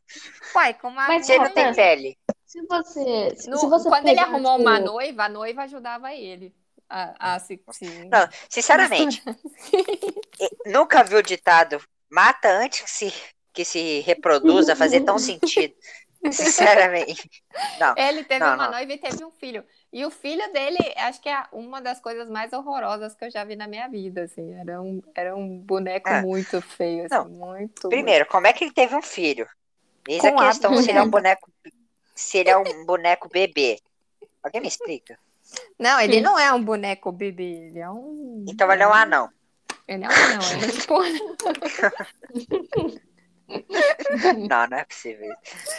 Uai, 0.55 0.73
com 0.73 0.87
uma 0.87 1.07
Mas 1.07 1.29
ele 1.29 1.43
não 1.43 1.51
tem 1.51 1.73
pele. 1.73 2.17
Se 2.45 2.61
você. 2.67 3.35
Se 3.35 3.49
No- 3.49 3.57
se 3.57 3.67
você 3.67 3.89
quando 3.89 4.07
ele 4.07 4.19
arrumou 4.19 4.57
tipo, 4.57 4.69
uma 4.69 4.79
noiva, 4.79 5.25
a 5.25 5.29
noiva 5.29 5.63
ajudava 5.63 6.13
ele 6.13 6.53
a, 6.89 7.35
a 7.35 7.39
se, 7.39 7.61
se- 7.71 8.05
Não, 8.09 8.27
sinceramente, 8.49 9.21
nunca 10.65 11.03
vi 11.03 11.15
o 11.15 11.23
ditado 11.23 11.81
mata 12.09 12.49
antes 12.49 12.81
que 12.81 12.89
se, 12.89 13.13
que 13.53 13.65
se 13.65 13.99
reproduza 14.01 14.75
fazer 14.75 15.01
tão 15.01 15.17
sentido. 15.19 15.73
Sinceramente. 16.31 17.29
Não. 17.79 17.93
Ele 17.97 18.23
teve 18.23 18.39
Não, 18.39 18.55
uma 18.55 18.65
não. 18.65 18.71
noiva 18.71 18.93
e 18.93 18.97
teve 18.97 19.23
um 19.23 19.31
filho. 19.31 19.63
E 19.91 20.05
o 20.05 20.11
filho 20.11 20.51
dele, 20.51 20.77
acho 20.97 21.21
que 21.21 21.29
é 21.29 21.43
uma 21.51 21.81
das 21.81 21.99
coisas 21.99 22.29
mais 22.29 22.51
horrorosas 22.53 23.15
que 23.15 23.25
eu 23.25 23.31
já 23.31 23.43
vi 23.43 23.55
na 23.55 23.67
minha 23.67 23.87
vida, 23.87 24.23
assim. 24.23 24.53
Era 24.53 24.81
um, 24.81 25.01
era 25.15 25.35
um 25.35 25.57
boneco 25.57 26.09
É. 26.09 26.21
muito 26.21 26.61
feio, 26.61 27.05
assim, 27.05 27.15
Não. 27.15 27.29
muito... 27.29 27.89
Primeiro, 27.89 28.25
como 28.25 28.47
é 28.47 28.53
que 28.53 28.65
ele 28.65 28.73
teve 28.73 28.95
um 28.95 29.01
filho? 29.01 29.47
Eis 30.07 30.21
Com 30.21 30.39
a 30.39 30.43
a 30.43 30.47
questão, 30.47 30.75
se 30.77 30.89
ele 30.89 30.99
é 30.99 31.01
um 31.01 31.09
boneco. 31.09 31.51
Se 32.13 32.37
ele 32.37 32.49
é 32.49 32.57
um 32.57 32.85
boneco 32.85 33.29
bebê. 33.29 33.79
Alguém 34.43 34.61
me 34.61 34.67
explica? 34.67 35.17
Não, 35.79 35.99
ele 35.99 36.15
Sim. 36.15 36.21
não 36.21 36.37
é 36.37 36.51
um 36.53 36.63
boneco 36.63 37.11
bebê, 37.11 37.67
ele 37.67 37.79
é 37.79 37.89
um... 37.89 38.45
Então 38.47 38.71
ele 38.71 38.83
é 38.83 38.87
um 38.87 38.93
anão. 38.93 39.29
Ele 39.87 40.03
é 40.03 40.07
um 40.07 40.11
anão, 40.11 40.51
ele 40.51 40.65
é 40.65 40.71
tipo... 40.71 40.95
Não, 44.49 44.67
não 44.67 44.77
é 44.77 44.83
possível. 44.85 45.29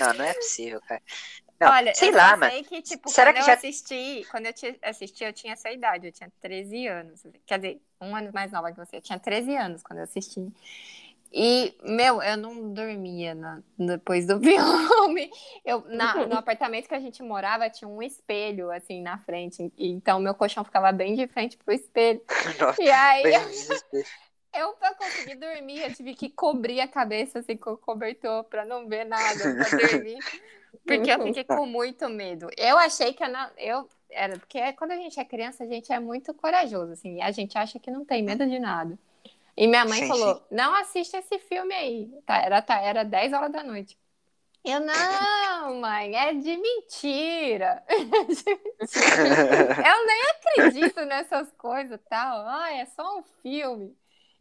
Não, 0.00 0.14
não 0.14 0.24
é 0.24 0.34
possível, 0.34 0.80
cara. 0.86 1.02
Não, 1.58 1.70
Olha, 1.72 1.94
sei 1.94 2.10
eu 2.10 2.14
lá, 2.14 2.38
sei 2.38 2.62
que, 2.64 2.82
tipo, 2.82 3.08
Será 3.08 3.32
que 3.32 3.38
eu 3.40 3.44
já- 3.44 3.54
assisti, 3.54 4.26
quando 4.30 4.46
eu 4.46 4.52
assisti, 4.82 5.24
eu 5.24 5.32
tinha 5.32 5.54
essa 5.54 5.70
idade, 5.70 6.06
eu 6.06 6.12
tinha 6.12 6.30
13 6.40 6.86
anos. 6.86 7.22
Quer 7.46 7.58
dizer, 7.58 7.82
um 8.00 8.14
ano 8.14 8.30
mais 8.32 8.52
nova 8.52 8.70
que 8.70 8.76
você. 8.76 8.96
Eu 8.96 9.00
tinha 9.00 9.18
13 9.18 9.56
anos 9.56 9.82
quando 9.82 10.00
eu 10.00 10.04
assisti. 10.04 10.46
E, 11.32 11.74
meu, 11.82 12.22
eu 12.22 12.36
não 12.36 12.72
dormia 12.72 13.34
na- 13.34 13.62
depois 13.78 14.26
do 14.26 14.38
filme. 14.40 15.30
Eu, 15.64 15.84
na- 15.88 16.26
no 16.26 16.36
apartamento 16.36 16.88
que 16.88 16.94
a 16.94 17.00
gente 17.00 17.22
morava, 17.22 17.68
tinha 17.70 17.88
um 17.88 18.02
espelho, 18.02 18.70
assim, 18.70 19.02
na 19.02 19.18
frente. 19.18 19.72
E, 19.78 19.88
então, 19.90 20.20
meu 20.20 20.34
colchão 20.34 20.64
ficava 20.64 20.92
bem 20.92 21.14
de 21.14 21.26
frente 21.26 21.56
pro 21.56 21.74
espelho. 21.74 22.20
Nossa, 22.60 22.82
E 22.82 22.90
aí, 22.90 23.22
eu. 23.34 23.40
Eu 24.58 24.72
pra 24.74 24.94
conseguir 24.94 25.36
dormir, 25.36 25.82
eu 25.82 25.94
tive 25.94 26.14
que 26.14 26.30
cobrir 26.30 26.80
a 26.80 26.88
cabeça, 26.88 27.40
assim, 27.40 27.56
com 27.56 27.72
o 27.72 27.78
cobertor, 27.78 28.44
pra 28.44 28.64
não 28.64 28.88
ver 28.88 29.04
nada, 29.04 29.54
pra 29.54 29.88
dormir. 29.88 30.18
Porque 30.84 31.10
eu 31.10 31.22
fiquei 31.22 31.44
com 31.44 31.66
muito 31.66 32.08
medo. 32.08 32.48
Eu 32.56 32.78
achei 32.78 33.12
que 33.12 33.24
eu 33.24 33.28
não. 33.28 33.50
Eu, 33.56 33.88
era, 34.10 34.38
porque 34.38 34.72
quando 34.74 34.92
a 34.92 34.96
gente 34.96 35.18
é 35.18 35.24
criança, 35.24 35.64
a 35.64 35.66
gente 35.66 35.92
é 35.92 35.98
muito 35.98 36.32
corajoso, 36.34 36.92
assim. 36.92 37.20
A 37.20 37.32
gente 37.32 37.58
acha 37.58 37.78
que 37.78 37.90
não 37.90 38.04
tem 38.04 38.22
medo 38.22 38.46
de 38.46 38.58
nada. 38.58 38.98
E 39.56 39.66
minha 39.66 39.84
mãe 39.84 40.02
Sim, 40.02 40.08
falou: 40.08 40.46
não 40.50 40.74
assiste 40.74 41.16
esse 41.16 41.38
filme 41.38 41.74
aí. 41.74 42.10
Tá, 42.26 42.36
era, 42.36 42.62
tá, 42.62 42.80
era 42.80 43.04
10 43.04 43.32
horas 43.32 43.50
da 43.50 43.64
noite. 43.64 43.98
Eu, 44.64 44.80
não, 44.80 44.86
mãe, 45.80 46.14
é 46.14 46.34
de 46.34 46.56
mentira. 46.56 47.82
Eu 47.88 48.04
nem 50.06 50.22
acredito 50.30 51.04
nessas 51.04 51.50
coisas 51.52 52.00
tal. 52.08 52.46
Ah, 52.46 52.72
é 52.72 52.86
só 52.86 53.18
um 53.18 53.22
filme. 53.42 53.96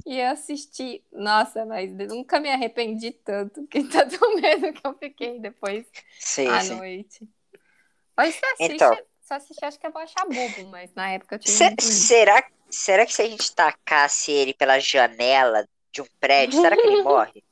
E 0.06 0.20
eu 0.20 0.28
assisti. 0.32 1.04
Nossa, 1.12 1.66
mas 1.66 1.90
nunca 2.10 2.40
me 2.40 2.50
arrependi 2.50 3.12
tanto, 3.12 3.66
que 3.68 3.84
tanto 3.90 4.20
medo 4.36 4.74
que 4.74 4.86
eu 4.86 4.98
fiquei 4.98 5.40
depois 5.40 5.86
Sim, 6.20 6.48
à 6.48 6.64
sim. 6.64 6.76
noite. 6.76 7.28
Hoje 8.20 8.34
você 8.34 8.46
assiste, 8.48 8.86
Então. 8.86 8.96
se 9.22 9.34
eu 9.34 9.38
assistir, 9.38 9.66
acho 9.66 9.80
que 9.80 9.88
eu 9.88 9.92
vou 9.92 10.02
achar 10.02 10.26
bobo, 10.26 10.66
mas 10.70 10.94
na 10.94 11.10
época 11.12 11.36
eu 11.36 11.40
tinha 11.40 11.58
Se- 11.58 11.76
será, 11.80 12.44
será 12.70 13.06
que 13.06 13.14
se 13.14 13.22
a 13.22 13.28
gente 13.30 13.54
tacasse 13.56 14.32
ele 14.32 14.54
pela 14.54 14.80
janela 14.80 15.68
de 15.92 16.02
um 16.02 16.06
prédio, 16.20 16.58
será 16.58 16.76
que 16.76 16.86
ele 16.88 16.98
morre? 17.04 17.44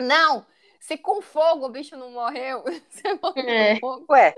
Não! 0.00 0.46
Se 0.80 0.96
com 0.96 1.20
fogo 1.20 1.66
o 1.66 1.68
bicho 1.70 1.96
não 1.96 2.10
morreu, 2.10 2.62
você 2.88 3.14
morreu 3.22 3.48
É. 3.48 3.74
com 3.74 3.80
fogo. 3.80 4.06
Ué, 4.10 4.34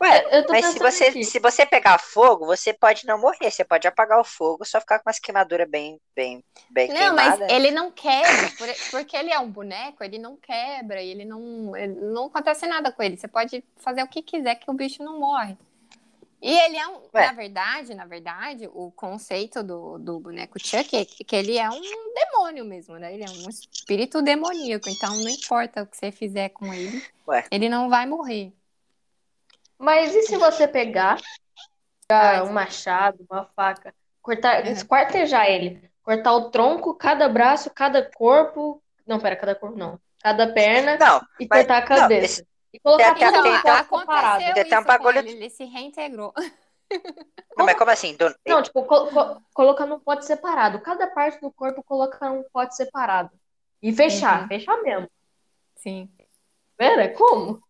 ué, 0.00 0.38
Eu 0.38 0.46
tô 0.46 0.52
mas 0.52 0.66
se 0.66 0.78
você, 0.78 1.04
aqui. 1.06 1.24
se 1.24 1.38
você 1.38 1.66
pegar 1.66 1.98
fogo, 1.98 2.46
você 2.46 2.72
pode 2.72 3.06
não 3.06 3.18
morrer. 3.20 3.50
Você 3.50 3.64
pode 3.64 3.86
apagar 3.86 4.18
o 4.20 4.24
fogo, 4.24 4.64
só 4.64 4.80
ficar 4.80 4.98
com 5.00 5.08
umas 5.08 5.18
queimaduras 5.18 5.68
bem, 5.68 6.00
bem, 6.14 6.42
bem 6.70 6.88
Não, 6.88 7.14
mas 7.14 7.34
queimadas. 7.34 7.50
ele 7.50 7.70
não 7.70 7.90
quebra, 7.90 8.50
por- 8.56 8.90
porque 8.90 9.16
ele 9.16 9.32
é 9.32 9.38
um 9.38 9.50
boneco, 9.50 10.02
ele 10.04 10.18
não 10.18 10.36
quebra, 10.36 11.02
ele 11.02 11.24
não, 11.24 11.76
ele- 11.76 11.94
não 12.00 12.26
acontece 12.26 12.66
nada 12.66 12.90
com 12.92 13.02
ele. 13.02 13.16
Você 13.16 13.28
pode 13.28 13.62
fazer 13.76 14.02
o 14.02 14.08
que 14.08 14.22
quiser 14.22 14.54
que 14.54 14.70
o 14.70 14.74
bicho 14.74 15.02
não 15.02 15.18
morre. 15.18 15.56
E 16.44 16.58
ele 16.58 16.76
é 16.76 16.88
um, 16.88 17.02
Ué. 17.14 17.26
na 17.26 17.32
verdade, 17.32 17.94
na 17.94 18.04
verdade, 18.04 18.68
o 18.74 18.90
conceito 18.90 19.62
do, 19.62 19.96
do 19.98 20.18
boneco 20.18 20.58
Chuck 20.58 20.96
é 20.96 21.04
que 21.04 21.36
ele 21.36 21.56
é 21.56 21.70
um 21.70 21.80
demônio 22.14 22.64
mesmo, 22.64 22.96
né? 22.98 23.14
Ele 23.14 23.22
é 23.22 23.30
um 23.30 23.48
espírito 23.48 24.20
demoníaco, 24.20 24.88
então 24.88 25.14
não 25.14 25.28
importa 25.28 25.82
o 25.82 25.86
que 25.86 25.96
você 25.96 26.10
fizer 26.10 26.48
com 26.48 26.74
ele, 26.74 27.00
Ué. 27.28 27.46
ele 27.48 27.68
não 27.68 27.88
vai 27.88 28.06
morrer. 28.06 28.52
Mas 29.78 30.14
e 30.14 30.22
se 30.22 30.36
você 30.36 30.66
pegar, 30.66 31.20
Ah, 32.08 32.42
um 32.42 32.52
machado, 32.52 33.24
uma 33.30 33.46
faca, 33.56 33.94
cortar, 34.20 34.64
Uhum. 34.66 34.72
esquartejar 34.72 35.46
ele, 35.46 35.88
cortar 36.02 36.32
o 36.34 36.50
tronco, 36.50 36.92
cada 36.94 37.26
braço, 37.28 37.70
cada 37.70 38.02
corpo. 38.02 38.82
Não, 39.06 39.18
pera, 39.18 39.34
cada 39.36 39.54
corpo 39.54 39.78
não. 39.78 39.98
Cada 40.20 40.52
perna 40.52 40.98
Não, 40.98 41.18
e 41.40 41.46
mas- 41.48 41.60
cortar 41.60 41.76
a 41.78 41.80
não, 41.80 41.86
cabeça. 41.86 42.24
esse- 42.42 42.46
E 42.72 42.78
colocar 42.80 43.14
tem- 43.14 43.26
tudo 43.30 43.42
tem- 43.42 43.52
no 43.52 43.62
tem- 43.62 43.72
aconteceu 43.72 44.38
Tem 44.38 44.50
até 44.50 44.60
um 44.62 44.64
isso 44.64 44.76
com 44.76 44.84
bagulho- 44.84 45.18
ele, 45.18 45.30
ele 45.32 45.50
se 45.50 45.64
reintegrou. 45.64 46.32
mas 47.56 47.76
como 47.76 47.90
assim? 47.90 48.16
Do- 48.16 48.34
Não, 48.46 48.62
tipo, 48.62 48.82
co- 48.84 49.06
co- 49.08 49.42
colocar 49.54 49.86
num 49.86 49.98
pote 50.00 50.24
separado. 50.24 50.80
Cada 50.80 51.06
parte 51.06 51.40
do 51.40 51.50
corpo 51.50 51.82
colocar 51.82 52.30
num 52.30 52.42
pote 52.52 52.74
separado. 52.76 53.30
E 53.82 53.92
fechar, 53.92 54.42
Uhum. 54.42 54.48
fechar 54.48 54.76
mesmo. 54.82 55.08
Sim. 55.76 56.08
Vera, 56.78 57.08
como? 57.14 57.62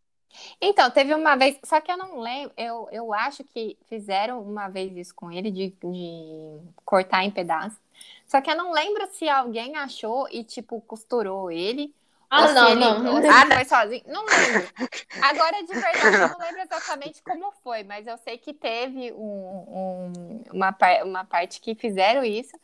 Então, 0.60 0.90
teve 0.90 1.14
uma 1.14 1.36
vez, 1.36 1.58
só 1.64 1.80
que 1.80 1.90
eu 1.92 1.96
não 1.96 2.18
lembro, 2.20 2.54
eu, 2.56 2.88
eu 2.90 3.12
acho 3.12 3.44
que 3.44 3.76
fizeram 3.86 4.40
uma 4.40 4.68
vez 4.68 4.96
isso 4.96 5.14
com 5.14 5.30
ele, 5.30 5.50
de, 5.50 5.70
de 5.70 6.60
cortar 6.84 7.22
em 7.24 7.30
pedaços. 7.30 7.78
Só 8.26 8.40
que 8.40 8.50
eu 8.50 8.56
não 8.56 8.72
lembro 8.72 9.06
se 9.12 9.28
alguém 9.28 9.76
achou 9.76 10.26
e, 10.30 10.42
tipo, 10.42 10.80
costurou 10.82 11.50
ele. 11.50 11.94
Ah, 12.34 12.42
ou 12.42 12.48
se 12.48 12.54
não, 12.54 12.68
ele, 12.70 12.80
não. 12.80 13.14
Ou 13.14 13.20
se 13.22 13.28
Ah, 13.28 13.46
foi 13.46 13.64
sozinho. 13.66 14.02
Não 14.06 14.24
lembro. 14.24 14.68
Agora, 15.22 15.60
de 15.62 15.66
verdade, 15.74 16.16
eu 16.16 16.28
não 16.30 16.38
lembro 16.38 16.60
exatamente 16.62 17.22
como 17.22 17.52
foi, 17.62 17.84
mas 17.84 18.06
eu 18.06 18.16
sei 18.18 18.38
que 18.38 18.54
teve 18.54 19.12
um- 19.12 19.66
um- 19.68 20.42
uma, 20.52 20.74
uma 21.04 21.24
parte 21.24 21.60
que 21.60 21.74
fizeram 21.74 22.24
isso. 22.24 22.58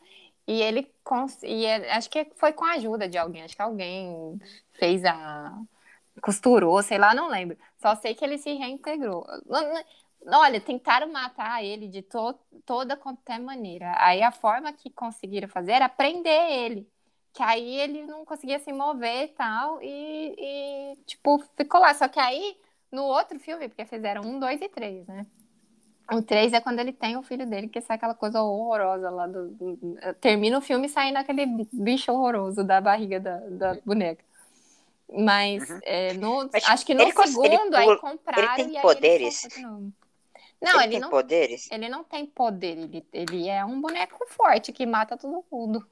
E 0.47 0.59
ele, 0.61 0.91
cons- 1.03 1.43
e 1.43 1.65
ele- 1.65 1.87
acho 1.89 2.09
que 2.09 2.25
foi 2.35 2.51
com 2.51 2.65
a 2.65 2.71
ajuda 2.73 3.07
de 3.07 3.17
alguém, 3.19 3.43
acho 3.43 3.55
que 3.55 3.61
alguém 3.61 4.39
fez 4.73 5.05
a, 5.05 5.53
costurou, 6.21 6.81
sei 6.81 6.97
lá, 6.97 7.13
não 7.13 7.27
lembro. 7.29 7.55
Só 7.77 7.95
sei 7.95 8.15
que 8.15 8.25
ele 8.25 8.37
se 8.39 8.51
reintegrou. 8.53 9.25
Olha, 10.27 10.59
tentaram 10.59 11.11
matar 11.11 11.63
ele 11.63 11.87
de 11.87 12.01
to 12.01 12.33
toda 12.65 12.97
qualquer 12.97 13.39
maneira. 13.39 13.93
Aí 13.97 14.21
a 14.21 14.31
forma 14.31 14.73
que 14.73 14.89
conseguiram 14.89 15.47
fazer 15.47 15.73
era 15.73 15.87
prender 15.87 16.51
ele. 16.51 16.87
Que 17.33 17.43
aí 17.43 17.75
ele 17.79 18.05
não 18.05 18.25
conseguia 18.25 18.59
se 18.59 18.73
mover 18.73 19.25
e 19.25 19.27
tal. 19.29 19.81
E, 19.81 20.93
e, 20.93 20.95
tipo, 21.05 21.39
ficou 21.57 21.79
lá. 21.81 21.93
Só 21.93 22.07
que 22.07 22.19
aí, 22.19 22.57
no 22.91 23.03
outro 23.03 23.39
filme, 23.39 23.69
porque 23.69 23.85
fizeram 23.85 24.23
um, 24.23 24.39
dois 24.39 24.61
e 24.61 24.69
três, 24.69 25.05
né? 25.07 25.25
O 26.11 26.21
três 26.23 26.53
é 26.53 26.61
quando 26.61 26.79
ele 26.79 26.91
tem 26.93 27.17
o 27.17 27.23
filho 27.23 27.47
dele, 27.47 27.67
que 27.69 27.81
sai 27.81 27.97
aquela 27.97 28.15
coisa 28.15 28.41
horrorosa 28.41 29.09
lá 29.11 29.27
do. 29.27 29.49
do- 29.51 29.97
termina 30.21 30.57
o 30.57 30.61
filme 30.61 30.89
saindo 30.89 31.17
aquele 31.17 31.45
bicho 31.71 32.11
horroroso 32.11 32.63
da 32.63 32.81
barriga 32.81 33.19
da, 33.19 33.37
da 33.39 33.75
boneca. 33.85 34.23
Mas, 35.11 35.63
Uhum. 35.63 35.81
é, 35.81 36.13
no, 36.13 36.49
Mas 36.53 36.63
acho 36.65 36.85
que 36.85 36.93
no 36.93 37.09
ele 37.09 37.11
ele 37.43 37.59
segundo, 37.59 37.75
aí 37.75 37.95
compraram 37.97 38.65
ele 38.65 38.69
tem 38.69 38.69
e 38.69 38.77
poderes? 38.81 39.47
novo. 39.59 39.93
Não, 40.61 40.79
ele, 40.79 40.87
ele, 40.87 40.97
tem 40.97 41.01
não, 41.01 41.15
poderes? 41.15 41.71
ele 41.71 41.89
não 41.89 42.03
tem 42.03 42.25
poder, 42.25 42.77
ele, 42.77 43.07
ele 43.13 43.47
é 43.49 43.63
um 43.65 43.81
boneco 43.81 44.25
forte 44.29 44.73
que 44.73 44.85
mata 44.85 45.17
todo 45.17 45.45
mundo. 45.51 45.87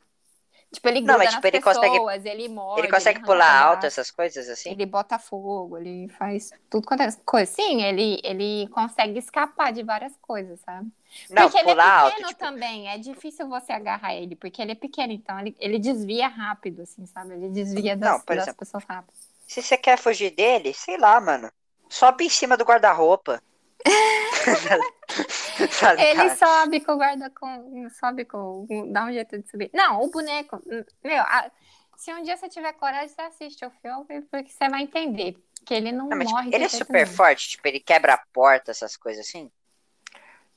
Tipo, 0.72 0.90
ele 0.90 1.02
Não, 1.02 1.18
mas, 1.18 1.32
tipo, 1.32 1.48
ele 1.48 1.62
pessoas, 1.62 1.78
consegue- 1.78 2.30
ele 2.30 2.50
morde, 2.50 2.82
Ele 2.82 2.92
consegue 2.92 3.18
arranca 3.20 3.26
pular 3.32 3.62
alto, 3.62 3.86
essas 3.86 4.12
coisas 4.12 4.50
assim? 4.50 4.70
Ele 4.70 4.86
bota 4.86 5.18
fogo, 5.18 5.78
ele 5.78 6.10
faz 6.10 6.52
tudo 6.70 6.86
quanto 6.86 7.04
é 7.04 7.12
coisa. 7.26 7.50
Sim, 7.52 7.84
ele, 7.84 8.20
ele 8.24 8.68
consegue 8.70 9.18
escapar 9.18 9.72
de 9.72 9.82
várias 9.82 10.14
coisas, 10.22 10.60
sabe? 10.60 10.90
Não, 11.30 11.44
porque 11.44 11.58
ele 11.60 11.72
é 11.72 11.76
pequeno 11.76 11.90
alto, 11.90 12.28
tipo, 12.28 12.40
também, 12.40 12.90
é 12.90 12.98
difícil 12.98 13.48
você 13.48 13.72
agarrar 13.72 14.14
ele, 14.14 14.36
porque 14.36 14.62
ele 14.62 14.74
é 14.74 14.76
pequeno, 14.76 15.14
então 15.14 15.40
ele, 15.40 15.56
ele 15.58 15.80
desvia 15.80 16.28
rápido, 16.28 16.82
assim, 16.82 17.06
sabe? 17.06 17.34
Ele 17.34 17.50
desvia 17.50 17.96
das, 17.96 18.10
Não, 18.20 18.22
das 18.26 18.38
exemplo, 18.40 18.60
pessoas 18.60 18.84
rápido. 18.84 19.14
se 19.48 19.62
você 19.62 19.78
quer 19.78 19.98
fugir 19.98 20.32
dele, 20.32 20.74
sei 20.74 20.98
lá, 20.98 21.20
mano. 21.22 21.50
Sobe 21.90 22.26
em 22.26 22.30
cima 22.30 22.58
do 22.58 22.66
guarda-roupa. 22.66 23.42
Tá 25.80 25.94
Ele 25.94 26.22
ligado? 26.24 26.38
sobe 26.38 26.80
com 26.82 26.92
o 26.94 26.98
guarda 26.98 27.30
com. 27.30 27.90
Sobe 27.90 28.26
com. 28.26 28.66
dá 28.92 29.06
um 29.06 29.12
jeito 29.14 29.38
de 29.38 29.50
subir. 29.50 29.70
Não, 29.74 30.02
o 30.02 30.10
boneco. 30.12 30.62
Meu, 31.04 31.22
a- 31.22 31.52
se 31.96 32.14
um 32.14 32.22
dia 32.22 32.38
você 32.38 32.48
tiver 32.48 32.74
coragem, 32.74 33.08
você 33.10 33.22
assiste 33.22 33.66
o 33.66 33.72
filme, 33.82 34.22
porque 34.30 34.50
você 34.52 34.70
vai 34.70 34.84
entender. 34.84 35.36
Que 35.66 35.74
ele 35.74 35.92
não, 35.92 36.08
Não, 36.08 36.20
tipo, 36.20 36.32
morre. 36.32 36.50
de 36.50 36.56
ele 36.56 36.66
é 36.66 36.70
super 36.70 37.04
nenhum. 37.06 37.16
forte, 37.18 37.50
tipo, 37.50 37.68
ele 37.68 37.80
quebra 37.80 38.14
a 38.14 38.24
porta, 38.32 38.72
essas 38.72 38.96
coisas 38.96 39.26
assim. 39.28 39.52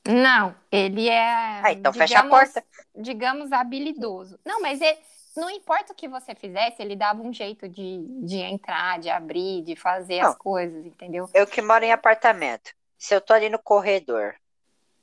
Não, 0.07 0.55
ele 0.71 1.09
é. 1.09 1.61
Ah, 1.63 1.71
então 1.71 1.93
fecha 1.93 2.19
a 2.19 2.21
digamos- 2.23 2.29
porta. 2.53 2.63
Digamos 2.95 3.51
habilidoso. 3.51 4.39
Não, 4.45 4.61
mas 4.61 4.81
ele, 4.81 4.97
não 5.35 5.49
importa 5.49 5.93
o 5.93 5.95
que 5.95 6.07
você 6.07 6.33
fizesse, 6.35 6.81
ele 6.81 6.95
dava 6.95 7.21
um 7.21 7.31
jeito 7.33 7.67
de, 7.69 8.05
de 8.23 8.37
entrar, 8.37 8.99
de 8.99 9.09
abrir, 9.09 9.63
de 9.63 9.75
fazer 9.75 10.21
Não. 10.21 10.29
as 10.29 10.35
coisas, 10.37 10.85
entendeu? 10.85 11.29
Eu 11.33 11.45
que 11.47 11.61
moro 11.61 11.83
em 11.85 11.91
apartamento. 11.91 12.71
Se 12.97 13.15
eu 13.15 13.21
tô 13.21 13.33
ali 13.33 13.49
no 13.49 13.59
corredor 13.59 14.35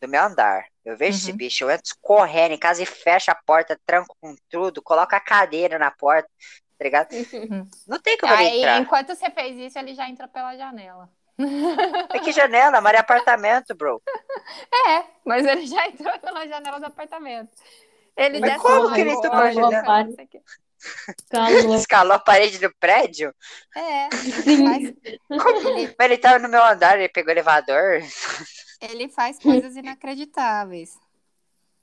do 0.00 0.08
meu 0.08 0.22
andar, 0.22 0.64
eu 0.84 0.96
vejo 0.96 1.18
esse 1.18 1.32
Uhum. 1.32 1.36
bicho, 1.36 1.64
eu 1.64 1.70
entro 1.70 1.94
correndo 2.00 2.52
em 2.52 2.58
casa 2.58 2.82
e 2.82 2.86
fecho 2.86 3.30
a 3.30 3.34
porta, 3.34 3.78
tranco 3.86 4.16
com 4.20 4.34
tudo, 4.50 4.82
coloco 4.82 5.14
a 5.14 5.20
cadeira 5.20 5.78
na 5.78 5.90
porta, 5.90 6.28
tá 6.78 6.84
ligado? 6.84 7.08
Não 7.86 8.00
tem 8.00 8.18
como 8.18 8.32
ele 8.34 8.44
Aí, 8.44 8.56
entrar. 8.56 8.82
enquanto 8.82 9.14
você 9.14 9.30
fez 9.30 9.56
isso, 9.58 9.78
ele 9.78 9.94
já 9.94 10.08
entrou 10.08 10.28
pela 10.28 10.56
janela. 10.56 11.10
É 12.12 12.18
que 12.24 12.32
janela, 12.38 12.82
mas 12.82 12.94
é 12.94 12.98
apartamento, 12.98 13.74
bro. 13.74 14.02
É, 14.88 15.04
mas 15.24 15.46
ele 15.46 15.66
já 15.66 15.86
entrou 15.88 16.18
pela 16.20 16.46
janela 16.46 16.78
do 16.80 16.86
apartamento. 16.86 17.50
Ele 18.16 18.40
Mas 18.40 18.54
como 18.56 18.90
que 18.92 19.00
ele 19.02 19.12
entrou 19.12 19.32
pela 19.34 19.50
janela? 19.52 20.08
Calma. 21.30 21.76
Escalou 21.76 22.12
a 22.14 22.18
parede 22.18 22.58
do 22.58 22.72
prédio, 22.78 23.34
É, 23.74 24.10
faz- 24.62 24.92
ele, 25.66 25.94
mas 25.98 26.06
ele 26.10 26.18
tava 26.18 26.38
no 26.38 26.48
meu 26.48 26.62
andar, 26.64 26.98
ele 26.98 27.08
pegou 27.08 27.28
o 27.28 27.32
elevador. 27.32 28.00
ele 28.80 29.08
faz 29.08 29.38
coisas 29.38 29.76
inacreditáveis. 29.76 30.98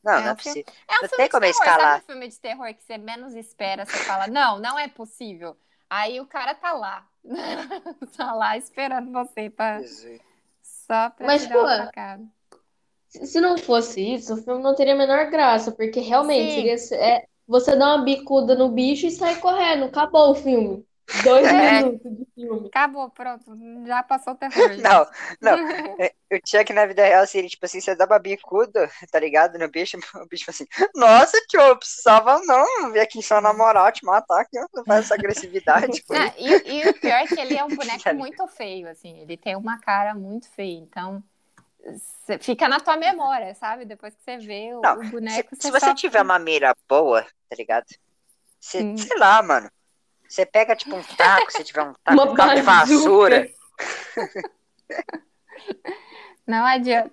Não, 0.04 0.14
É 0.14 0.22
não 0.22 0.28
é 0.30 0.34
um 0.34 0.36
filme- 0.38 0.64
possível. 0.64 0.74
É 0.88 0.94
um 0.94 1.02
Não 1.02 1.10
filme 1.10 1.18
tem 1.18 1.26
de 1.26 1.32
como 1.32 1.42
terror, 1.42 1.52
escalar. 1.56 1.80
sabe 1.92 2.04
um 2.04 2.06
filme 2.06 2.28
de 2.28 2.40
terror 2.40 2.74
que 2.76 2.84
você 2.84 2.98
menos 2.98 3.34
espera, 3.36 3.86
você 3.86 3.98
fala, 3.98 4.28
não, 4.28 4.60
não 4.60 4.78
é 4.78 4.88
possível. 4.88 5.58
Aí 5.90 6.20
o 6.20 6.26
cara 6.28 6.54
tá 6.56 6.74
lá. 6.74 7.08
tá 8.18 8.34
lá 8.34 8.58
esperando 8.58 9.12
você 9.12 9.50
pra, 9.50 9.82
Jesus. 9.82 10.22
só 10.62 11.10
pra 11.10 11.26
Mas, 11.28 11.48
pô. 11.48 11.66
Se 13.10 13.40
não 13.40 13.58
fosse 13.58 14.02
isso, 14.02 14.34
o 14.34 14.38
filme 14.38 14.62
não 14.62 14.76
teria 14.76 14.94
a 14.94 14.98
menor 14.98 15.30
graça, 15.32 15.72
porque 15.72 16.00
realmente 16.02 16.78
seria, 16.78 17.02
é, 17.04 17.26
você 17.48 17.76
dá 17.76 17.96
uma 17.96 18.04
bicuda 18.04 18.56
no 18.56 18.70
bicho 18.70 19.08
e 19.08 19.12
sai 19.12 19.38
correndo. 19.40 19.86
Acabou 19.86 20.32
o 20.32 20.36
filme. 20.36 20.86
Dois 21.24 21.46
É. 21.48 21.82
minutos 21.84 22.18
de 22.18 22.26
filme. 22.34 22.68
Acabou, 22.68 23.10
pronto. 23.10 23.46
Já 23.86 24.02
passou 24.04 24.34
o 24.34 24.36
terror. 24.36 24.70
gente. 24.70 24.82
Não, 24.82 25.08
não. 25.42 25.56
É, 26.00 26.14
O 26.36 26.40
Chuck 26.46 26.74
na 26.74 26.86
vida 26.86 27.04
real 27.06 27.26
seria 27.28 27.50
tipo 27.50 27.66
assim: 27.66 27.80
você 27.80 27.96
dá 27.96 28.06
uma 28.06 28.20
bicuda, 28.20 28.90
tá 29.12 29.20
ligado? 29.20 29.58
No 29.60 29.70
bicho, 29.70 29.98
o 30.16 30.26
bicho 30.28 30.46
fala 30.46 30.56
assim: 30.56 30.90
Nossa, 30.96 31.38
tio, 31.48 31.62
eu 31.62 31.78
precisava 31.78 32.40
não. 32.46 32.92
Vim 32.92 33.00
aqui 33.00 33.22
só 33.22 33.40
na 33.40 33.54
moral 33.54 33.92
te 33.92 34.04
matar, 34.04 34.46
ó, 34.56 34.66
não 34.74 34.84
faz 34.84 35.06
essa 35.06 35.14
agressividade. 35.16 36.04
Ah, 36.12 36.34
e, 36.38 36.80
e 36.82 36.90
o 36.90 36.94
pior 37.00 37.18
é 37.20 37.28
que 37.28 37.40
ele 37.40 37.56
é 37.56 37.64
um 37.64 37.70
boneco 37.76 38.14
muito 38.16 38.48
feio, 38.48 38.90
assim. 38.90 39.20
Ele 39.20 39.38
tem 39.38 39.56
uma 39.56 39.80
cara 39.80 40.16
muito 40.16 40.50
feia. 40.50 40.80
Então, 40.80 41.24
fica 42.42 42.68
na 42.68 42.80
tua 42.80 42.98
memória, 42.98 43.54
sabe? 43.56 43.86
Depois 43.86 44.14
que 44.16 44.24
você 44.24 44.38
vê 44.38 44.74
o, 44.74 44.82
Não, 44.82 45.00
o 45.00 45.04
se, 45.06 45.12
boneco, 45.12 45.56
se 45.56 45.62
você 45.72 45.72
você 45.72 45.86
só... 45.86 45.94
tiver 45.96 46.22
uma 46.24 46.40
mira 46.40 46.76
boa, 46.90 47.24
tá 47.50 47.56
ligado? 47.56 47.86
Você, 48.60 48.82
Hum. 48.82 48.98
sei 48.98 49.18
lá, 49.18 49.42
mano. 49.44 49.70
Você 50.28 50.46
pega 50.46 50.76
tipo 50.76 50.96
um 50.96 51.04
taco, 51.04 51.52
se 51.52 51.64
tiver 51.64 51.84
um 51.84 51.94
taco, 52.04 52.22
um 52.22 52.34
cabo 52.34 52.56
de 52.56 52.62
vassoura. 52.62 53.48
Não 56.48 56.64
adianta. 56.66 57.12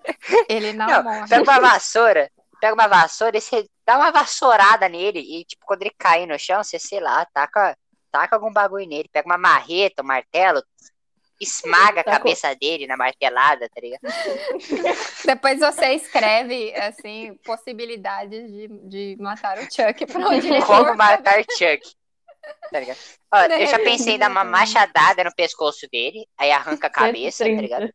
Ele 0.49 0.73
não, 0.75 0.87
Não, 0.87 1.03
morre. 1.05 1.29
pega 1.29 1.43
uma 1.43 1.61
vassoura, 1.61 2.31
pega 2.61 2.75
uma 2.75 2.87
vassoura 2.87 3.37
e 3.37 3.41
você 3.41 3.67
dá 3.87 3.97
uma 3.97 4.11
vassourada 4.11 4.89
nele. 4.89 5.21
E, 5.21 5.45
tipo, 5.45 5.65
quando 5.65 5.83
ele 5.83 5.95
cair 5.99 6.27
no 6.27 6.39
chão, 6.39 6.63
você, 6.63 6.79
sei 6.79 7.01
lá, 7.01 7.25
taca, 7.33 7.77
taca 8.11 8.37
algum 8.37 8.53
bagulho 8.53 8.87
nele. 8.87 9.09
Pega 9.11 9.27
uma 9.27 9.39
marreta, 9.39 10.03
um 10.03 10.07
martelo, 10.07 10.63
esmaga 11.41 12.03
a 12.03 12.05
cabeça 12.05 12.55
dele 12.55 12.87
na 12.87 12.97
martelada, 12.97 13.69
tá 13.75 13.81
ligado? 13.81 14.03
Depois 15.25 15.59
você 15.61 15.95
escreve, 15.95 16.75
assim, 16.75 17.35
possibilidades 17.43 18.53
de, 18.53 18.69
de 18.69 19.17
matar 19.19 19.57
o 19.57 19.63
Chuck 19.63 20.05
pra 20.07 20.29
onde 20.29 20.47
ele 20.47 20.63
Como 20.63 20.85
for. 20.89 20.97
matar 20.97 21.43
Chuck. 21.59 21.81
Tá 22.71 22.81
ligado? 22.81 22.99
Ó, 23.33 23.43
eu 23.43 23.67
já 23.67 23.79
pensei 23.79 24.15
em 24.15 24.19
dar 24.19 24.31
uma 24.31 24.45
machadada 24.45 25.25
no 25.25 25.35
pescoço 25.35 25.87
dele, 25.91 26.27
aí 26.39 26.51
arranca 26.51 26.87
a 26.87 26.91
cabeça, 26.91 27.45
tá 27.45 27.51
130. 27.51 27.63
ligado? 27.63 27.95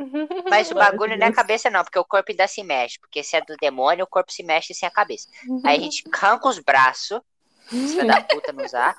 Mas 0.48 0.70
o 0.70 0.74
bagulho 0.74 1.16
não 1.16 1.26
é 1.26 1.30
a 1.30 1.32
cabeça, 1.32 1.68
não, 1.70 1.82
porque 1.82 1.98
o 1.98 2.04
corpo 2.04 2.30
ainda 2.30 2.46
se 2.46 2.62
mexe. 2.62 2.98
Porque 2.98 3.22
se 3.22 3.36
é 3.36 3.40
do 3.40 3.56
demônio, 3.60 4.04
o 4.04 4.08
corpo 4.08 4.32
se 4.32 4.42
mexe 4.42 4.74
sem 4.74 4.86
a 4.88 4.92
cabeça. 4.92 5.28
Aí 5.64 5.78
a 5.78 5.80
gente 5.82 6.04
arranca 6.12 6.48
os 6.48 6.58
braços, 6.58 7.20
se 7.68 8.02
da 8.04 8.20
puta 8.22 8.52
não 8.52 8.64
usar, 8.64 8.96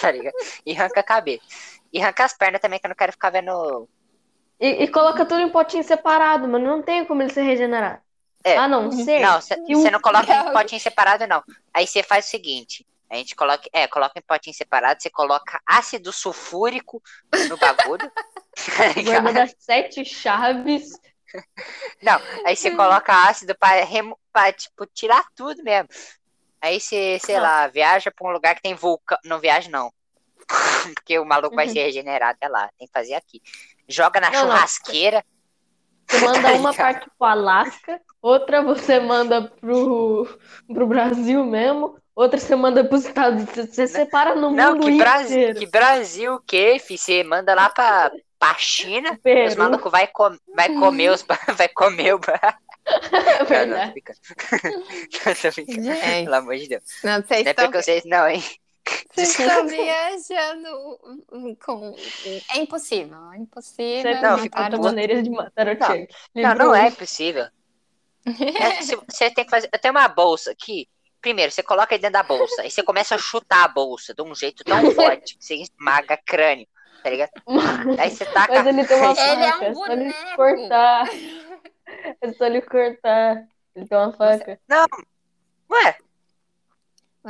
tá 0.00 0.10
ligado? 0.10 0.34
E 0.64 0.76
arranca 0.76 1.00
a 1.00 1.04
cabeça. 1.04 1.44
E 1.92 2.00
arranca 2.00 2.24
as 2.24 2.32
pernas 2.34 2.60
também, 2.60 2.78
que 2.78 2.86
eu 2.86 2.90
não 2.90 2.96
quero 2.96 3.12
ficar 3.12 3.30
vendo. 3.30 3.88
E, 4.60 4.84
e 4.84 4.88
coloca 4.88 5.24
tudo 5.24 5.40
em 5.40 5.50
potinho 5.50 5.84
separado, 5.84 6.48
mano. 6.48 6.64
Não 6.64 6.82
tem 6.82 7.04
como 7.04 7.22
ele 7.22 7.32
se 7.32 7.42
regenerar. 7.42 8.02
É. 8.44 8.56
A 8.56 8.68
não 8.68 8.90
ser 8.92 9.20
Não, 9.20 9.40
você 9.40 9.90
não 9.90 10.00
coloca 10.00 10.32
em 10.32 10.52
potinho 10.52 10.80
separado, 10.80 11.26
não. 11.26 11.42
Aí 11.74 11.86
você 11.86 12.02
faz 12.02 12.26
o 12.26 12.28
seguinte. 12.28 12.86
A 13.10 13.16
gente 13.16 13.34
coloca, 13.34 13.68
é, 13.72 13.86
coloca 13.88 14.18
em 14.18 14.22
potinho 14.22 14.54
separado, 14.54 15.02
você 15.02 15.08
coloca 15.08 15.60
ácido 15.66 16.12
sulfúrico 16.12 17.02
no 17.48 17.56
bagulho. 17.56 18.10
tá 18.76 19.02
guarda 19.02 19.32
das 19.32 19.54
sete 19.58 20.04
chaves. 20.04 20.90
Não, 22.02 22.20
aí 22.46 22.56
você 22.56 22.70
coloca 22.70 23.28
ácido 23.28 23.56
pra, 23.56 23.84
remo... 23.84 24.18
pra, 24.32 24.52
tipo, 24.52 24.86
tirar 24.86 25.24
tudo 25.34 25.62
mesmo. 25.62 25.88
Aí 26.60 26.80
você, 26.80 27.18
sei 27.20 27.38
lá, 27.38 27.66
viaja 27.68 28.10
pra 28.10 28.28
um 28.28 28.32
lugar 28.32 28.54
que 28.54 28.62
tem 28.62 28.74
vulcão. 28.74 29.18
Não 29.24 29.38
viaja, 29.38 29.70
não. 29.70 29.92
Porque 30.94 31.18
o 31.18 31.24
maluco 31.24 31.54
vai 31.54 31.66
Uhum. 31.66 31.72
se 31.72 31.78
regenerar 31.78 32.30
até 32.30 32.48
lá. 32.48 32.68
Tem 32.78 32.86
que 32.86 32.92
fazer 32.92 33.14
aqui. 33.14 33.40
Joga 33.86 34.20
na 34.20 34.30
Não, 34.30 34.46
não. 34.48 34.56
Você 36.08 36.18
manda 36.18 36.40
Tá 36.40 36.54
uma 36.54 36.72
ligado? 36.72 36.74
parte 36.74 37.06
pro 37.18 37.26
Alasca, 37.28 38.00
outra 38.22 38.62
você 38.62 38.98
manda 39.00 39.42
pro, 39.60 40.26
pro 40.72 40.86
Brasil 40.86 41.44
mesmo, 41.44 41.98
outra 42.14 42.38
você 42.38 42.56
manda 42.56 42.84
pros 42.84 43.04
Estados 43.06 43.42
Unidos. 43.44 43.74
Você 43.74 43.86
separa 43.86 44.34
no 44.34 44.50
Não, 44.50 44.76
mundo 44.76 44.78
que 44.78 44.90
Brasil, 44.92 45.42
inteiro. 45.42 45.54
que 45.54 45.66
Brasil 45.66 46.34
o 46.34 46.40
quê, 46.40 46.78
fi? 46.78 46.96
Você 46.98 47.22
manda 47.24 47.54
lá 47.54 47.70
pra, 47.70 48.10
pra 48.38 48.54
China, 48.58 49.18
os 49.44 49.54
Peru, 49.54 49.56
malucos 49.56 49.90
vai, 49.92 50.06
com... 50.08 50.36
vai 50.54 50.70
comer 50.70 51.10
os. 51.10 51.22
vai 51.56 51.68
comer 51.68 52.14
o. 52.14 52.20
é 53.26 53.44
Não, 53.46 53.64
não, 53.66 53.76
tô 53.78 53.86
verdade. 53.86 53.92
brincando. 53.92 54.18
Não, 55.24 55.34
tô 55.34 55.52
brincando. 55.52 55.88
Gente, 56.00 56.24
Pelo 56.24 56.36
amor 56.36 56.56
de 56.56 56.68
Deus. 56.68 56.82
não, 57.02 57.22
vocês 57.22 57.44
Não 57.44 57.50
é 57.50 57.54
estão 57.54 57.54
preconceito, 57.54 58.08
não, 58.08 58.28
hein? 58.28 58.42
Vocês 59.12 59.38
estão 59.38 59.66
viajando 59.66 60.98
com. 61.64 61.94
É 62.54 62.58
impossível, 62.58 63.18
é 63.32 63.36
impossível. 63.38 64.02
Você 64.12 64.20
Não, 64.20 64.34
tem 64.34 64.44
fico 64.44 64.56
50 64.58 64.70
puto. 64.70 64.82
maneiras 64.82 65.22
de 65.24 65.30
matar 65.30 65.68
o 65.68 65.78
Não. 65.78 65.86
Chuck. 65.86 66.14
Não, 66.34 66.54
não 66.54 66.70
um. 66.70 66.74
é 66.74 66.88
impossível. 66.88 67.46
É, 68.28 68.82
Você 68.82 69.30
tem 69.30 69.44
que 69.44 69.50
fazer. 69.50 69.68
Eu 69.72 69.78
tenho 69.78 69.94
uma 69.94 70.06
bolsa 70.08 70.50
aqui. 70.50 70.86
Primeiro, 71.20 71.50
você 71.50 71.62
coloca 71.62 71.94
aí 71.94 71.98
dentro 71.98 72.12
da 72.12 72.22
bolsa. 72.22 72.62
Aí 72.62 72.70
você 72.70 72.82
começa 72.82 73.14
a 73.14 73.18
chutar 73.18 73.64
a 73.64 73.68
bolsa 73.68 74.12
de 74.14 74.22
um 74.22 74.34
jeito 74.34 74.62
tão 74.64 74.90
forte 74.92 75.36
que 75.38 75.44
você 75.44 75.54
esmaga 75.56 76.16
crânio. 76.24 76.66
Tá 77.02 77.10
ligado? 77.10 77.30
Aí 77.98 78.10
você 78.10 78.24
taca. 78.26 78.52
Mas 78.54 78.66
ele 78.66 78.84
tem 78.86 78.96
uma 78.98 79.14
faca, 79.14 79.32
Ele 79.32 79.44
é 79.44 79.56
um 79.56 79.62
é 79.62 79.74
só 79.74 79.86
ele 79.86 79.96
boneco. 80.04 80.36
cortar. 80.36 81.08
É 82.20 82.32
só 82.32 82.44
ele 82.44 82.60
cortar. 82.62 83.48
Ele 83.74 83.86
tem 83.88 83.98
uma 83.98 84.12
faca. 84.12 84.60
Ué, 85.70 85.96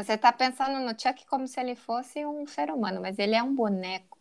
Você 0.02 0.16
tá 0.16 0.32
pensando 0.32 0.78
no 0.80 0.90
Chuck 0.90 1.26
como 1.26 1.46
se 1.48 1.58
ele 1.60 1.74
fosse 1.74 2.24
um 2.24 2.46
ser 2.46 2.70
humano, 2.70 3.00
mas 3.00 3.18
ele 3.18 3.34
é 3.34 3.42
um 3.42 3.54
boneco. 3.54 4.16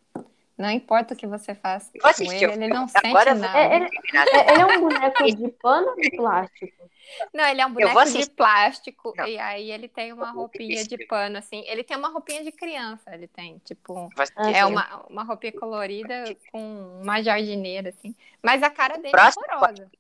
Não 0.57 0.71
importa 0.71 1.13
o 1.13 1.17
que 1.17 1.28
você 1.28 1.53
faça 1.53 1.91
com 1.91 2.32
ele, 2.34 2.45
ele 2.45 2.67
não. 2.67 2.88
Agora 2.91 3.30
sente 3.30 3.39
vou- 3.39 3.47
nada. 3.47 3.59
É, 3.59 3.75
ele, 3.75 3.86
é- 3.86 4.51
ele 4.53 4.61
é 4.61 4.65
um 4.65 4.82
boneco 4.82 5.23
de 5.23 5.47
pano 5.51 5.89
ou 5.89 5.95
de 5.95 6.09
plástico? 6.09 6.89
Não, 7.32 7.45
ele 7.45 7.61
é 7.61 7.65
um 7.67 7.71
boneco 7.71 8.05
de 8.05 8.30
plástico 8.32 9.13
Não. 9.15 9.28
e 9.28 9.38
aí 9.38 9.71
ele 9.71 9.88
tem 9.88 10.11
uma 10.11 10.32
roupinha 10.32 10.84
de 10.84 11.05
pano, 11.05 11.38
assim. 11.38 11.63
Ele 11.67 11.84
tem 11.84 11.95
uma 11.95 12.09
roupinha 12.09 12.43
de 12.43 12.51
criança, 12.51 13.13
ele 13.13 13.28
tem, 13.28 13.59
tipo, 13.59 14.09
é 14.51 14.65
uma, 14.65 15.05
uma 15.07 15.23
roupinha 15.23 15.53
colorida 15.53 16.36
com 16.51 16.99
uma 17.03 17.21
jardineira, 17.21 17.89
assim. 17.89 18.15
Mas 18.41 18.63
a 18.63 18.69
cara 18.71 18.97
dele 18.97 19.11
Próximo 19.11 19.45
é 19.47 19.55
horrorosa. 19.55 19.91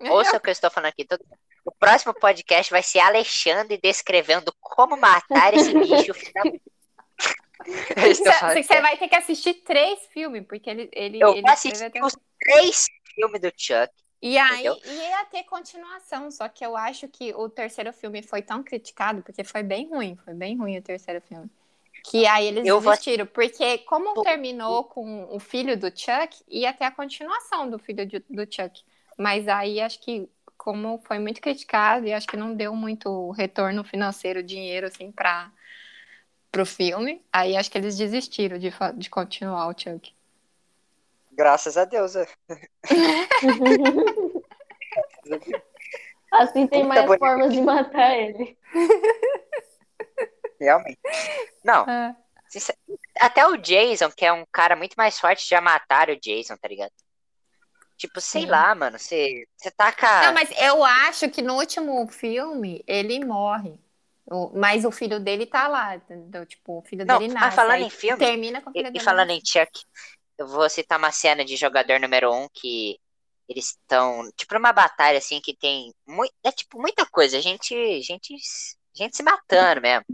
Ouça 0.00 0.36
o 0.36 0.40
que 0.40 0.48
eu 0.48 0.52
estou 0.52 0.70
falando 0.70 0.90
aqui. 0.90 1.04
todo- 1.04 1.24
O 1.66 1.72
próximo 1.72 2.14
podcast 2.14 2.70
vai 2.70 2.82
ser 2.82 3.00
Alexandre 3.00 3.76
descrevendo 3.82 4.54
como 4.60 4.96
matar 4.96 5.52
esse 5.52 5.74
bicho. 5.74 6.12
Você 7.96 8.62
sério. 8.62 8.82
vai 8.82 8.96
ter 8.96 9.08
que 9.08 9.16
assistir 9.16 9.54
três 9.54 9.98
filmes, 10.06 10.44
porque 10.46 10.70
ele. 10.70 10.88
ele, 10.92 11.18
Eu 11.20 11.32
ele 11.32 11.42
vou 11.42 11.50
até- 11.50 12.02
os 12.04 12.16
três 12.40 12.86
filmes 13.14 13.40
do 13.40 13.52
Chuck. 13.56 13.90
E 14.22 14.38
aí 14.38 14.66
Entendeu? 14.66 14.78
ia 14.94 15.24
ter 15.26 15.42
continuação, 15.44 16.30
só 16.30 16.48
que 16.48 16.64
eu 16.64 16.76
acho 16.76 17.06
que 17.08 17.34
o 17.34 17.48
terceiro 17.48 17.92
filme 17.92 18.22
foi 18.22 18.40
tão 18.42 18.62
criticado, 18.62 19.22
porque 19.22 19.44
foi 19.44 19.62
bem 19.62 19.88
ruim, 19.88 20.16
foi 20.24 20.34
bem 20.34 20.56
ruim 20.56 20.78
o 20.78 20.82
terceiro 20.82 21.20
filme. 21.20 21.50
Que 22.04 22.26
aí 22.26 22.46
eles 22.46 22.66
Eu 22.66 22.80
vou- 22.80 22.92
desistiram, 22.92 23.26
porque 23.26 23.78
como 23.78 24.22
terminou 24.22 24.84
com 24.84 25.26
o 25.34 25.38
filho 25.40 25.76
do 25.76 25.88
Chuck, 25.88 26.42
ia 26.48 26.72
ter 26.72 26.84
a 26.84 26.90
continuação 26.90 27.68
do 27.68 27.78
filho 27.78 28.06
de- 28.06 28.24
do 28.30 28.42
Chuck. 28.50 28.82
Mas 29.18 29.48
aí 29.48 29.80
acho 29.80 29.98
que, 30.00 30.28
como 30.66 31.00
foi 31.06 31.20
muito 31.20 31.40
criticado, 31.40 32.08
e 32.08 32.12
acho 32.12 32.26
que 32.26 32.36
não 32.36 32.52
deu 32.52 32.74
muito 32.74 33.30
retorno 33.30 33.84
financeiro, 33.84 34.42
dinheiro, 34.42 34.88
assim, 34.88 35.12
para 35.12 35.48
pro 36.50 36.66
filme, 36.66 37.24
aí 37.32 37.56
acho 37.56 37.70
que 37.70 37.78
eles 37.78 37.96
desistiram 37.96 38.58
de, 38.58 38.72
de 38.96 39.08
continuar 39.08 39.68
o 39.68 39.78
Chuck. 39.78 40.12
Graças 41.30 41.76
a 41.76 41.84
Deus. 41.84 42.16
é. 42.16 42.26
Assim 46.32 46.66
tem 46.66 46.82
Puta 46.82 47.06
mais 47.06 47.18
formas 47.18 47.52
de 47.52 47.60
matar 47.60 48.16
ele. 48.16 48.58
Realmente. 50.58 50.98
Não, 51.62 51.88
É. 51.88 52.16
Até 53.20 53.46
o 53.46 53.56
Jason, 53.56 54.10
que 54.10 54.24
é 54.24 54.32
um 54.32 54.44
cara 54.50 54.74
muito 54.74 54.94
mais 54.94 55.20
forte, 55.20 55.48
já 55.48 55.60
mataram 55.60 56.14
o 56.14 56.20
Jason, 56.20 56.56
tá 56.56 56.66
ligado? 56.66 56.90
Tipo, 57.96 58.20
sei 58.20 58.46
Sim. 58.46 58.46
lá, 58.46 58.74
mano. 58.74 58.98
Você 58.98 59.46
você 59.56 59.70
taca. 59.70 60.08
Não, 60.18 60.32
mas 60.32 60.50
eu 60.60 60.84
acho 60.84 61.30
que 61.30 61.42
no 61.42 61.54
último 61.56 62.06
filme 62.08 62.82
ele 62.86 63.24
morre. 63.24 63.78
O- 64.26 64.50
Mas 64.58 64.84
o 64.84 64.90
filho 64.90 65.20
dele 65.20 65.46
tá 65.46 65.68
lá, 65.68 65.96
entendeu? 65.96 66.44
Tipo, 66.46 66.78
o 66.78 66.82
filho 66.82 67.06
Não, 67.06 67.06
dele 67.06 67.28
ah, 67.40 67.50
nasce. 67.50 67.50
falando 67.50 67.82
aí 67.82 67.84
em 67.84 67.90
filme, 67.90 68.28
Termina 68.28 68.60
com 68.62 68.70
o 68.70 68.74
filho 68.74 68.90
E, 68.92 68.98
e 68.98 69.00
dele. 69.00 69.00
falando 69.00 69.30
nasce. 69.30 69.32
em 69.32 69.40
Chuck, 69.44 69.70
eu 70.38 70.46
vou 70.48 70.68
citar 70.70 70.98
uma 70.98 71.12
cena 71.12 71.44
de 71.44 71.56
jogador 71.56 72.00
número 72.00 72.32
um 72.34 72.48
que 72.54 72.98
eles 73.48 73.66
estão, 73.70 74.30
tipo, 74.36 74.54
numa 74.54 74.72
batalha 74.72 75.18
assim 75.18 75.40
que 75.42 75.56
tem 75.56 75.94
muito, 76.06 76.34
é 76.44 76.52
tipo 76.52 76.80
muita 76.80 77.06
coisa, 77.06 77.40
gente, 77.40 78.02
gente, 78.02 78.34
gente 78.94 79.16
se 79.16 79.22
matando 79.24 79.80
mesmo. 79.82 80.04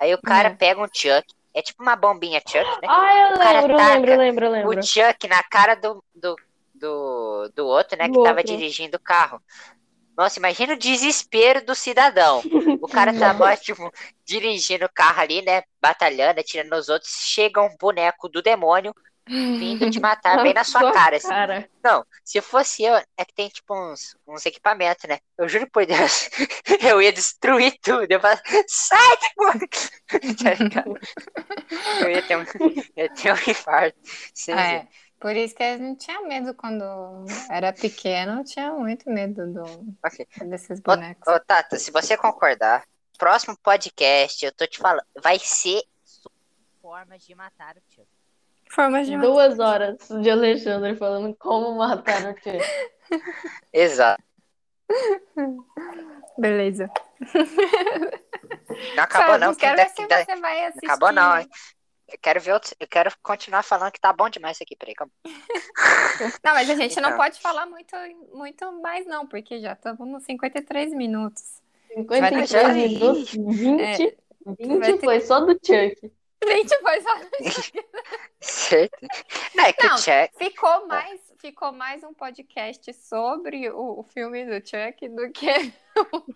Aí 0.00 0.14
o 0.14 0.22
cara 0.22 0.50
Hum. 0.50 0.58
pega 0.58 0.80
um 0.82 0.88
Chuck, 0.92 1.24
é 1.54 1.62
tipo 1.62 1.82
uma 1.82 1.96
bombinha 1.96 2.42
Chuck, 2.46 2.78
né? 2.82 2.88
Ah, 2.88 3.12
eu 3.32 3.38
lembro, 3.38 3.76
taca 3.76 3.82
lembro, 3.82 4.16
lembro, 4.16 4.50
lembro. 4.50 4.70
O 4.70 4.74
Chuck 4.82 5.28
na 5.28 5.42
cara 5.44 5.74
do, 5.76 6.04
do, 6.14 6.40
do, 6.82 7.48
do 7.56 7.66
outro, 7.66 7.96
né, 7.98 8.08
Do 8.08 8.10
que 8.10 8.20
tava 8.20 8.42
outro. 8.42 8.44
dirigindo 8.44 8.96
o 8.98 9.00
carro. 9.00 9.42
Nossa, 10.16 10.38
imagina 10.38 10.74
o 10.74 10.78
desespero 10.78 11.64
do 11.64 11.74
cidadão. 11.74 12.44
O 12.80 12.88
cara 12.88 13.12
tava, 13.14 13.56
tipo, 13.56 13.90
dirigindo 14.26 14.84
o 14.86 14.92
carro 14.92 15.20
ali, 15.22 15.42
né? 15.42 15.62
Batalhando, 15.80 16.40
atirando 16.40 16.70
nos 16.76 16.88
outros. 16.88 17.10
Chega 17.22 17.62
um 17.62 17.76
boneco 17.78 18.28
do 18.28 18.42
demônio 18.42 18.94
vindo 19.58 19.88
te 19.88 20.00
matar 20.00 20.40
bem 20.42 20.52
na 20.54 20.64
sua 20.64 20.84
cara. 20.92 21.16
assim. 21.16 21.28
Cara. 21.28 21.68
Não, 21.84 22.04
se 22.24 22.40
fosse 22.42 22.82
eu, 22.84 22.94
é 23.16 23.24
que 23.24 23.34
tem 23.34 23.48
tipo 23.48 23.74
uns, 23.74 24.16
uns 24.26 24.44
equipamentos, 24.46 25.04
né? 25.08 25.18
Eu 25.38 25.48
juro 25.48 25.68
por 25.70 25.86
Deus, 25.86 26.28
eu 26.82 27.00
ia 27.02 27.12
destruir 27.12 27.78
tudo. 27.82 28.10
Eu 28.10 28.20
falava, 28.20 28.42
sai! 28.68 29.16
Tá 30.42 30.54
ligado? 30.54 30.98
Eu 32.00 32.10
ia 32.10 32.22
ter 32.22 32.36
um, 32.36 32.44
ia 32.96 33.08
ter 33.14 33.32
um 33.32 33.50
infarto. 33.50 33.98
Sem 34.34 34.54
É, 34.54 34.56
ver. 34.60 34.88
Por 35.22 35.34
isso 35.36 35.54
que 35.54 35.62
a 35.62 35.78
gente 35.78 36.04
tinha 36.04 36.20
medo 36.22 36.52
quando 36.54 36.84
era 37.48 37.72
pequeno, 37.72 38.40
eu 38.40 38.44
tinha 38.44 38.72
muito 38.72 39.08
medo 39.08 39.46
do, 39.52 39.62
Ok. 40.04 40.26
desses 40.46 40.80
Ô, 40.80 40.82
bonecos. 40.82 41.26
ô, 41.32 41.40
Tata, 41.40 41.78
se 41.78 41.90
você 41.90 42.16
concordar, 42.16 42.84
próximo 43.18 43.56
podcast, 43.62 44.44
eu 44.44 44.52
tô 44.52 44.66
te 44.66 44.78
falando, 44.78 45.06
vai 45.22 45.38
ser 45.38 45.82
formas 46.82 47.22
de 47.24 47.34
matar 47.34 47.76
o 47.76 47.80
tio. 47.88 48.04
Formas 48.68 49.06
de 49.06 49.16
Duas 49.16 49.58
horas 49.60 49.96
de 50.22 50.30
Alexandre 50.30 50.96
falando 50.96 51.34
como 51.36 51.76
matar 51.78 52.24
o 52.26 52.34
tio. 52.34 52.58
Exato. 53.72 54.22
Beleza. 56.38 56.90
Não 58.96 59.04
acabou 59.04 59.38
não, 59.38 59.48
eu 59.48 59.54
que 59.54 59.60
quero 59.60 59.72
ainda- 59.78 59.84
ver 59.84 59.94
se 59.94 60.02
ainda- 60.02 60.24
você 60.24 60.36
vai 60.40 60.64
assistir. 60.66 60.86
acabou 60.86 61.12
não, 61.12 61.38
hein? 61.38 61.48
Eu 62.08 62.18
quero 62.20 62.40
ver 62.40 62.52
outros, 62.52 62.74
eu 62.78 62.86
quero 62.86 63.10
continuar 63.22 63.62
falando 63.62 63.90
que 63.92 64.00
tá 64.00 64.12
bom 64.12 64.28
demais 64.28 64.56
isso 64.56 64.64
aqui, 64.64 64.76
peraí, 64.76 64.94
calma. 64.94 65.12
Não, 66.44 66.52
mas 66.52 66.68
a 66.68 66.74
gente 66.74 67.00
não 67.00 67.08
Então. 67.10 67.18
pode 67.18 67.40
falar 67.40 67.64
muito, 67.66 67.96
muito 68.34 68.70
mais, 68.82 69.06
não, 69.06 69.26
porque 69.26 69.60
já 69.60 69.72
estamos 69.72 70.06
nos 70.08 70.22
53 70.24 70.92
minutos. 70.92 71.60
53 71.94 72.48
já- 72.50 72.68
minutos, 72.68 73.32
20, 73.32 73.80
É, 73.80 73.96
20 74.58 74.78
vai 74.78 74.92
ter- 74.92 75.00
foi 75.04 75.20
só 75.20 75.40
do 75.40 75.52
Chuck. 75.52 76.12
Gente, 76.44 76.78
foi 76.80 77.00
só... 77.00 77.10
Certo. 78.40 79.06
Não, 79.54 79.64
é 79.64 79.72
que 79.72 79.86
Não. 79.86 79.94
o 79.94 79.98
Chuck, 79.98 80.30
ficou, 80.36 80.86
mais, 80.86 81.20
ficou 81.42 81.72
mais 81.72 82.04
um 82.04 82.14
podcast 82.14 82.94
sobre 82.94 83.68
o, 83.68 83.98
o 83.98 84.04
filme 84.04 84.44
do 84.46 84.64
Chuck 84.64 85.08
do 85.08 85.28
que 85.32 85.72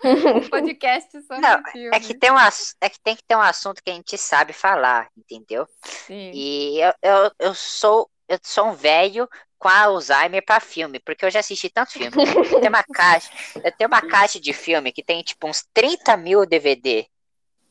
um 0.04 0.40
podcast 0.50 1.22
sobre 1.22 1.42
Não, 1.42 1.61
o 1.61 1.64
filme. 1.70 1.96
é 1.96 2.00
que 2.00 2.12
tem 2.12 2.32
um 2.32 2.36
é 2.80 2.90
que 2.90 3.00
tem 3.00 3.14
que 3.14 3.22
ter 3.22 3.36
um 3.36 3.40
assunto 3.40 3.80
que 3.84 3.88
a 3.88 3.94
gente 3.94 4.18
sabe 4.18 4.52
falar, 4.52 5.09
entendeu? 5.16 5.64
Sim. 5.84 6.32
E 6.34 6.80
eu, 6.80 6.92
eu, 7.00 7.30
eu 7.38 7.54
sou 7.54 8.11
eu 8.28 8.36
sou 8.42 8.66
um 8.66 8.72
velho 8.72 9.28
com 9.57 9.68
Alzheimer 9.68 10.44
pra 10.44 10.59
filme, 10.59 10.98
porque 10.98 11.24
eu 11.24 11.30
já 11.30 11.38
assisti 11.38 11.70
tanto 11.70 11.92
filme. 11.92 12.11
Eu 12.11 12.61
tenho 12.61 12.68
uma 12.68 12.82
caixa, 12.92 13.30
eu 13.62 13.70
tenho 13.70 13.86
uma 13.86 14.02
caixa 14.02 14.40
de 14.40 14.52
filme 14.52 14.90
que 14.90 15.04
tem 15.04 15.22
tipo 15.22 15.46
uns 15.46 15.64
30 15.72 16.16
mil 16.16 16.44
DVD, 16.44 17.07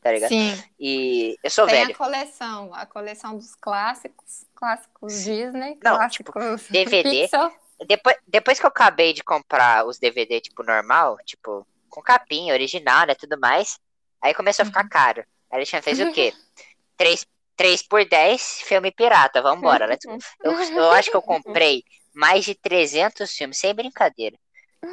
tá 0.06 0.12
ligado? 0.12 0.28
Sim. 0.28 0.62
E 0.78 1.36
eu 1.42 1.50
sou 1.50 1.66
Tem 1.66 1.80
velho. 1.80 1.92
a 1.92 1.96
coleção, 1.96 2.74
a 2.74 2.86
coleção 2.86 3.36
dos 3.36 3.54
clássicos, 3.56 4.44
clássicos 4.54 5.12
Disney, 5.24 5.78
Não, 5.82 6.08
tipo, 6.08 6.32
clássicos 6.32 6.68
DVD. 6.70 7.22
Pixar. 7.22 7.52
Depois, 7.86 8.16
depois 8.26 8.58
que 8.60 8.64
eu 8.64 8.68
acabei 8.68 9.12
de 9.12 9.22
comprar 9.22 9.84
os 9.84 9.98
DVD, 9.98 10.40
tipo, 10.40 10.62
normal, 10.62 11.18
tipo, 11.24 11.66
com 11.90 12.00
capinha, 12.00 12.54
original, 12.54 13.06
né, 13.06 13.14
tudo 13.14 13.38
mais, 13.38 13.78
aí 14.22 14.32
começou 14.32 14.62
a 14.62 14.66
ficar 14.66 14.88
caro. 14.88 15.20
Aí 15.50 15.56
Alexandre 15.58 15.84
fez 15.84 16.00
o 16.00 16.12
quê? 16.12 16.32
3, 16.96 17.26
3 17.56 17.82
por 17.82 18.04
10, 18.04 18.60
filme 18.62 18.90
pirata, 18.92 19.42
vambora. 19.42 19.86
go. 19.88 20.18
Eu, 20.42 20.52
eu 20.52 20.90
acho 20.92 21.10
que 21.10 21.16
eu 21.16 21.22
comprei 21.22 21.82
mais 22.14 22.44
de 22.44 22.54
300 22.54 23.30
filmes, 23.30 23.58
sem 23.58 23.74
brincadeira. 23.74 24.38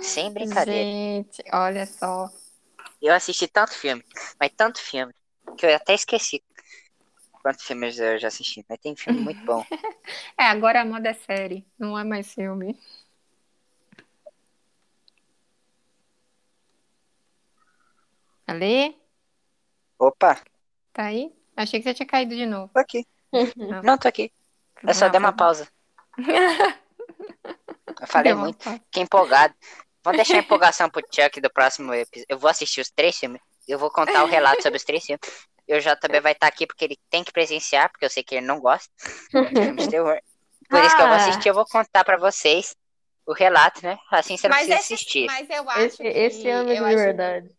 Sem 0.02 0.32
brincadeira. 0.34 0.84
Gente, 0.84 1.44
olha 1.54 1.86
só. 1.86 2.30
Eu 3.04 3.14
assisti 3.14 3.50
tanto 3.50 3.74
filme, 3.74 4.02
mas 4.40 4.50
tanto 4.56 4.80
filme, 4.80 5.14
que 5.58 5.66
eu 5.66 5.76
até 5.76 5.94
esqueci 5.94 6.42
quantos 7.42 7.66
filmes 7.66 8.00
eu 8.00 8.18
já 8.18 8.30
assisti. 8.30 8.66
Mas 8.70 8.80
tem 8.80 8.96
filme 8.96 9.20
muito 9.22 9.40
bom. 9.46 9.64
É, 10.40 10.46
agora 10.46 10.82
a 10.82 10.86
moda 10.86 11.10
é 11.10 11.14
série, 11.14 11.66
não 11.78 11.98
é 11.98 12.04
mais 12.04 12.34
filme. 12.34 12.78
Ali? 18.48 18.98
Opa, 20.00 20.42
Tá 20.94 21.06
aí? 21.06 21.32
Achei 21.56 21.80
que 21.80 21.84
você 21.84 21.94
tinha 21.94 22.08
caído 22.08 22.36
de 22.36 22.46
novo. 22.46 22.72
tô 22.74 22.80
aqui. 22.80 23.06
Não, 23.84 23.98
tô 23.98 24.08
aqui. 24.08 24.32
Eu 24.88 24.94
só 24.94 25.06
Não, 25.06 25.12
dei 25.12 25.20
uma 25.20 25.34
pausa. 25.34 25.68
Eu 28.02 28.08
falei 28.08 28.34
Deu 28.34 28.38
muito. 28.40 28.64
Fiquei 28.64 29.04
empolgado. 29.04 29.54
Vamos 30.04 30.18
deixar 30.18 30.36
a 30.36 30.40
empolgação 30.40 30.90
pro 30.90 31.02
Chuck 31.10 31.40
do 31.40 31.50
próximo 31.52 31.94
episódio. 31.94 32.26
Eu 32.28 32.38
vou 32.38 32.50
assistir 32.50 32.82
os 32.82 32.90
três 32.92 33.18
filmes. 33.18 33.42
Eu 33.68 33.80
vou 33.80 33.90
contar 33.90 34.24
o 34.24 34.28
relato 34.28 34.62
sobre 34.62 34.78
os 34.78 34.84
três 34.84 35.06
filmes. 35.06 35.22
Eu 35.68 35.80
já 35.80 35.96
também 35.96 36.20
vai 36.20 36.34
estar 36.34 36.48
aqui 36.48 36.68
porque 36.68 36.84
ele 36.84 37.00
tem 37.10 37.24
que 37.24 37.32
presenciar, 37.32 37.90
porque 37.90 38.04
eu 38.06 38.10
sei 38.10 38.22
que 38.24 38.36
ele 38.36 38.46
não 38.46 38.60
gosta 38.60 38.90
de 39.32 39.62
filmes 39.62 39.86
de 39.86 39.90
terror. 39.92 40.20
Por 40.70 40.84
isso 40.84 40.96
que 40.96 41.02
eu 41.02 41.08
vou 41.08 41.16
Ah. 41.16 41.26
assistir, 41.28 41.48
eu 41.50 41.54
vou 41.54 41.66
contar 41.66 42.04
pra 42.04 42.18
vocês 42.18 42.76
o 43.26 43.34
relato, 43.34 43.82
né? 43.82 43.98
Assim 44.12 44.36
você 44.36 44.50
não 44.50 44.56
Mas, 44.58 44.66
precisa 44.68 44.84
esse, 44.84 44.94
assistir. 44.96 45.26
mas 45.28 45.50
eu 45.50 45.70
acho 45.70 45.80
Esse, 45.86 45.98
que... 45.98 46.08
esse 46.08 46.50
ano 46.50 46.70
eu 46.70 46.76
de 46.84 46.84
acho- 46.90 46.96
verdade. 46.98 47.52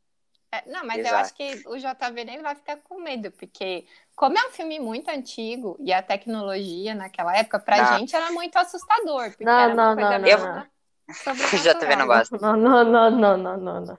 é, 0.52 0.62
não, 0.66 0.84
mas 0.84 0.98
eu 0.98 1.06
Exato. 1.06 1.22
acho 1.22 1.34
que 1.34 1.62
o 1.66 1.76
JV 1.78 2.24
nem 2.24 2.42
vai 2.42 2.54
ficar 2.54 2.76
com 2.76 3.00
medo, 3.00 3.30
porque 3.32 3.86
como 4.14 4.36
é 4.38 4.46
um 4.46 4.50
filme 4.50 4.78
muito 4.78 5.08
antigo 5.08 5.76
e 5.80 5.90
a 5.92 6.02
tecnologia 6.02 6.94
naquela 6.94 7.34
época, 7.36 7.58
pra 7.58 7.78
Não. 7.92 7.98
gente 7.98 8.14
era 8.14 8.30
muito 8.32 8.54
assustador. 8.56 9.34
Não, 9.40 9.74
não, 9.74 9.94
não, 9.94 10.18
meio 10.20 10.38
não, 10.38 10.66
não. 11.06 11.14
sobrenatural. 11.14 11.76
O 11.76 11.80
JV 11.80 11.96
não 11.96 12.06
gosta. 12.06 12.38
Não, 12.38 12.56
não, 12.56 12.84
não, 12.84 13.10
não, 13.10 13.36
não, 13.36 13.56
não, 13.56 13.80
não. 13.80 13.98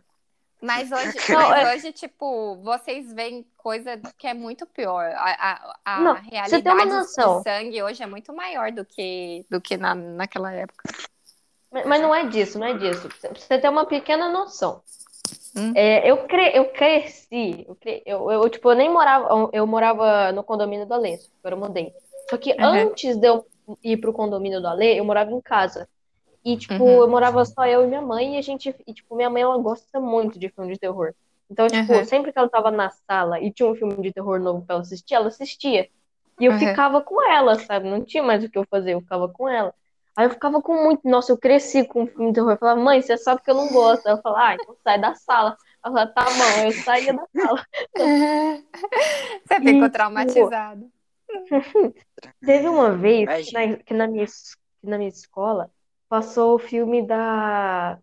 Mas 0.62 0.92
hoje, 0.92 1.14
Não, 1.30 1.50
mas 1.50 1.68
é- 1.68 1.76
hoje, 1.76 1.92
tipo, 1.94 2.56
vocês 2.64 3.14
veem 3.14 3.46
coisa 3.58 4.00
que 4.18 4.26
é 4.28 4.34
muito 4.34 4.66
pior. 4.66 5.12
A, 5.16 5.52
a, 5.52 5.76
a 5.86 6.02
Não, 6.02 6.16
você 6.16 6.22
tem 6.62 6.74
uma 6.74 6.86
realidade 6.86 6.90
noção. 6.90 7.38
do 7.40 7.44
sangue 7.44 7.84
hoje 7.84 8.02
é 8.02 8.08
muito 8.08 8.34
maior 8.34 8.72
do 8.72 8.84
que, 8.86 9.46
do 9.50 9.62
que 9.62 9.78
na, 9.78 9.94
naquela 9.94 10.52
época. 10.52 10.84
Mas 11.72 11.86
mas 11.86 12.02
não 12.02 12.16
é 12.16 12.26
disso, 12.26 12.58
não 12.58 12.68
é 12.68 12.74
disso. 12.74 13.10
Você 13.34 13.60
ter 13.60 13.70
uma 13.70 13.86
pequena 13.86 14.30
noção. 14.30 14.82
Hum. 15.56 15.74
É, 15.76 16.10
eu, 16.10 16.26
cre... 16.26 16.52
eu 16.54 16.66
cresci, 16.72 17.66
eu, 17.68 17.76
cre... 17.76 18.02
eu, 18.06 18.32
eu, 18.32 18.50
tipo, 18.50 18.72
eu 18.72 18.76
nem 18.76 18.90
morava, 18.90 19.50
eu 19.52 19.68
morava 19.68 20.32
no 20.32 20.44
condomínio 20.44 20.86
do 20.86 20.94
Alê, 20.94 21.20
eu 21.44 21.58
mudei. 21.58 21.94
Só 22.30 22.38
que 22.38 22.54
Uhum. 22.54 22.66
antes 22.66 23.18
de 23.18 23.28
eu 23.28 23.46
ir 23.84 23.98
pro 23.98 24.14
condomínio 24.14 24.62
do 24.62 24.68
Alê, 24.68 25.00
eu 25.00 25.06
morava 25.06 25.32
em 25.32 25.42
casa. 25.42 25.88
E, 26.46 26.56
tipo, 26.58 26.84
Uhum. 26.84 27.02
eu 27.02 27.10
morava 27.10 27.44
só 27.44 27.66
eu 27.66 27.84
e 27.84 27.88
minha 27.88 28.02
mãe, 28.02 28.36
e 28.36 28.38
a 28.38 28.42
gente, 28.42 28.74
e, 28.86 28.94
tipo, 28.94 29.16
minha 29.16 29.30
mãe, 29.30 29.42
ela 29.42 29.58
gosta 29.58 30.00
muito 30.00 30.38
de 30.40 30.50
filme 30.50 30.74
de 30.74 30.80
terror. 30.80 31.14
Então, 31.50 31.68
tipo, 31.68 31.94
Uhum. 31.94 32.06
sempre 32.06 32.32
que 32.32 32.38
ela 32.40 32.50
tava 32.50 32.70
na 32.72 32.90
sala 32.92 33.40
e 33.40 33.52
tinha 33.52 33.68
um 33.70 33.76
filme 33.76 33.96
de 34.02 34.14
terror 34.14 34.40
novo 34.40 34.64
pra 34.66 34.76
ela 34.76 34.82
assistir, 34.84 35.16
ela 35.16 35.28
assistia. 35.28 35.90
E 36.40 36.46
eu 36.46 36.52
Uhum. 36.52 36.60
ficava 36.60 37.02
com 37.02 37.22
ela, 37.32 37.56
sabe? 37.56 37.90
Não 37.90 38.04
tinha 38.04 38.22
mais 38.24 38.44
o 38.44 38.50
que 38.50 38.58
eu 38.58 38.66
fazer, 38.70 38.94
eu 38.94 39.02
ficava 39.02 39.28
com 39.30 39.48
ela. 39.50 39.74
Aí 40.16 40.26
eu 40.28 40.30
ficava 40.30 40.62
com 40.62 40.74
muito. 40.84 41.08
Nossa, 41.08 41.32
eu 41.32 41.38
cresci 41.38 41.86
com 41.86 42.04
um 42.04 42.08
filme 42.08 42.28
de 42.28 42.34
terror. 42.36 42.52
Eu 42.52 42.58
falava, 42.58 42.80
mãe, 42.82 43.02
você 43.02 43.18
sabe 43.18 43.42
que 43.42 43.50
eu 43.52 43.56
não 43.56 43.68
gosto. 43.70 44.08
Ela 44.08 44.22
falava, 44.22 44.44
ah, 44.50 44.56
então 44.56 44.76
sai 44.84 45.00
da 45.00 45.14
sala. 45.16 45.58
Ela 45.84 45.94
falava, 45.94 46.12
tá 46.14 46.24
bom, 46.26 46.66
eu 46.66 46.72
saía 46.84 47.14
da 47.14 47.26
sala. 47.36 47.66
Você 49.46 49.56
ficou 49.62 49.88
E, 49.88 49.92
traumatizado. 49.92 50.92
Teve 52.46 52.68
uma 52.68 52.92
vez 52.92 53.30
que 53.48 53.54
na, 53.54 53.78
que 53.78 53.94
na 53.94 54.08
minha, 54.08 54.26
que 54.26 54.88
na 54.90 54.98
minha 54.98 55.10
escola 55.10 55.70
passou 56.16 56.56
o 56.56 56.60
filme 56.60 57.06
da. 57.06 57.98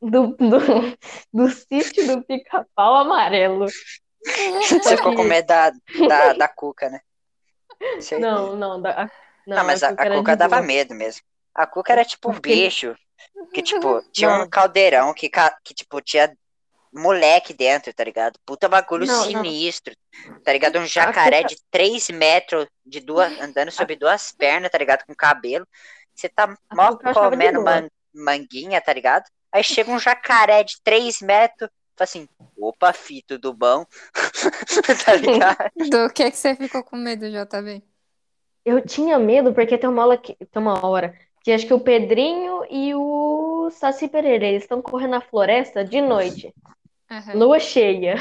Do, 0.00 0.28
do, 0.36 0.38
do 1.32 1.48
sítio 1.48 2.06
do 2.06 2.22
pica-pau 2.24 2.96
amarelo. 2.96 3.66
Você 4.60 4.96
ficou 4.96 5.14
com 5.14 5.24
medo 5.24 5.46
da, 5.46 5.70
da, 6.08 6.32
da 6.34 6.48
cuca, 6.48 6.88
né? 6.90 7.00
Certeza. 8.00 8.18
Não, 8.20 8.54
não, 8.56 8.80
da, 8.82 8.90
a- 9.04 9.10
não, 9.46 9.56
Não, 9.56 9.64
mas 9.64 9.82
a, 9.82 9.90
Cuca 9.90 10.02
a 10.02 10.16
Cuca 10.18 10.36
dava 10.36 10.56
boa. 10.56 10.66
medo 10.66 10.94
mesmo. 10.94 11.22
A 11.54 11.66
Cuca 11.66 11.92
era 11.92 12.04
tipo 12.04 12.30
um 12.30 12.38
bicho 12.38 12.94
que, 13.54 13.62
tipo, 13.62 14.02
tinha 14.12 14.28
um 14.30 14.38
Não. 14.40 14.48
caldeirão 14.48 15.14
que, 15.14 15.30
que, 15.64 15.74
tipo, 15.74 16.00
tinha 16.02 16.36
moleque 16.92 17.52
dentro, 17.54 17.92
tá 17.92 18.04
ligado? 18.04 18.38
Puta 18.46 18.68
bagulho 18.68 19.06
Não, 19.06 19.16
não. 19.16 19.24
sinistro, 19.24 19.94
tá 20.44 20.52
ligado? 20.52 20.78
Um 20.78 20.86
jacaré 20.86 21.42
Cuca- 21.42 21.54
de 21.54 21.60
3 21.70 22.08
metros 22.10 22.66
de 22.84 23.00
duas, 23.00 23.32
andando 23.40 23.70
sobre 23.70 23.96
duas 23.96 24.32
pernas, 24.32 24.70
tá 24.70 24.78
ligado? 24.78 25.04
Com 25.06 25.14
cabelo. 25.14 25.66
Você 26.18 26.28
tá 26.28 26.52
mó 26.74 26.90
de 26.90 27.14
comendo 27.14 27.62
man- 27.62 27.88
manguinha, 28.12 28.80
tá 28.80 28.92
ligado? 28.92 29.22
Aí 29.52 29.62
chega 29.62 29.88
um 29.92 30.00
jacaré 30.00 30.64
de 30.64 30.74
3 30.82 31.20
metros, 31.20 31.70
fala 31.96 32.04
assim, 32.04 32.28
opa, 32.58 32.92
fi, 32.92 33.22
tudo 33.22 33.54
bom? 33.54 33.86
tá 35.06 35.14
ligado? 35.14 35.70
Do 35.88 36.12
que, 36.12 36.28
que 36.32 36.36
você 36.36 36.56
ficou 36.56 36.82
com 36.82 36.96
medo, 36.96 37.26
JB? 37.30 37.84
Eu 38.64 38.84
tinha 38.84 39.16
medo 39.16 39.54
porque 39.54 39.78
tem 39.78 39.88
uma 39.88 40.04
hora 40.04 40.18
que, 40.18 40.34
tem 40.34 40.60
uma 40.60 40.84
hora 40.84 41.14
que 41.44 41.52
acho 41.52 41.66
que 41.68 41.72
o 41.72 41.78
Pedrinho 41.80 42.64
e 42.68 42.92
o 42.96 43.70
Saci 43.70 44.08
Pereira, 44.08 44.44
eles 44.44 44.64
estão 44.64 44.82
correndo 44.82 45.10
na 45.12 45.20
floresta 45.20 45.84
de 45.84 46.00
noite, 46.00 46.52
Aham. 47.08 47.34
lua 47.34 47.60
cheia. 47.60 48.16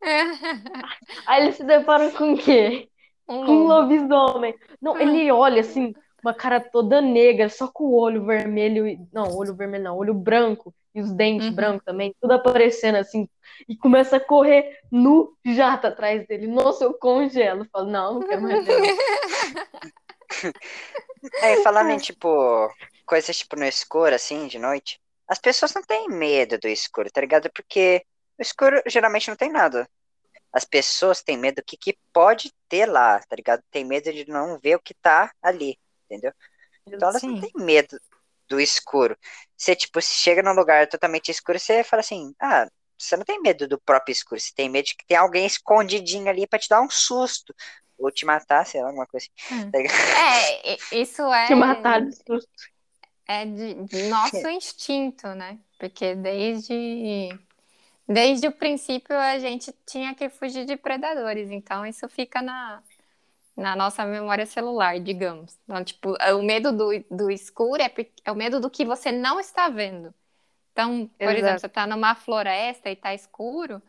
Aí 1.26 1.42
eles 1.42 1.56
se 1.56 1.64
deparam 1.64 2.10
com 2.12 2.34
o 2.34 2.38
quê? 2.38 2.88
Um 3.28 3.44
Com 3.46 3.52
um 3.52 3.66
lobisomem. 3.66 4.54
Não, 4.80 4.94
Ah. 4.94 5.02
ele 5.02 5.30
olha 5.32 5.60
assim, 5.60 5.92
uma 6.22 6.32
cara 6.34 6.60
toda 6.60 7.00
negra, 7.00 7.48
só 7.48 7.66
com 7.68 7.84
o 7.84 7.94
olho 7.98 8.24
vermelho. 8.24 8.86
e- 8.86 8.98
Não, 9.12 9.36
olho 9.36 9.54
vermelho 9.54 9.84
não, 9.84 9.96
olho 9.96 10.14
branco 10.14 10.74
e 10.94 11.00
os 11.00 11.12
dentes 11.12 11.48
Uhum. 11.48 11.54
brancos 11.54 11.84
também, 11.84 12.14
tudo 12.20 12.32
aparecendo 12.32 12.96
assim. 12.96 13.28
E 13.68 13.76
começa 13.76 14.16
a 14.16 14.20
correr 14.20 14.78
no 14.90 15.34
jato 15.44 15.86
atrás 15.86 16.26
dele. 16.26 16.46
Nossa, 16.46 16.84
eu 16.84 16.94
congelo. 16.94 17.66
Falo, 17.72 17.90
não, 17.90 18.14
não 18.14 18.22
quero 18.22 18.42
mais 18.42 18.64
ver. 18.64 18.96
É, 21.42 21.56
falando 21.56 21.90
em, 21.90 21.98
tipo, 21.98 22.28
coisas, 23.06 23.36
tipo, 23.36 23.56
no 23.56 23.64
escuro, 23.64 24.14
assim, 24.14 24.46
de 24.46 24.58
noite, 24.58 25.00
as 25.28 25.38
pessoas 25.38 25.72
não 25.74 25.82
têm 25.82 26.08
medo 26.08 26.58
do 26.58 26.68
escuro, 26.68 27.10
tá 27.10 27.20
ligado? 27.20 27.50
Porque 27.54 28.04
o 28.38 28.42
escuro 28.42 28.82
geralmente 28.86 29.28
não 29.28 29.36
tem 29.36 29.50
nada. 29.50 29.88
As 30.52 30.64
pessoas 30.64 31.22
têm 31.22 31.36
medo 31.38 31.56
do 31.56 31.64
que, 31.64 31.76
que 31.76 31.96
pode 32.12 32.52
ter 32.68 32.86
lá, 32.86 33.18
tá 33.20 33.36
ligado? 33.36 33.62
Tem 33.70 33.84
medo 33.84 34.12
de 34.12 34.28
não 34.28 34.58
ver 34.58 34.76
o 34.76 34.80
que 34.80 34.94
tá 34.94 35.32
ali, 35.42 35.78
entendeu? 36.12 36.32
Então 36.86 37.08
elas 37.08 37.24
não 37.26 37.34
Sim. 37.34 37.40
têm 37.40 37.50
medo 37.66 37.98
do 38.48 38.60
escuro. 38.60 39.16
Você, 39.56 39.76
tipo, 39.76 40.00
se 40.02 40.14
chega 40.14 40.42
num 40.42 40.52
lugar 40.54 40.88
totalmente 40.88 41.30
escuro, 41.30 41.58
você 41.58 41.84
fala 41.84 42.00
assim, 42.00 42.34
ah, 42.40 42.68
você 42.98 43.16
não 43.16 43.24
tem 43.24 43.40
medo 43.40 43.68
do 43.68 43.80
próprio 43.80 44.12
escuro, 44.12 44.40
você 44.40 44.52
tem 44.54 44.68
medo 44.70 44.86
de 44.86 44.96
que 44.96 45.06
tem 45.06 45.16
alguém 45.16 45.46
escondidinho 45.46 46.28
ali 46.28 46.46
pra 46.46 46.58
te 46.58 46.68
dar 46.68 46.82
um 46.82 46.90
susto. 46.90 47.54
Ou 47.98 48.10
te 48.10 48.26
matar, 48.26 48.66
sei 48.66 48.82
lá, 48.82 48.88
alguma 48.88 49.06
coisa 49.06 49.26
assim. 49.26 49.32
Hum. 49.50 49.72
tá? 49.72 49.78
É, 50.14 50.74
e- 50.74 51.02
isso 51.02 51.22
é, 51.32 51.46
Te 51.46 51.54
matar 51.54 52.00
de 52.02 52.12
susto. 52.16 52.50
é 53.26 53.44
de, 53.46 53.74
de 53.84 54.02
nosso 54.04 54.46
instinto, 54.48 55.28
né? 55.34 55.58
Porque 55.78 56.14
desde, 56.14 57.38
desde 58.08 58.46
o 58.48 58.52
princípio 58.52 59.16
a 59.16 59.38
gente 59.38 59.72
tinha 59.86 60.14
que 60.14 60.28
fugir 60.30 60.64
de 60.66 60.76
predadores, 60.76 61.50
então 61.50 61.86
isso 61.86 62.08
fica 62.08 62.42
na, 62.42 62.82
na 63.56 63.76
nossa 63.76 64.04
memória 64.06 64.46
celular, 64.46 64.98
digamos. 65.00 65.58
Então, 65.64 65.84
tipo, 65.84 66.14
o 66.38 66.42
medo 66.42 66.72
do, 66.72 66.90
do 67.10 67.30
escuro 67.30 67.82
é, 67.82 67.92
é 68.24 68.32
o 68.32 68.36
medo 68.36 68.60
do 68.60 68.70
que 68.70 68.84
você 68.84 69.12
não 69.12 69.38
está 69.40 69.68
vendo. 69.68 70.14
Então, 70.72 71.08
por 71.20 71.34
Exato. 71.34 71.38
exemplo, 71.38 71.60
você 71.60 71.66
está 71.66 71.86
numa 71.86 72.14
floresta 72.14 72.90
e 72.90 72.94
está 72.94 73.14
escuro, 73.14 73.82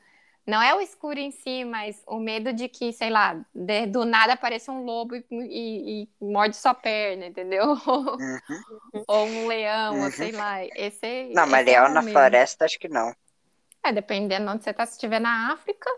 não 0.45 0.61
é 0.61 0.75
o 0.75 0.81
escuro 0.81 1.19
em 1.19 1.31
si, 1.31 1.65
mas 1.65 2.03
o 2.07 2.19
medo 2.19 2.53
de 2.53 2.69
que, 2.69 2.93
sei 2.93 3.09
lá, 3.09 3.35
de- 3.55 3.87
do 3.87 4.05
nada 4.05 4.33
apareça 4.33 4.71
um 4.71 4.83
lobo 4.83 5.15
e, 5.15 5.25
e- 5.31 6.03
e 6.03 6.09
morde 6.25 6.55
sua 6.57 6.73
perna, 6.73 7.25
entendeu? 7.27 7.75
Uhum. 8.17 8.63
Ou 9.07 9.27
um 9.29 9.47
leão, 9.47 9.99
ou 10.01 10.09
Uhum. 10.09 10.11
sei 10.11 10.31
lá. 10.31 10.63
Esse, 10.65 11.05
Não, 11.33 11.45
mas 11.47 11.65
esse 11.65 11.73
é 11.73 11.77
leão 11.77 11.89
na 11.89 12.01
floresta, 12.01 12.65
acho 12.65 12.79
que 12.79 12.87
não. 12.87 13.13
É, 13.83 13.91
dependendo 13.91 14.45
de 14.45 14.51
onde 14.53 14.63
você 14.63 14.69
está. 14.71 14.85
Se 14.85 14.93
estiver 14.93 15.19
na 15.19 15.51
África, 15.53 15.89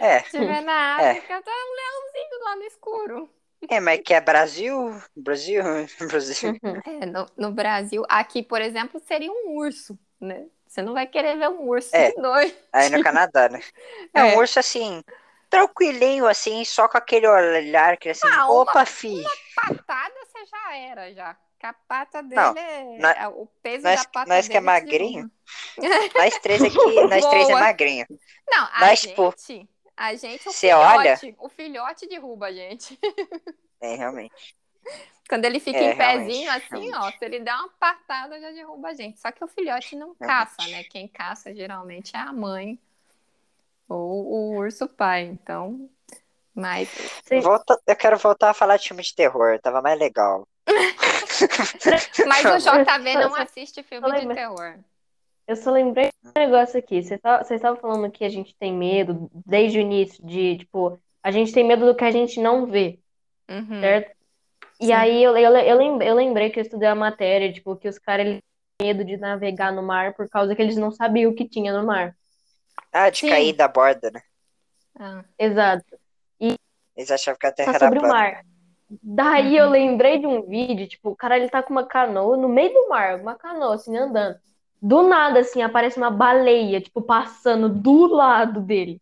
É, 0.00 0.20
se 0.28 0.38
estiver 0.38 0.62
na 0.62 0.98
É. 0.98 1.00
África, 1.00 1.42
tá 1.42 1.50
um 1.50 1.74
leãozinho 1.76 2.44
lá 2.44 2.56
no 2.56 2.62
escuro. 2.64 3.30
é, 3.68 3.80
mas 3.80 4.00
que 4.04 4.14
é 4.14 4.20
Brasil, 4.20 4.76
Brasil, 5.16 5.62
Brasil. 6.08 6.54
É, 6.86 7.06
no, 7.06 7.26
no 7.36 7.52
Brasil, 7.52 8.04
aqui, 8.08 8.42
por 8.42 8.60
exemplo, 8.60 9.00
seria 9.00 9.30
um 9.30 9.56
urso, 9.56 9.98
né? 10.20 10.46
Você 10.66 10.82
não 10.82 10.92
vai 10.92 11.06
querer 11.06 11.36
ver 11.38 11.48
um 11.48 11.62
urso 11.68 12.02
É. 12.06 12.12
de 12.14 12.16
noite. 12.20 12.56
Aí 12.72 12.90
no 12.90 13.00
Canadá, 13.00 13.48
né? 13.48 13.60
É 14.14 14.24
um 14.24 14.34
É. 14.34 14.36
urso 14.36 14.58
assim, 14.60 15.02
tranquilinho, 15.50 16.26
assim, 16.26 16.64
só 16.64 16.88
com 16.88 16.98
aquele 16.98 17.26
olhar 17.28 17.96
que 17.98 18.08
assim, 18.10 18.38
Ah, 18.38 18.48
uma- 18.50 18.62
opa, 18.62 18.86
fi. 18.86 19.32
Patada 19.54 20.14
você 20.26 20.46
já 20.46 20.76
era, 20.76 21.12
já. 21.14 21.38
A 21.64 21.72
pata 21.72 22.22
dele 22.22 22.40
Não, 22.40 22.54
é, 22.56 22.98
nós- 22.98 23.16
é 23.16 23.28
o 23.28 23.46
peso 23.62 23.84
nós- 23.84 24.02
da 24.02 24.08
pata 24.08 24.28
nós 24.28 24.46
que 24.48 24.56
é 24.56 24.60
dele 24.60 24.62
te 24.62 24.66
magrinho. 24.66 25.30
Nós 26.14 26.38
três 26.40 26.62
aqui, 26.62 26.74
nós 27.10 27.26
três 27.26 27.48
é 27.48 27.54
magrinho. 27.54 28.06
Não, 28.48 28.68
a 28.72 28.80
Nós, 28.80 29.00
gente, 29.00 29.14
pô, 29.14 29.34
a 29.96 30.14
gente, 30.14 30.48
o 30.48 30.52
cê 30.52 30.68
filhote, 30.68 31.36
o 31.38 31.48
filhote 31.48 32.06
derruba 32.08 32.46
a 32.46 32.52
gente. 32.52 32.98
É, 33.80 33.94
realmente. 33.94 34.56
Quando 35.28 35.46
ele 35.46 35.58
fica 35.58 35.78
É, 35.78 35.92
em 35.92 35.96
pezinho 35.96 36.50
realmente, 36.50 36.64
assim, 36.74 36.88
ó, 36.94 36.98
realmente. 37.00 37.18
se 37.18 37.24
ele 37.24 37.40
dá 37.40 37.56
uma 37.58 37.68
patada, 37.70 38.38
já 38.38 38.50
derruba 38.50 38.88
a 38.88 38.94
gente. 38.94 39.18
Só 39.18 39.32
que 39.32 39.42
o 39.42 39.48
filhote 39.48 39.96
não 39.96 40.14
caça, 40.14 40.66
né? 40.68 40.84
Quem 40.84 41.08
caça 41.08 41.54
geralmente 41.54 42.14
é 42.14 42.18
a 42.18 42.30
mãe 42.32 42.78
ou 43.88 44.26
o 44.26 44.56
urso 44.58 44.86
pai. 44.86 45.22
Então, 45.24 45.88
mas. 46.54 46.90
Volta, 47.42 47.80
eu 47.86 47.96
quero 47.96 48.18
voltar 48.18 48.50
a 48.50 48.54
falar 48.54 48.76
de 48.76 48.88
filme 48.88 49.02
de 49.02 49.14
terror, 49.14 49.58
tava 49.60 49.80
mais 49.80 49.98
legal. 49.98 50.46
Mas 52.26 52.44
o 52.44 52.58
JV 52.58 53.14
não 53.14 53.30
Só- 53.30 53.42
assiste 53.42 53.82
filme 53.82 54.20
de 54.20 54.34
terror. 54.34 54.78
Eu 55.46 55.56
só 55.56 55.70
lembrei 55.70 56.10
de 56.22 56.28
um 56.28 56.32
negócio 56.36 56.78
aqui. 56.78 57.02
Vocês 57.02 57.20
tá- 57.20 57.42
vocês 57.42 57.58
estavam 57.58 57.78
falando 57.80 58.10
que 58.10 58.24
a 58.24 58.28
gente 58.30 58.54
tem 58.56 58.72
medo 58.72 59.30
desde 59.44 59.78
o 59.78 59.80
início 59.80 60.24
de, 60.26 60.58
tipo, 60.58 60.98
a 61.22 61.30
gente 61.30 61.52
tem 61.52 61.64
medo 61.64 61.84
do 61.84 61.94
que 61.94 62.04
a 62.04 62.10
gente 62.10 62.40
não 62.40 62.66
vê, 62.66 62.98
Uhum. 63.50 63.80
certo? 63.80 64.14
E 64.80 64.86
Sim. 64.86 64.92
aí 64.92 65.22
eu, 65.22 65.36
eu, 65.36 65.54
eu, 65.56 65.76
lembrei, 65.76 66.08
eu 66.10 66.14
lembrei 66.14 66.50
que 66.50 66.58
eu 66.58 66.62
estudei 66.62 66.88
a 66.88 66.94
matéria, 66.94 67.52
tipo, 67.52 67.76
que 67.76 67.88
os 67.88 67.98
caras 67.98 68.26
têm 68.26 68.40
medo 68.82 69.04
de 69.04 69.16
navegar 69.18 69.70
no 69.72 69.82
mar 69.82 70.14
por 70.14 70.28
causa 70.28 70.54
que 70.54 70.62
eles 70.62 70.76
não 70.76 70.90
sabiam 70.90 71.30
o 71.30 71.34
que 71.34 71.46
tinha 71.48 71.72
no 71.78 71.86
mar. 71.86 72.16
Ah, 72.90 73.10
de 73.10 73.18
Sim. 73.18 73.28
cair 73.28 73.52
da 73.52 73.68
borda, 73.68 74.10
né? 74.10 74.22
Ah, 74.98 75.24
Exato. 75.38 75.84
Eles 76.96 77.10
achavam 77.10 77.38
que 77.38 77.46
a 77.46 77.52
terra 77.52 77.70
era 77.72 77.78
sobre 77.80 77.98
o 77.98 78.02
plana. 78.02 78.14
mar. 78.14 78.44
Daí 79.02 79.56
eu 79.56 79.68
lembrei 79.70 80.18
de 80.18 80.26
um 80.26 80.42
vídeo, 80.42 80.86
tipo, 80.86 81.10
o 81.10 81.16
cara 81.16 81.36
ele 81.36 81.48
tá 81.48 81.62
com 81.62 81.70
uma 81.72 81.84
canoa 81.86 82.36
no 82.36 82.48
meio 82.48 82.72
do 82.72 82.88
mar, 82.88 83.18
uma 83.20 83.34
canoa 83.34 83.74
assim 83.74 83.96
andando. 83.96 84.38
Do 84.80 85.02
nada 85.08 85.40
assim 85.40 85.62
aparece 85.62 85.96
uma 85.96 86.10
baleia, 86.10 86.80
tipo, 86.80 87.00
passando 87.00 87.68
do 87.68 88.06
lado 88.06 88.60
dele. 88.60 89.00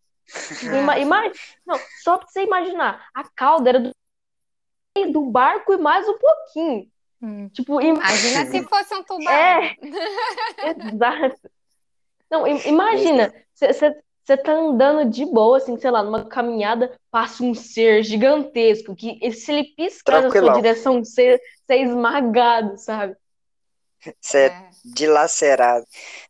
Ima- 0.62 0.92
Ah. 0.94 0.98
ima- 0.98 1.32
Não, 1.66 1.78
só 2.02 2.16
pra 2.18 2.28
você 2.28 2.44
imaginar, 2.44 3.06
a 3.12 3.24
cauda 3.34 3.68
era 3.68 3.80
do 3.80 3.90
meio 4.96 5.12
do 5.12 5.22
barco 5.30 5.72
e 5.72 5.76
mais 5.78 6.08
um 6.08 6.16
pouquinho. 6.18 6.88
hum. 7.20 7.48
Tipo, 7.48 7.80
im- 7.80 7.94
Imagina 7.96 8.46
se 8.46 8.62
fosse 8.68 8.94
um 8.94 9.02
tubarão. 9.02 9.32
É. 9.36 9.76
exato. 10.92 11.50
Não, 12.30 12.46
im- 12.46 12.66
imagina, 12.68 13.34
você 13.52 13.94
tá 14.24 14.52
andando 14.52 15.10
de 15.10 15.24
boa, 15.26 15.56
assim, 15.58 15.76
sei 15.78 15.90
lá, 15.90 16.02
numa 16.02 16.24
caminhada, 16.24 16.94
passa 17.10 17.42
um 17.42 17.54
ser 17.54 18.02
gigantesco 18.04 18.94
que 18.94 19.32
se 19.32 19.52
ele 19.52 19.64
piscar 19.74 20.22
na 20.22 20.30
sua 20.30 20.52
direção, 20.54 21.04
você 21.04 21.40
é 21.68 21.82
esmagado, 21.82 22.78
sabe? 22.78 23.16
Você 24.20 24.38
é 24.38 24.46
É. 24.46 24.70
dilacerado. 24.84 25.86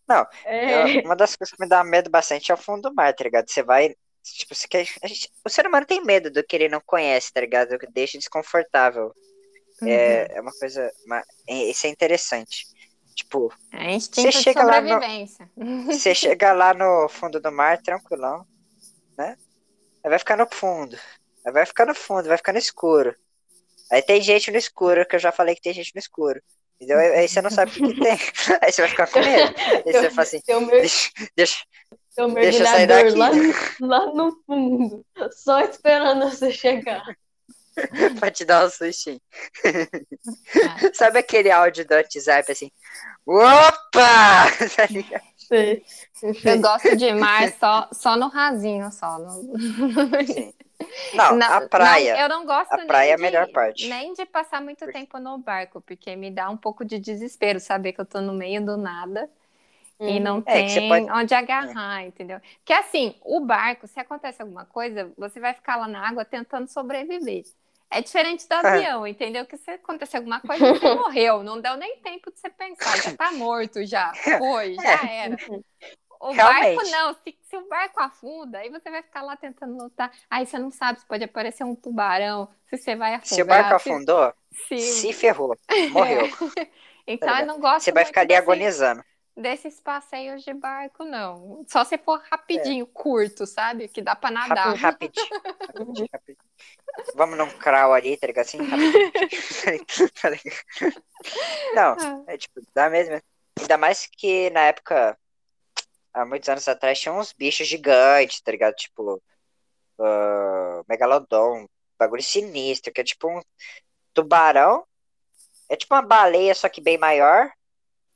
Não, 0.06 0.26
É, 0.44 0.98
eu- 0.98 1.02
uma 1.04 1.16
das 1.16 1.34
coisas 1.36 1.54
que 1.54 1.62
me 1.62 1.68
dá 1.68 1.82
medo 1.82 2.10
bastante 2.10 2.50
é 2.50 2.54
o 2.54 2.58
fundo 2.58 2.82
do 2.88 2.94
mar, 2.94 3.14
tá 3.14 3.24
ligado? 3.24 3.48
Você 3.48 3.62
vai. 3.62 3.94
Tipo, 4.22 4.54
você 4.54 4.68
quer. 4.68 4.86
a 5.02 5.08
gente- 5.08 5.30
o 5.44 5.48
ser 5.48 5.66
humano 5.66 5.84
tem 5.86 6.04
medo 6.04 6.30
do 6.30 6.44
que 6.44 6.54
ele 6.54 6.68
não 6.68 6.80
conhece, 6.84 7.32
tá 7.32 7.40
ligado? 7.40 7.72
O 7.72 7.78
que 7.78 7.86
deixa 7.90 8.18
desconfortável. 8.18 9.12
Uhum. 9.80 9.88
É, 9.88 10.28
é 10.36 10.40
uma 10.40 10.52
coisa. 10.52 10.90
uma- 11.06 11.24
é- 11.48 11.70
isso 11.70 11.86
é 11.86 11.90
interessante. 11.90 12.66
Tipo, 13.14 13.52
É 13.72 13.92
instinto 13.92 14.30
de 14.30 14.42
chega 14.42 14.62
lá 14.62 14.80
no- 14.80 14.88
sobrevivência. 14.88 15.50
você 15.86 16.14
chega 16.14 16.52
lá 16.52 16.74
no 16.74 17.08
fundo 17.08 17.40
do 17.40 17.52
mar, 17.52 17.80
tranquilão, 17.80 18.46
né? 19.16 19.36
Aí 20.04 20.10
vai 20.10 20.18
ficar 20.18 20.36
no 20.36 20.46
fundo. 20.50 20.98
Aí 21.46 21.52
vai 21.52 21.66
ficar 21.66 21.86
no 21.86 21.94
fundo, 21.94 22.28
vai 22.28 22.36
ficar 22.36 22.52
no 22.52 22.58
escuro. 22.58 23.14
Aí 23.90 24.00
tem 24.02 24.20
gente 24.20 24.50
no 24.50 24.56
escuro, 24.56 25.06
que 25.06 25.16
eu 25.16 25.20
já 25.20 25.30
falei 25.30 25.54
que 25.54 25.60
tem 25.60 25.72
gente 25.74 25.94
no 25.94 25.98
escuro. 25.98 26.40
Entendeu? 26.80 26.98
Aí 26.98 27.28
você 27.28 27.40
não 27.40 27.50
sabe 27.50 27.70
o 27.70 27.74
que, 27.74 28.00
tem. 28.00 28.18
Aí 28.60 28.72
você 28.72 28.82
vai 28.82 28.90
ficar 28.90 29.06
com 29.06 29.20
medo. 29.20 29.54
Aí 29.56 29.82
você 29.92 30.00
vai 30.00 30.10
falar 30.10 30.22
assim, 30.22 30.40
deixa, 30.70 31.10
deixa, 31.36 31.64
deixa 32.34 32.62
eu 32.62 32.66
sair 32.66 32.86
daqui. 32.86 33.16
lá, 33.16 33.28
lá 33.80 34.06
no 34.14 34.32
fundo, 34.44 35.04
só 35.32 35.60
esperando 35.60 36.28
você 36.28 36.50
chegar. 36.50 37.04
pra 38.18 38.30
te 38.30 38.44
dar 38.44 38.64
um 38.66 38.70
sustinho. 38.70 39.20
É. 40.84 40.92
Sabe 40.94 41.18
aquele 41.18 41.50
áudio 41.50 41.86
do 41.86 41.94
WhatsApp 41.94 42.50
assim? 42.52 42.70
Opa! 43.26 44.46
Tá. 45.48 45.58
Eu 46.44 46.60
gosto 46.62 46.96
de 46.96 47.12
mar 47.12 47.50
só, 47.58 47.88
só 47.92 48.16
no 48.16 48.28
rasinho, 48.28 48.90
só. 48.90 49.18
No... 49.18 49.42
Não, 51.14 51.42
a 51.42 51.60
praia. 51.68 52.14
não, 52.14 52.20
eu 52.22 52.28
não 52.28 52.46
gosto 52.46 52.72
A 52.72 52.76
nem 52.78 52.86
praia 52.86 53.10
é 53.10 53.12
a 53.12 53.16
de- 53.16 53.22
melhor 53.22 53.48
parte. 53.52 53.88
Nem 53.88 54.14
de 54.14 54.24
passar 54.24 54.62
muito 54.62 54.86
tempo 54.90 55.18
no 55.18 55.36
barco, 55.38 55.80
porque 55.82 56.16
me 56.16 56.30
dá 56.30 56.48
um 56.48 56.56
pouco 56.56 56.84
de 56.84 56.98
desespero 56.98 57.60
saber 57.60 57.92
que 57.92 58.00
eu 58.00 58.06
tô 58.06 58.20
no 58.20 58.32
meio 58.32 58.64
do 58.64 58.76
nada 58.78 59.28
e 60.00 60.18
não 60.18 60.42
É, 60.46 60.64
tem 60.64 60.88
pode- 60.88 61.10
onde 61.10 61.34
agarrar, 61.34 62.02
entendeu? 62.04 62.40
Que 62.64 62.72
assim, 62.72 63.14
o 63.22 63.40
barco, 63.40 63.86
se 63.86 64.00
acontece 64.00 64.40
alguma 64.42 64.64
coisa, 64.64 65.12
você 65.18 65.38
vai 65.38 65.52
ficar 65.54 65.76
lá 65.76 65.86
na 65.86 66.08
água 66.08 66.24
tentando 66.24 66.66
sobreviver. 66.68 67.44
É 67.92 68.00
diferente 68.00 68.48
do 68.48 68.54
avião, 68.54 69.06
entendeu? 69.06 69.46
Que 69.46 69.56
se 69.58 69.70
acontecer 69.70 70.16
alguma 70.16 70.40
coisa, 70.40 70.66
você 70.66 70.88
morreu. 70.94 71.42
Não 71.42 71.60
deu 71.60 71.76
nem 71.76 72.00
tempo 72.00 72.30
de 72.32 72.38
você 72.40 72.48
pensar. 72.50 72.98
Já 73.00 73.12
tá 73.12 73.32
morto, 73.32 73.84
já. 73.84 74.16
Foi, 74.36 74.76
já 74.80 75.06
era. 75.10 75.36
O 76.20 76.34
barco 76.34 76.80
Realmente. 76.80 76.90
não, 76.90 77.14
se, 77.14 77.36
se 77.42 77.56
o 77.56 77.68
barco 77.68 78.00
afunda, 78.00 78.58
aí 78.58 78.70
você 78.70 78.90
vai 78.90 79.02
ficar 79.02 79.22
lá 79.22 79.36
tentando 79.36 79.76
lutar. 79.76 80.12
Aí 80.30 80.46
você 80.46 80.58
não 80.58 80.70
sabe 80.70 81.00
se 81.00 81.06
pode 81.06 81.24
aparecer 81.24 81.64
um 81.64 81.74
tubarão, 81.74 82.48
se 82.70 82.78
você 82.78 82.96
vai 82.96 83.14
afundar. 83.14 83.36
Se 83.36 83.42
o 83.42 83.46
barco 83.46 83.74
afundou, 83.74 84.32
se- 84.68 84.78
se 84.80 85.12
ferrou. 85.12 85.56
Morreu. 85.92 86.26
Então 87.06 87.28
Tá 87.28 87.40
eu 87.40 87.46
não 87.46 87.58
gosto 87.60 87.84
Você 87.84 87.92
vai 87.92 88.04
ficar 88.04 88.20
ali 88.22 88.34
agonizando. 88.34 89.02
Desses 89.36 89.80
passeios 89.80 90.42
de 90.42 90.52
barco, 90.52 91.04
não. 91.04 91.64
Só 91.66 91.84
se 91.84 91.96
for 91.98 92.20
rapidinho, 92.30 92.86
curto, 92.86 93.46
sabe? 93.46 93.88
Que 93.88 94.02
dá 94.02 94.14
pra 94.14 94.30
nadar. 94.30 94.74
Rapidinho. 94.74 95.26
rapidinho. 96.12 96.38
Vamos 97.14 97.38
num 97.38 97.48
crawl 97.58 97.94
ali, 97.94 98.16
tá 98.16 98.26
ligado? 98.26 98.44
Assim? 98.44 98.58
Não, 101.74 102.24
é 102.26 102.36
tipo, 102.36 102.60
dá 102.74 102.90
mesmo. 102.90 103.20
Ainda 103.58 103.78
mais 103.78 104.06
que 104.06 104.50
na 104.50 104.60
época, 104.62 105.18
há 106.12 106.24
muitos 106.24 106.48
anos 106.48 106.68
atrás, 106.68 107.00
tinha 107.00 107.12
uns 107.12 107.32
bichos 107.32 107.66
gigantes, 107.66 108.40
tá 108.40 108.52
ligado? 108.52 108.74
Tipo, 108.74 109.20
ah, 109.98 110.82
megalodon, 110.88 111.66
bagulho 111.98 112.22
sinistro, 112.22 112.92
que 112.92 113.00
é 113.00 113.04
tipo 113.04 113.28
um 113.28 113.40
tubarão. 114.12 114.86
É 115.68 115.76
tipo 115.76 115.94
uma 115.94 116.02
baleia, 116.02 116.54
só 116.54 116.68
que 116.68 116.80
bem 116.80 116.98
maior. 116.98 117.50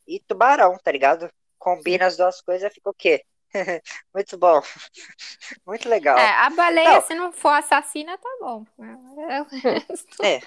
E 0.06 0.20
tubarão, 0.20 0.76
tá 0.82 0.92
ligado? 0.92 1.30
Combina 1.58 2.06
as 2.06 2.16
duas 2.16 2.40
coisas, 2.40 2.72
fica 2.72 2.90
o 2.90 2.94
quê? 2.94 3.24
Muito 4.14 4.38
bom. 4.38 4.60
Muito 5.66 5.88
legal. 5.88 6.18
É, 6.18 6.30
a 6.30 6.50
baleia, 6.50 6.94
Não. 6.94 7.02
se 7.02 7.14
não 7.14 7.32
for 7.32 7.50
assassina, 7.50 8.16
tá 8.18 8.28
bom. 8.40 8.64
É, 10.22 10.40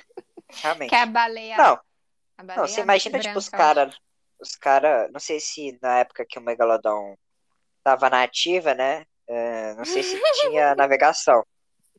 realmente. 0.49 0.89
Que 0.89 0.95
a 0.95 1.05
baleia. 1.05 1.57
Não, 1.57 1.73
a 2.37 2.43
não, 2.43 2.45
baleia 2.45 2.67
você 2.67 2.81
imagina, 2.81 3.19
tipo, 3.19 3.37
os 3.37 3.49
branca, 3.49 3.63
caras. 3.63 3.97
Os 4.39 4.55
caras. 4.55 5.11
Não 5.11 5.19
sei 5.19 5.39
se 5.39 5.77
na 5.81 5.99
época 5.99 6.25
que 6.27 6.39
o 6.39 6.41
Megalodon 6.41 7.15
tava 7.83 8.09
na 8.09 8.23
ativa, 8.23 8.73
né? 8.73 9.05
é, 9.29 9.75
não 9.75 9.85
sei 9.85 10.01
se 10.01 10.19
tinha 10.41 10.73
navegação, 10.75 11.45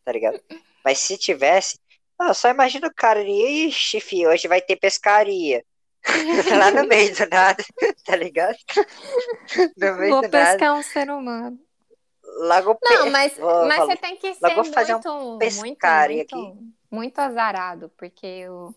tá 0.04 0.12
ligado? 0.12 0.42
Mas 0.84 0.98
se 0.98 1.16
tivesse. 1.16 1.78
Ah, 2.18 2.34
só 2.34 2.50
imagina 2.50 2.88
o 2.88 2.94
cara 2.94 3.20
ali, 3.20 3.68
ixi, 3.68 4.00
fi, 4.00 4.26
hoje 4.26 4.48
vai 4.48 4.60
ter 4.60 4.76
pescaria. 4.76 5.64
Lá 6.58 6.70
no 6.70 6.88
meio 6.88 7.14
do 7.14 7.28
nada, 7.28 7.62
tá 8.04 8.16
ligado? 8.16 8.56
No 9.76 9.94
meio 9.96 10.10
Vou 10.10 10.22
do 10.22 10.28
nada. 10.28 10.52
pescar 10.52 10.78
um 10.78 10.82
ser 10.82 11.10
humano. 11.10 11.58
Logo 12.22 12.78
Não, 12.82 13.04
pe- 13.04 13.10
mas, 13.10 13.36
Vou- 13.36 13.66
mas 13.68 13.84
você 13.84 13.96
tem 13.96 14.16
que 14.16 14.34
Logo 14.34 14.48
ser 14.48 14.54
vou 14.54 14.64
fazer 14.64 14.94
um 14.94 15.00
muito, 15.00 15.56
muito, 15.56 15.86
muito, 15.86 16.58
muito 16.90 17.18
azarado, 17.18 17.88
porque 17.96 18.48
o- 18.48 18.74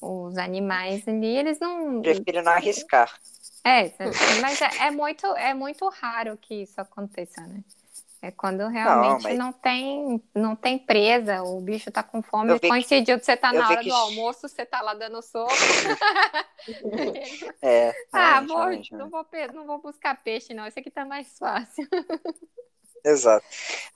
os 0.00 0.36
animais 0.36 1.06
ali, 1.08 1.36
eles 1.36 1.58
não. 1.58 2.02
prefiro 2.02 2.42
não 2.42 2.52
arriscar. 2.52 3.10
É, 3.64 3.90
mas 4.40 4.60
é, 4.62 4.86
é 4.86 4.90
muito, 4.90 5.26
é 5.36 5.52
muito 5.54 5.88
raro 5.88 6.36
que 6.36 6.62
isso 6.62 6.80
aconteça, 6.80 7.40
né? 7.46 7.64
É 8.26 8.32
quando 8.32 8.66
realmente 8.66 9.22
mas- 9.22 9.38
não, 9.38 9.52
tem, 9.52 10.20
não 10.34 10.56
tem 10.56 10.76
presa, 10.76 11.44
o 11.44 11.60
bicho 11.60 11.92
tá 11.92 12.02
com 12.02 12.20
fome, 12.20 12.50
Eu 12.50 12.58
que- 12.58 12.66
coincidiu 12.66 13.16
de 13.16 13.24
você 13.24 13.36
tá 13.36 13.52
na 13.52 13.68
hora 13.68 13.80
que- 13.80 13.88
do 13.88 13.94
almoço, 13.94 14.48
você 14.48 14.66
tá 14.66 14.80
lá 14.82 14.94
dando 14.94 15.22
soco. 15.22 15.52
É, 17.62 17.94
ah, 18.12 18.40
vou, 18.40 18.56
realmente, 18.56 18.92
não, 18.94 19.08
vou, 19.08 19.24
pe- 19.24 19.46
não 19.52 19.64
vou 19.64 19.80
buscar 19.80 20.20
peixe, 20.22 20.52
não. 20.54 20.66
Esse 20.66 20.80
aqui 20.80 20.90
tá 20.90 21.04
mais 21.04 21.38
fácil. 21.38 21.86
Exato. 23.04 23.46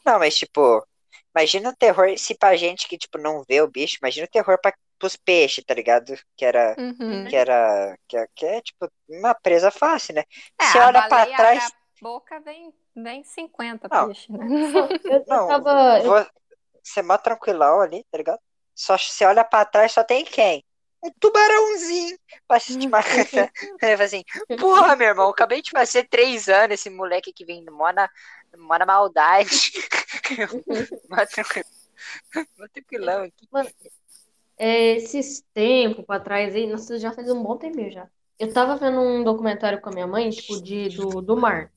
Não, 0.06 0.18
mas 0.20 0.36
tipo, 0.36 0.86
imagina 1.34 1.70
o 1.70 1.76
terror 1.76 2.16
se 2.16 2.34
pra 2.36 2.54
gente 2.56 2.86
que, 2.86 2.96
tipo, 2.96 3.18
não 3.18 3.42
vê 3.48 3.60
o 3.60 3.66
bicho, 3.68 3.98
imagina 4.00 4.26
o 4.26 4.30
terror 4.30 4.58
pra, 4.62 4.72
pros 4.96 5.16
peixes, 5.16 5.64
tá 5.64 5.74
ligado? 5.74 6.14
Que 6.36 6.44
era, 6.44 6.76
Uhum. 6.78 7.26
que 7.28 7.34
era, 7.34 7.98
que 8.06 8.16
é, 8.16 8.26
que 8.34 8.46
é, 8.46 8.60
tipo, 8.60 8.88
uma 9.08 9.34
presa 9.34 9.70
fácil, 9.72 10.14
né? 10.14 10.22
É, 10.60 10.64
Você 10.66 10.78
olha 10.78 11.02
pra 11.08 11.26
trás, 11.26 11.72
boca, 12.00 12.40
vem, 12.40 12.72
vem 12.96 13.22
50 13.24 13.88
Não. 13.90 14.06
peixes, 14.06 14.28
né? 14.28 14.46
Eu, 15.04 15.10
eu 15.16 15.24
não, 15.26 15.46
tava. 15.48 16.00
eu- 16.04 16.26
você 16.82 17.00
é 17.00 17.02
mó 17.02 17.16
tranquilão 17.18 17.80
ali, 17.80 18.04
tá 18.10 18.18
ligado? 18.18 18.40
Só 18.74 18.96
você 18.96 19.24
olha 19.24 19.44
pra 19.44 19.64
trás, 19.64 19.92
só 19.92 20.02
tem 20.02 20.24
quem? 20.24 20.64
Um 21.02 21.10
tubarãozinho 21.18 22.18
pra 22.46 22.60
te 22.60 22.88
matar. 22.88 23.08
Aí 23.82 23.96
fala 23.96 24.04
assim, 24.04 24.24
porra, 24.58 24.96
meu 24.96 25.08
irmão, 25.08 25.30
acabei 25.30 25.62
de 25.62 25.70
fazer 25.70 26.04
três 26.08 26.48
anos, 26.48 26.74
esse 26.74 26.90
moleque 26.90 27.32
que 27.32 27.44
vem 27.44 27.64
mó 27.70 27.90
na, 27.92 28.08
mó 28.58 28.78
na 28.78 28.86
maldade. 28.86 29.50
mó 31.08 31.24
tranquilo- 31.26 31.68
mó 32.58 32.66
tranquilão 32.72 33.22
aqui. 33.24 33.48
É, 34.58 34.96
esses 34.96 35.42
tempos 35.54 36.04
pra 36.04 36.20
trás 36.20 36.54
aí, 36.54 36.66
nossa, 36.66 36.98
já 36.98 37.12
faz 37.12 37.30
um 37.30 37.42
bom 37.42 37.56
tempinho 37.56 37.90
já. 37.90 38.08
Eu 38.38 38.52
tava 38.52 38.76
vendo 38.76 39.00
um 39.00 39.24
documentário 39.24 39.80
com 39.80 39.88
a 39.90 39.92
minha 39.92 40.06
mãe, 40.06 40.28
tipo, 40.30 40.60
de, 40.62 40.88
do, 40.90 41.20
do 41.22 41.36
mar. 41.36 41.70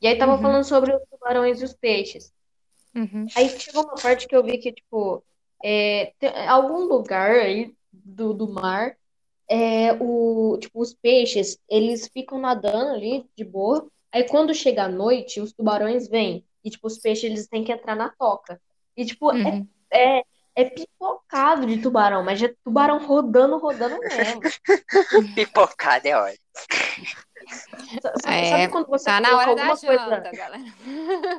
E 0.00 0.06
aí 0.06 0.16
tava 0.16 0.32
Uhum. 0.32 0.42
falando 0.42 0.64
sobre 0.64 0.94
os 0.94 1.02
tubarões 1.10 1.60
e 1.60 1.64
os 1.64 1.74
peixes. 1.74 2.32
Uhum. 2.94 3.26
Aí 3.36 3.48
chegou 3.58 3.84
uma 3.84 3.94
parte 3.94 4.26
que 4.26 4.34
eu 4.34 4.42
vi 4.42 4.58
que, 4.58 4.72
tipo, 4.72 5.22
é, 5.62 6.12
tem 6.18 6.30
algum 6.48 6.84
lugar 6.84 7.30
aí 7.32 7.74
do, 7.92 8.32
do 8.32 8.48
mar, 8.48 8.96
é, 9.48 9.92
o, 9.94 10.56
tipo, 10.60 10.80
os 10.80 10.94
peixes, 10.94 11.58
eles 11.68 12.08
ficam 12.08 12.38
nadando 12.38 12.90
ali 12.92 13.26
de 13.36 13.44
boa. 13.44 13.86
Aí 14.12 14.24
quando 14.24 14.54
chega 14.54 14.84
a 14.84 14.88
noite, 14.88 15.40
os 15.40 15.52
tubarões 15.52 16.08
vêm. 16.08 16.44
E, 16.64 16.70
tipo, 16.70 16.86
os 16.86 16.98
peixes, 16.98 17.24
eles 17.24 17.46
têm 17.48 17.64
que 17.64 17.72
entrar 17.72 17.94
na 17.94 18.08
toca. 18.10 18.60
E, 18.96 19.04
tipo, 19.04 19.30
é, 19.32 19.34
Uhum. 19.34 19.68
é, 19.90 20.22
é 20.54 20.64
pipocado 20.64 21.66
de 21.66 21.80
tubarão, 21.80 22.24
mas 22.24 22.42
é 22.42 22.52
tubarão 22.64 23.04
rodando, 23.04 23.58
rodando 23.58 23.98
mesmo. 24.08 24.42
Pipocada 25.34 26.08
é 26.08 26.16
ótimo. 26.16 26.44
Sabe, 27.48 28.18
É, 28.26 28.50
sabe 28.50 28.68
quando 28.68 28.86
você 28.88 29.04
Tá 29.06 29.20
na 29.20 29.28
coloca 29.30 29.50
hora 29.50 29.54
da 29.56 29.62
alguma 29.62 29.78
coisa, 29.78 30.04
janta, 30.16 30.30
galera. 30.36 30.64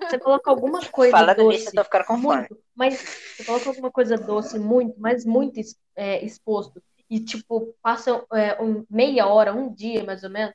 você 0.10 0.20
coloca 0.20 0.50
alguma 0.50 0.80
coisa 0.92 1.12
Falando 1.18 1.38
doce 1.38 1.58
nisso, 1.58 1.70
eu 1.70 1.74
tô 1.76 1.84
ficando 1.84 2.06
com 2.06 2.18
fome. 2.22 2.38
muito, 2.40 2.58
mas 2.76 2.98
você 3.36 3.44
coloca 3.44 3.70
alguma 3.70 3.92
coisa 3.92 4.18
doce 4.18 4.58
muito, 4.60 4.96
mas 5.00 5.26
muito 5.26 5.60
é, 5.96 6.24
exposto 6.26 6.82
e 7.10 7.20
tipo 7.20 7.74
passa 7.82 8.24
é, 8.34 8.62
um, 8.62 8.86
meia 8.90 9.28
hora, 9.28 9.54
um 9.54 9.74
dia 9.74 10.04
mais 10.04 10.24
ou 10.24 10.30
menos, 10.30 10.54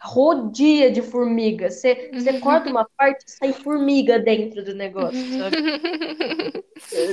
rodia 0.00 0.90
de 0.90 1.00
formiga. 1.02 1.70
Você, 1.70 2.10
você 2.12 2.40
corta 2.40 2.68
uma 2.70 2.86
parte, 2.96 3.24
sai 3.30 3.52
formiga 3.52 4.18
dentro 4.18 4.64
do 4.64 4.74
negócio, 4.74 5.18
sabe? 5.38 5.56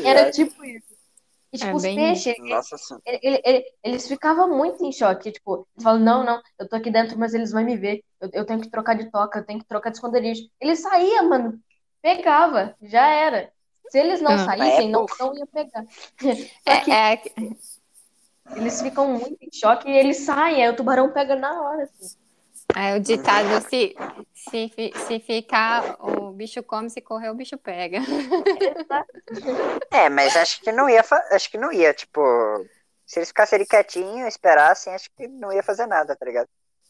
Era 0.03 0.29
Exato. 0.29 0.31
tipo 0.31 0.65
isso. 0.65 0.88
E, 1.51 1.57
tipo, 1.57 1.71
É 1.71 1.75
os 1.75 1.81
bem 1.81 1.95
peixes, 1.95 2.37
Nossa 2.39 2.77
senhora. 2.77 3.03
ele- 3.05 3.19
ele- 3.23 3.41
ele- 3.45 3.65
eles 3.83 4.07
ficavam 4.07 4.55
muito 4.55 4.83
em 4.85 4.91
choque. 4.91 5.31
Tipo, 5.31 5.67
eles 5.75 5.83
falam, 5.83 5.99
não, 5.99 6.23
não, 6.23 6.41
eu 6.59 6.67
tô 6.69 6.75
aqui 6.75 6.91
dentro, 6.91 7.17
mas 7.17 7.33
eles 7.33 7.51
vão 7.51 7.63
me 7.63 7.75
ver. 7.75 8.03
Eu, 8.21 8.29
eu 8.33 8.45
tenho 8.45 8.61
que 8.61 8.69
trocar 8.69 8.95
de 8.95 9.09
toca, 9.11 9.39
eu 9.39 9.45
tenho 9.45 9.59
que 9.59 9.65
trocar 9.67 9.89
de 9.89 9.97
esconderijo. 9.97 10.43
Ele 10.59 10.75
saía, 10.75 11.23
mano. 11.23 11.59
Pegava, 12.01 12.75
já 12.81 13.07
era. 13.07 13.51
Se 13.89 13.99
eles 13.99 14.21
não 14.21 14.33
Ah. 14.33 14.37
saíssem, 14.45 14.87
É, 14.87 14.91
não, 14.91 15.05
não 15.19 15.35
ia 15.35 15.45
pegar. 15.47 15.85
Só 16.67 16.77
que 16.77 16.91
É, 16.91 17.13
é, 17.13 17.21
eles 18.55 18.81
ficam 18.81 19.07
muito 19.19 19.37
em 19.41 19.49
choque 19.51 19.89
e 19.89 19.97
eles 19.97 20.17
saem, 20.17 20.63
aí 20.63 20.69
o 20.69 20.75
tubarão 20.75 21.11
pega 21.11 21.35
na 21.35 21.61
hora, 21.61 21.83
assim. 21.83 22.15
É 22.75 22.95
o 22.95 22.99
ditado: 22.99 23.61
se, 23.69 23.95
se, 24.33 24.71
se 25.07 25.19
ficar, 25.19 25.97
o 25.99 26.31
bicho 26.31 26.61
come, 26.63 26.89
se 26.89 27.01
correr, 27.01 27.29
o 27.29 27.35
bicho 27.35 27.57
pega. 27.57 27.99
É, 29.91 30.09
mas 30.09 30.35
acho 30.35 30.61
que 30.61 30.71
não 30.71 30.89
ia, 30.89 31.03
acho 31.31 31.49
que 31.49 31.57
não 31.57 31.71
ia, 31.71 31.93
tipo, 31.93 32.21
se 33.05 33.19
eles 33.19 33.29
ficassem 33.29 33.57
ali 33.57 33.65
quietinhos, 33.65 34.27
esperassem, 34.27 34.93
acho 34.93 35.09
que 35.15 35.27
não 35.27 35.51
ia 35.51 35.63
fazer 35.63 35.87
nada, 35.87 36.15
tá 36.15 36.25
ligado? 36.25 36.47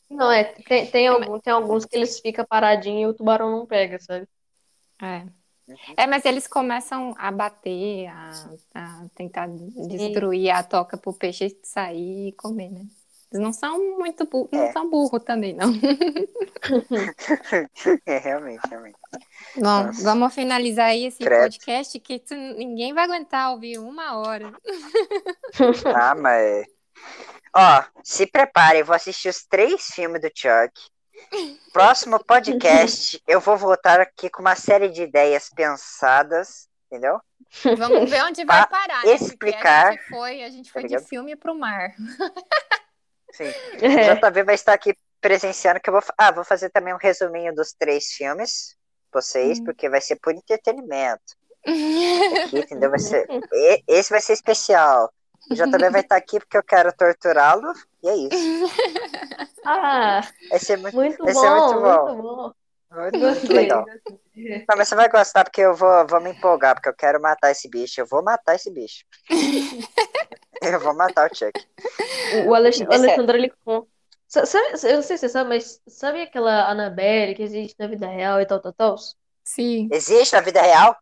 Não, 0.09 0.32
é, 0.32 0.43
tem, 0.43 0.88
tem, 0.88 1.07
algum, 1.07 1.39
tem 1.39 1.53
alguns 1.53 1.86
que 1.86 1.95
eles 1.95 2.19
ficam 2.19 2.45
paradinhos 2.45 3.03
e 3.03 3.05
o 3.05 3.13
tubarão 3.13 3.51
não 3.51 3.65
pega, 3.65 3.99
sabe? 3.99 4.27
É. 5.01 5.25
É, 5.95 6.07
mas 6.07 6.25
eles 6.25 6.47
começam 6.47 7.13
a 7.17 7.32
bater, 7.32 8.07
a, 8.07 8.32
a 8.73 9.05
tentar 9.13 9.47
destruir 9.47 10.49
a 10.49 10.63
toca 10.63 10.97
pro 10.97 11.13
peixe 11.13 11.55
sair 11.63 12.30
e 12.30 12.32
comer, 12.34 12.71
né? 12.71 12.86
Eles 13.32 13.43
não 13.43 13.53
são 13.53 13.77
muito 13.99 14.25
burros, 14.25 14.49
não 14.51 14.63
É. 14.63 14.71
são 14.71 14.89
burros 14.89 15.23
também, 15.23 15.53
não. 15.53 15.71
É, 18.05 18.17
realmente, 18.17 18.61
realmente. 18.67 18.97
Bom, 19.55 19.61
Nossa. 19.61 20.03
vamos 20.03 20.34
finalizar 20.34 20.88
aí 20.88 21.05
esse 21.05 21.19
Credo. 21.19 21.43
podcast 21.43 21.99
que 21.99 22.19
tu- 22.19 22.36
ninguém 22.36 22.93
vai 22.93 23.05
aguentar 23.05 23.51
ouvir 23.51 23.77
uma 23.80 24.17
hora. 24.17 24.51
Ah, 25.95 26.15
mas. 26.15 26.65
Ó, 27.55 27.84
se 28.03 28.25
preparem, 28.27 28.82
eu 28.82 28.86
vou 28.86 28.95
assistir 28.95 29.30
os 29.30 29.43
três 29.45 29.86
filmes 29.88 30.21
do 30.21 30.30
Chuck. 30.34 30.71
Próximo 31.73 32.23
podcast, 32.23 33.21
eu 33.27 33.39
vou 33.41 33.57
voltar 33.57 33.99
aqui 33.99 34.30
com 34.30 34.41
uma 34.41 34.55
série 34.55 34.89
de 34.89 35.03
ideias 35.03 35.49
pensadas, 35.49 36.67
entendeu? 36.88 37.19
Vamos 37.77 38.09
ver 38.09 38.23
onde 38.23 38.45
vai 38.45 38.65
parar, 38.67 39.03
né? 39.05 39.17
Porque 39.17 39.23
explicar, 39.23 39.88
a 39.88 39.91
gente 39.91 40.07
foi, 40.09 40.43
a 40.43 40.49
gente 40.49 40.71
foi 40.71 40.82
tá 40.88 40.97
de 40.97 41.05
filme 41.07 41.36
pro 41.36 41.55
mar. 41.55 41.91
Sim. 43.32 43.51
É. 43.82 44.15
JV 44.15 44.43
vai 44.43 44.55
estar 44.55 44.73
aqui 44.73 44.93
presenciando 45.21 45.80
que 45.80 45.89
eu 45.89 45.93
vou. 45.93 46.03
Ah, 46.17 46.32
vou 46.32 46.43
fazer 46.43 46.69
também 46.69 46.93
um 46.93 46.97
resuminho 46.97 47.53
dos 47.53 47.73
três 47.73 48.07
filmes, 48.13 48.75
vocês, 49.13 49.59
Hum. 49.59 49.63
porque 49.65 49.89
vai 49.89 50.01
ser 50.01 50.17
por 50.17 50.34
entretenimento. 50.34 51.38
Aqui, 51.65 52.59
entendeu? 52.59 52.89
Vai 52.89 52.99
ser... 52.99 53.25
Esse 53.88 54.09
vai 54.11 54.21
ser 54.21 54.34
especial. 54.34 55.11
O 55.49 55.55
JV 55.55 55.89
vai 55.89 56.01
estar 56.01 56.15
aqui 56.15 56.39
porque 56.39 56.57
eu 56.57 56.63
quero 56.63 56.91
torturá-lo, 56.95 57.71
e 58.03 58.09
é 58.09 58.15
isso. 58.15 58.73
Ah, 59.65 60.21
Vai 60.49 60.57
ser 60.57 60.77
muito, 60.77 60.95
muito 60.95 61.27
Esse 61.30 61.34
bom, 61.34 61.45
é 61.45 61.59
muito 61.59 61.82
bom. 61.82 62.53
muito 62.95 63.19
bom. 63.19 63.19
muito, 63.19 63.53
legal. 63.53 63.86
Não, 64.36 64.77
mas 64.77 64.88
você 64.88 64.95
vai 64.95 65.09
gostar 65.09 65.43
porque 65.43 65.59
eu 65.61 65.75
vou, 65.75 66.07
vou 66.07 66.21
me 66.21 66.32
empolgar, 66.32 66.75
porque 66.75 66.88
eu 66.88 66.95
quero 66.95 67.21
matar 67.21 67.51
esse 67.51 67.69
bicho. 67.69 67.99
Eu 67.99 68.07
vou 68.07 68.23
matar 68.23 68.55
esse 68.55 68.71
bicho. 68.71 69.03
eu 70.61 70.80
vou 70.80 70.95
matar 70.95 71.30
o 71.30 71.36
Chuck. 71.36 71.51
O 72.47 72.55
Alex- 72.55 72.80
o 72.80 72.84
é- 72.91 72.95
Alexandre, 72.95 73.38
ele 73.38 73.53
com... 73.65 73.86
Eu 74.36 74.95
não 74.95 75.01
sei 75.01 75.01
se 75.01 75.17
você 75.19 75.30
sabe, 75.30 75.49
mas 75.49 75.82
sabe 75.88 76.21
aquela 76.21 76.69
Annabelle 76.69 77.34
que 77.34 77.41
existe 77.41 77.75
na 77.80 77.88
vida 77.88 78.05
real 78.07 78.39
e 78.39 78.45
tal, 78.45 78.59
tal, 78.59 78.73
tal? 78.73 78.95
Sim. 79.43 79.89
Existe 79.91 80.34
na 80.34 80.41
vida 80.41 80.61
real? 80.61 80.95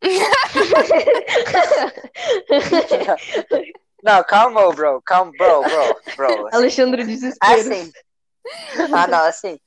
Não, 4.02 4.22
calma, 4.24 4.72
bro. 4.74 5.00
Calma, 5.02 5.30
bro, 5.32 5.62
bro, 5.62 6.00
bro. 6.16 6.46
Assim, 6.48 6.56
Alexandre 6.56 7.04
Desespero. 7.04 7.60
assim. 7.60 7.92
Ah, 8.92 9.06
não, 9.06 9.24
assim. 9.24 9.58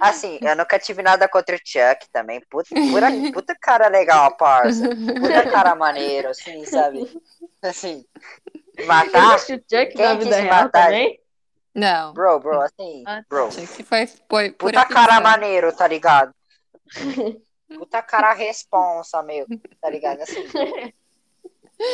Assim, 0.00 0.38
eu 0.40 0.56
nunca 0.56 0.78
tive 0.78 1.02
nada 1.02 1.28
contra 1.28 1.56
o 1.56 1.58
Chuck 1.58 2.06
também. 2.12 2.40
Puta, 2.48 2.74
pura, 2.74 3.08
puta 3.32 3.54
cara 3.60 3.88
legal, 3.88 4.36
parça. 4.36 4.88
Puta 4.88 5.50
cara 5.50 5.74
maneiro, 5.74 6.28
assim, 6.28 6.64
sabe? 6.64 7.10
Assim. 7.60 8.04
Matar? 8.86 9.34
Existe 9.34 9.52
o 9.54 9.56
Chuck 9.56 9.92
Quem 9.94 10.04
na 10.04 10.14
vida 10.14 10.36
real 10.36 10.64
matar? 10.64 10.84
também? 10.86 11.20
Não. 11.74 12.12
Bro, 12.12 12.40
bro, 12.40 12.60
assim, 12.62 13.04
Ah, 13.06 13.22
bro. 13.28 13.48
Que 13.48 13.84
foi, 13.84 14.06
foi 14.28 14.50
Puta 14.52 14.84
cara 14.84 15.20
maneiro, 15.20 15.72
tá 15.74 15.86
ligado? 15.86 16.34
Puta 17.68 18.02
cara 18.02 18.32
responsa, 18.32 19.22
meu, 19.22 19.46
tá 19.80 19.88
ligado? 19.88 20.20
Assim. 20.22 20.44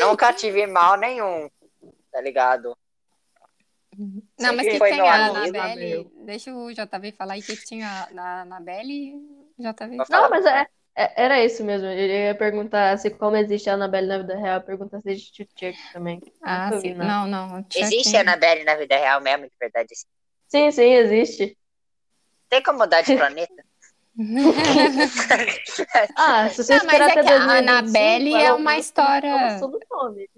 Nunca 0.00 0.32
tive 0.32 0.66
mal 0.66 0.96
nenhum, 0.96 1.48
tá 2.10 2.20
ligado? 2.20 2.76
Não, 4.38 4.54
mas 4.54 4.66
Sempre 4.66 4.68
o 4.68 4.72
que 4.72 4.78
foi 4.78 4.90
tem 4.90 5.00
a 5.00 5.26
Anabelle? 5.26 6.10
Deixa 6.24 6.52
o 6.52 6.70
JV 6.72 7.12
falar 7.12 7.34
aí 7.34 7.42
que, 7.42 7.56
tinha 7.56 8.08
na 8.12 8.42
Anabelle. 8.42 9.14
JV. 9.58 9.96
Não, 10.10 10.28
mas 10.30 10.44
é, 10.44 10.66
é- 10.96 11.12
era 11.24 11.44
isso 11.44 11.62
mesmo. 11.64 11.86
Ele 11.86 12.26
ia 12.28 12.34
perguntar 12.34 12.96
se 12.98 13.10
como 13.10 13.36
existe 13.36 13.68
a 13.70 13.74
Annabelle 13.74 14.06
na 14.08 14.18
vida 14.18 14.36
real, 14.36 14.60
perguntar 14.62 15.00
se 15.02 15.10
existe 15.10 15.42
o 15.42 15.46
Chuck 15.46 15.76
também. 15.92 16.20
Ah, 16.42 16.70
vi, 16.72 16.80
sim. 16.80 16.94
não. 16.94 17.26
Não, 17.26 17.48
não. 17.48 17.58
Chuck- 17.70 17.78
Existe 17.84 18.16
a 18.16 18.20
Annabelle 18.22 18.64
na 18.64 18.74
vida 18.76 18.96
real 18.96 19.20
mesmo, 19.20 19.44
de 19.46 19.52
verdade? 19.60 19.88
Sim, 20.48 20.70
sim, 20.70 20.92
existe. 20.94 21.56
Tem 22.48 22.62
como 22.62 22.78
mudar 22.78 23.02
de 23.02 23.14
planeta? 23.16 23.52
Ah, 26.16 26.48
se 26.48 26.64
você 26.64 26.78
Não, 26.78 26.86
mas 26.86 27.00
é 27.00 27.12
que 27.12 27.18
a 27.18 27.22
2025, 27.22 27.52
Annabelle 27.52 28.34
é 28.34 28.52
uma 28.52 28.72
ter 28.74 28.80
história- 28.80 29.56
todo 29.60 29.78
nome. 29.90 30.28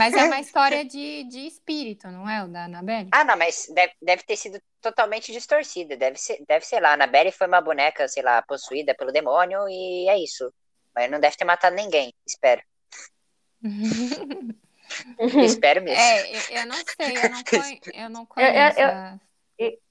Mas 0.00 0.14
é 0.14 0.24
uma 0.24 0.40
história 0.40 0.84
de, 0.84 1.24
de 1.24 1.46
espírito, 1.46 2.08
não 2.08 2.28
é? 2.28 2.42
O 2.42 2.48
da 2.48 2.64
Anabelle? 2.64 3.08
Ah, 3.12 3.22
não, 3.24 3.36
mas 3.36 3.66
deve, 3.74 3.92
deve 4.00 4.22
ter 4.22 4.36
sido 4.36 4.60
totalmente 4.80 5.30
distorcida. 5.30 5.96
Deve 5.96 6.16
ser, 6.16 6.42
deve 6.48 6.64
ser 6.64 6.80
lá. 6.80 6.90
A 6.90 6.94
Annabelle 6.94 7.30
foi 7.30 7.46
uma 7.46 7.60
boneca, 7.60 8.08
sei 8.08 8.22
lá, 8.22 8.40
possuída 8.42 8.94
pelo 8.94 9.12
demônio 9.12 9.68
e 9.68 10.08
é 10.08 10.18
isso. 10.18 10.52
Mas 10.94 11.10
não 11.10 11.20
deve 11.20 11.36
ter 11.36 11.44
matado 11.44 11.76
ninguém, 11.76 12.12
espero. 12.26 12.62
Espero 15.44 15.82
mesmo. 15.82 16.00
É, 16.00 16.36
eu, 16.36 16.60
eu 16.60 16.66
não 16.66 16.76
sei, 16.76 17.16
eu 17.16 17.30
não, 17.30 17.44
conhe- 17.44 17.80
eu 17.94 18.10
não 18.10 18.26
conheço. 18.26 18.80
É, 18.80 18.82
a- 18.84 19.18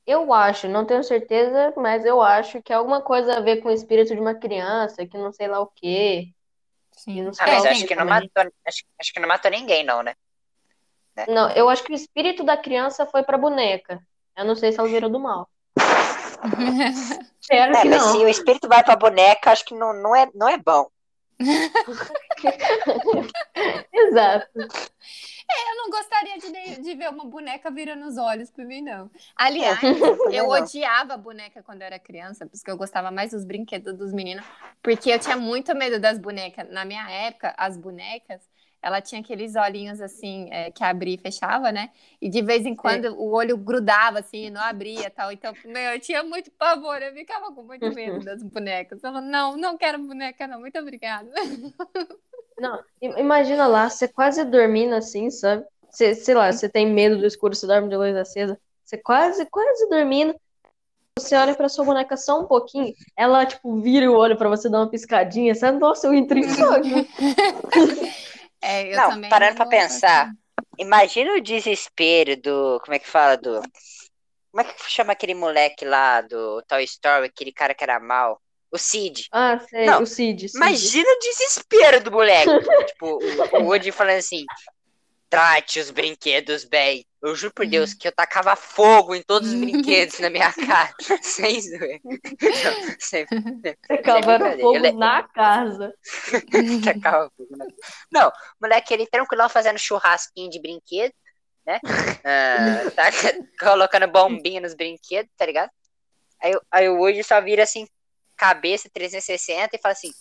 Eu 0.06 0.34
acho, 0.34 0.68
não 0.68 0.86
tenho 0.86 1.04
certeza, 1.04 1.72
mas 1.78 2.04
eu 2.04 2.20
acho 2.20 2.64
que 2.64 2.74
é 2.74 2.76
alguma 2.76 3.00
coisa 3.00 3.38
a 3.38 3.42
ver 3.42 3.62
com 3.62 3.70
o 3.70 3.72
espírito 3.72 4.16
de 4.16 4.20
uma 4.20 4.34
criança, 4.34 5.06
que 5.06 5.16
não 5.18 5.32
sei 5.32 5.48
lá 5.48 5.60
o 5.60 5.68
quê. 5.68 6.34
Sim. 7.00 7.24
não 7.24 7.32
Ah, 7.40 7.48
mas 7.48 7.66
acho 7.66 7.82
quê 7.82 7.88
que 7.88 7.96
não 7.96 8.06
também. 8.06 8.30
matou, 8.36 8.52
acho, 8.68 8.84
acho 9.00 9.14
que 9.14 9.20
não 9.20 9.28
matou 9.28 9.50
ninguém, 9.52 9.84
não, 9.84 10.04
né? 10.04 10.16
Não, 11.28 11.50
eu 11.52 11.68
acho 11.70 11.84
que 11.84 11.92
o 11.92 11.96
espírito 11.96 12.44
da 12.44 12.56
criança 12.58 13.06
foi 13.06 13.24
pra 13.24 13.38
boneca. 13.38 14.02
Eu 14.38 14.46
não 14.46 14.56
sei 14.56 14.72
se 14.72 14.80
ela 14.80 14.88
virou 14.88 15.10
do 15.10 15.20
mal. 15.20 15.50
Espero 17.42 17.76
É, 17.76 17.82
que 17.82 17.90
mas 17.90 18.02
não. 18.02 18.12
se 18.12 18.18
o 18.20 18.28
espírito 18.28 18.68
vai 18.70 18.84
pra 18.84 18.96
boneca, 18.96 19.52
acho 19.52 19.66
que 19.66 19.74
não, 19.76 19.92
não, 19.94 20.16
é, 20.16 20.30
não 20.34 20.48
é 20.48 20.58
bom. 20.58 20.88
Exato. 23.92 24.50
Eu 25.52 25.76
não 25.76 25.90
gostaria 25.90 26.38
de, 26.38 26.82
de 26.82 26.96
ver 26.96 27.10
uma 27.10 27.26
boneca 27.26 27.72
virando 27.72 28.06
os 28.06 28.18
olhos 28.18 28.52
pra 28.52 28.64
mim, 28.64 28.82
não. 28.82 29.10
Aliás, 29.36 29.80
Também 29.80 30.38
eu 30.38 30.48
não. 30.48 30.50
odiava 30.50 31.18
boneca 31.18 31.64
quando 31.64 31.82
eu 31.82 31.88
era 31.88 31.98
criança, 32.00 32.46
porque 32.46 32.70
eu 32.70 32.78
gostava 32.78 33.10
mais 33.10 33.32
dos 33.32 33.44
brinquedos 33.44 33.98
dos 33.98 34.14
meninos, 34.14 34.46
porque 34.82 35.10
eu 35.10 35.20
tinha 35.20 35.36
muito 35.38 35.74
medo 35.76 36.00
das 36.00 36.20
bonecas. 36.20 36.70
Na 36.70 36.86
minha 36.86 37.10
época, 37.10 37.54
as 37.58 37.76
bonecas, 37.76 38.42
ela 38.82 39.02
tinha 39.02 39.22
aqueles 39.22 39.56
olhinhos 39.56 40.00
assim, 40.00 40.48
é, 40.52 40.72
que 40.72 40.84
abria 40.84 41.16
e 41.16 41.18
fechava, 41.18 41.72
né? 41.72 41.90
E 42.22 42.30
de 42.30 42.42
vez 42.42 42.66
em 42.66 42.76
quando 42.76 43.06
o 43.20 43.32
olho 43.32 43.58
grudava 43.58 44.20
assim, 44.20 44.50
não 44.50 44.62
abria 44.62 45.08
e 45.08 45.10
tal. 45.10 45.32
Então, 45.32 45.54
meu, 45.66 45.94
eu 45.94 46.00
tinha 46.00 46.24
muito 46.24 46.52
pavor, 46.52 47.02
eu 47.02 47.14
ficava 47.14 47.52
com 47.52 47.64
muito 47.64 47.94
medo 47.94 48.20
das 48.24 48.42
bonecas. 48.44 48.98
Eu 48.98 49.02
falava, 49.02 49.26
não, 49.26 49.58
não 49.58 49.78
quero 49.78 50.00
boneca, 50.00 50.48
não, 50.48 50.60
muito 50.60 50.78
obrigada. 50.80 51.30
Não, 52.60 52.84
imagina 53.02 53.68
lá, 53.68 53.90
você 53.90 54.08
quase 54.08 54.44
dormindo 54.44 54.94
assim, 54.94 55.30
sabe? 55.30 55.66
Você, 55.90 56.14
sei 56.14 56.36
lá, 56.36 56.52
você 56.52 56.70
tem 56.70 56.88
medo 56.88 57.18
do 57.18 57.26
escuro, 57.26 57.56
você 57.56 57.66
dorme 57.66 57.90
de 57.90 57.96
luz 57.96 58.16
acesa. 58.16 58.60
Você 58.84 58.98
quase, 58.98 59.46
quase 59.46 59.90
dormindo. 59.90 60.36
Você 61.18 61.36
olha 61.36 61.54
pra 61.56 61.68
sua 61.68 61.84
boneca 61.84 62.16
só 62.16 62.40
um 62.40 62.46
pouquinho, 62.46 62.94
ela, 63.18 63.46
tipo, 63.46 63.82
vira 63.82 64.10
o 64.10 64.16
olho 64.16 64.38
pra 64.38 64.48
você 64.48 64.70
dar 64.70 64.80
uma 64.80 64.90
piscadinha, 64.90 65.54
sabe? 65.54 65.78
Nossa, 65.78 66.08
eu 66.08 66.14
entrei 66.14 66.44
em 66.44 66.50
choque. 66.50 66.90
É, 68.62 68.94
eu 68.94 68.98
Não, 68.98 69.10
também 69.12 69.30
parando 69.30 69.56
pra 69.56 69.66
pensar. 69.66 70.32
Imagina 70.78 71.34
o 71.34 71.42
desespero 71.42 72.36
do. 72.36 72.80
Como 72.84 72.94
é 72.94 73.00
que 73.00 73.08
fala? 73.08 73.38
Do. 73.38 73.62
Como 74.52 74.62
é 74.62 74.64
que 74.66 74.92
chama 74.92 75.14
aquele 75.14 75.34
moleque 75.34 75.86
lá 75.86 76.22
do 76.22 76.62
Toy 76.64 76.84
Story, 76.84 77.28
aquele 77.28 77.54
cara 77.54 77.74
que 77.74 77.84
era 77.84 78.00
mal? 78.00 78.42
O 78.72 78.78
Sid. 78.78 79.28
Ah, 79.32 79.60
sei, 79.68 79.86
Não, 79.86 80.04
o 80.04 80.06
Cid, 80.06 80.48
Cid. 80.48 80.58
Imagina 80.58 81.10
o 81.10 81.20
desespero 81.20 82.04
do 82.04 82.12
moleque. 82.12 82.50
tipo, 82.88 83.18
o, 83.18 83.58
o 83.58 83.64
Woody 83.66 83.92
falando 83.92 84.18
assim: 84.20 84.46
trate 85.30 85.80
os 85.80 85.90
brinquedos 85.92 86.66
bem. 86.66 87.06
Eu 87.22 87.36
juro 87.36 87.54
por 87.54 87.66
Deus 87.68 87.94
que 87.94 88.08
eu 88.08 88.12
tacava 88.14 88.56
fogo 88.56 89.14
em 89.14 89.22
todos 89.22 89.50
os 89.50 89.56
brinquedos 89.60 90.20
na 90.20 90.30
minha 90.30 90.54
casa. 90.54 90.94
Sem 91.22 91.60
zoeira. 91.62 92.00
Não, 92.04 92.96
sem- 93.00 93.26
Tacava 93.88 94.40
fogo 94.62 94.94
na 94.94 95.24
casa. 95.24 95.94
Tacava 96.84 97.32
fogo 97.36 97.58
na- 97.58 97.66
Não, 98.12 98.32
moleque, 98.62 98.94
ele 98.94 99.08
tranquilão 99.08 99.50
fazendo 99.50 99.78
churrasquinho 99.80 100.50
de 100.50 100.62
brinquedo, 100.62 101.14
né? 101.66 101.80
Ah, 102.24 102.90
tá 102.96 103.10
colocando 103.60 104.08
bombinha 104.08 104.62
nos 104.62 104.74
brinquedos, 104.76 105.32
tá 105.36 105.46
ligado? 105.46 105.70
Aí, 106.42 106.54
aí 106.72 106.88
o 106.90 107.00
hoje 107.00 107.22
só 107.24 107.42
vira 107.42 107.64
assim, 107.64 107.86
cabeça 108.40 108.90
360 108.92 109.76
e 109.76 109.80
fala 109.80 109.92
assim: 109.94 110.12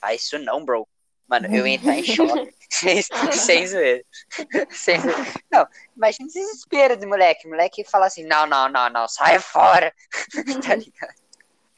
faz 0.00 0.22
isso 0.22 0.38
não, 0.38 0.64
bro. 0.64 0.86
Mano, 1.26 1.46
eu 1.46 1.66
ia 1.66 1.74
entrar 1.76 1.96
em 1.96 2.04
choque. 2.04 2.54
sem, 2.70 3.00
sem 3.32 3.66
zoeira. 3.66 4.04
Sem 4.70 5.00
zoeira. 5.00 5.24
Não, 5.50 5.66
imagina 5.96 6.28
o 6.28 6.32
desespero 6.32 6.96
do 6.98 7.08
moleque. 7.08 7.46
O 7.46 7.50
moleque 7.50 7.82
fala 7.84 8.06
assim: 8.06 8.24
não, 8.26 8.46
não, 8.46 8.68
não, 8.68 8.90
não, 8.90 9.08
sai 9.08 9.38
fora. 9.40 9.92
tá 10.62 10.74
ligado? 10.74 11.14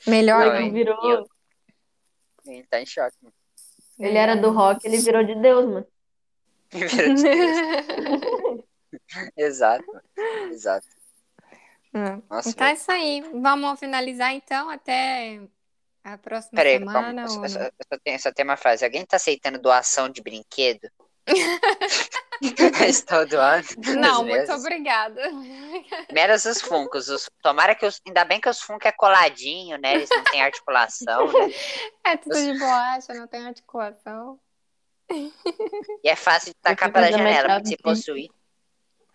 Melhor 0.07 0.47
Não, 0.47 0.57
Ele 0.57 0.71
virou. 0.71 1.11
eu- 1.11 1.27
Ele 2.47 2.67
tá 2.67 2.81
em 2.81 2.87
choque. 2.87 3.17
mano. 3.23 3.35
Ele 3.99 4.19
era 4.19 4.37
do 4.37 4.51
rock, 4.51 4.85
ele 4.87 4.99
virou 4.99 5.25
de 5.25 5.35
Deus, 5.37 5.65
mano. 5.65 5.87
Virou 6.71 7.15
de 7.15 7.23
Deus. 7.23 8.65
Exato, 9.37 9.85
exato. 10.51 10.87
Hum. 11.97 12.23
Nossa, 12.29 12.51
Então 12.51 12.67
é 12.67 12.73
isso 12.75 12.93
aí. 12.93 13.23
Vamos 13.41 13.79
finalizar 13.81 14.33
então 14.35 14.69
até 14.69 15.41
a 16.05 16.19
próxima 16.19 16.57
Peraí, 16.57 16.79
semana. 16.79 17.23
vamos, 17.27 17.35
eu, 17.37 17.43
ou 17.43 17.49
só- 17.49 17.59
não? 17.59 17.67
eu 17.67 17.73
só 17.93 17.99
tenho, 18.05 18.21
só 18.21 18.33
tenho 18.33 18.49
uma 18.49 18.57
frase. 18.57 18.85
Alguém 18.85 19.07
tá 19.07 19.17
aceitando 19.17 19.59
doação 19.59 20.09
de 20.09 20.23
brinquedo? 20.23 20.89
Estou 22.87 23.27
doando. 23.27 23.67
Não, 23.99 24.21
os 24.21 24.27
muito 24.29 24.41
mesmos. 24.41 24.61
obrigada. 24.61 25.23
Menos 26.13 26.45
os 26.45 26.61
funcos. 26.61 27.09
Os, 27.09 27.29
tomara 27.43 27.75
que 27.75 27.87
os. 27.87 27.99
Ainda 28.07 28.25
bem 28.27 28.41
que 28.41 28.49
os 28.49 28.61
funcos 28.61 28.85
é 28.87 28.93
coladinho, 28.93 29.79
né? 29.79 29.95
Eles 29.95 30.11
não 30.11 30.23
têm 30.25 30.43
articulação, 30.43 31.27
né? 31.33 31.49
É 32.07 32.17
tudo 32.17 32.37
de 32.37 32.59
borracha, 32.59 33.15
não 33.15 33.27
tem 33.27 33.47
articulação. 33.47 34.39
E 35.11 36.09
é 36.09 36.15
fácil 36.15 36.51
de 36.53 36.55
tacar 36.61 36.93
pela 36.93 37.11
janela, 37.11 37.55
porque 37.55 37.69
se 37.69 37.77
possuir. 37.79 38.29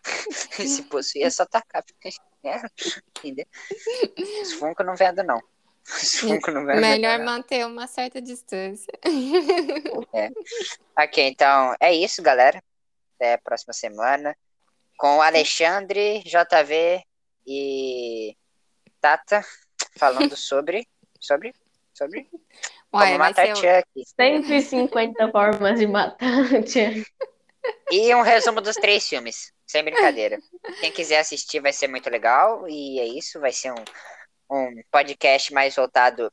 se 0.68 0.84
possuir 0.84 1.26
é 1.26 1.30
só 1.30 1.46
tacar. 1.46 1.84
Entendeu? 3.18 3.46
Os 4.42 4.54
funcos 4.54 4.86
não 4.86 4.96
vendo, 4.96 5.24
não. 5.24 5.42
Os 5.88 6.20
funcos 6.20 6.54
não 6.54 6.66
vendo. 6.66 6.82
Melhor 6.82 7.20
não. 7.20 7.26
manter 7.26 7.66
uma 7.66 7.88
certa 7.88 8.22
distância. 8.22 8.92
Ok, 10.98 11.26
então 11.26 11.74
é 11.80 11.94
isso, 11.94 12.22
galera. 12.22 12.62
Até 13.16 13.34
a 13.34 13.38
próxima 13.38 13.74
semana. 13.74 14.36
Com 14.98 15.18
o 15.18 15.22
Alexandre, 15.22 16.22
JV 16.24 17.02
e 17.48 18.36
Tata 19.00 19.44
falando 19.98 20.36
sobre. 20.38 20.88
Sobre? 21.20 21.54
Sobre? 21.94 22.30
Ué, 22.94 23.06
como 23.06 23.18
matar 23.18 23.56
ser 23.56 23.56
Chuck. 23.56 24.06
150 24.20 25.32
formas 25.32 25.80
de 25.80 25.88
matar. 25.88 26.64
Tia. 26.64 27.04
E 27.90 28.14
um 28.14 28.22
resumo 28.22 28.62
dos 28.62 28.76
três 28.76 29.08
filmes. 29.08 29.54
Sem 29.72 29.86
brincadeira. 29.86 30.38
Quem 30.82 30.92
quiser 30.92 31.20
assistir 31.20 31.62
vai 31.62 31.72
ser 31.72 31.88
muito 31.88 32.10
legal. 32.10 32.68
E 32.68 33.00
é 33.00 33.06
isso, 33.06 33.40
vai 33.40 33.54
ser 33.54 33.72
um, 33.72 33.84
um 34.52 34.84
podcast 34.92 35.54
mais 35.54 35.74
voltado. 35.74 36.30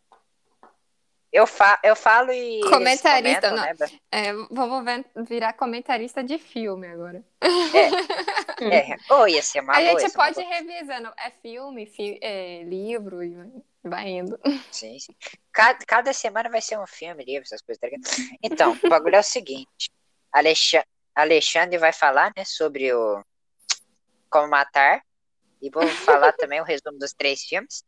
Eu, 1.33 1.47
fa 1.47 1.79
eu 1.85 1.95
falo 1.95 2.33
e. 2.33 2.61
Comentarista, 2.63 3.51
comentam, 3.51 3.57
não. 3.57 3.63
né? 3.63 4.01
É, 4.11 4.33
vamos 4.51 4.85
ver- 4.85 5.05
virar 5.25 5.53
comentarista 5.53 6.25
de 6.25 6.37
filme 6.37 6.89
agora. 6.89 7.25
É. 7.41 7.49
Oh, 9.09 9.25
ia 9.29 9.41
ser 9.41 9.61
uma 9.61 9.73
a 9.77 9.81
boa, 9.81 10.01
gente 10.01 10.13
pode 10.15 10.41
ir 10.41 10.45
revisando. 10.45 11.13
É 11.17 11.31
filme, 11.31 11.87
fi- 11.87 12.19
é 12.21 12.65
livro, 12.65 13.23
e 13.23 13.37
vai 13.85 14.09
indo. 14.09 14.37
Sim, 14.73 14.99
sim. 14.99 15.15
Cada, 15.53 15.79
cada 15.87 16.13
semana 16.13 16.51
vai 16.51 16.61
ser 16.61 16.77
um 16.77 16.85
filme, 16.85 17.25
livro, 17.25 17.45
essas 17.45 17.63
coisas, 17.63 17.81
tá? 17.81 17.87
Então, 18.43 18.77
o 18.83 18.89
bagulho 18.89 19.15
é 19.15 19.21
o 19.21 19.23
seguinte: 19.23 19.93
Alexa- 20.33 20.85
Alexandre 21.15 21.79
vai 21.79 21.93
falar, 21.93 22.33
né, 22.37 22.45
sobre 22.45 22.93
o 22.93 23.23
Como 24.31 24.49
Matar. 24.49 25.03
E 25.61 25.71
vou 25.71 25.87
falar 26.05 26.33
também 26.33 26.61
o 26.61 26.65
resumo 26.65 26.99
dos 26.99 27.13
três 27.13 27.43
filmes. 27.43 27.85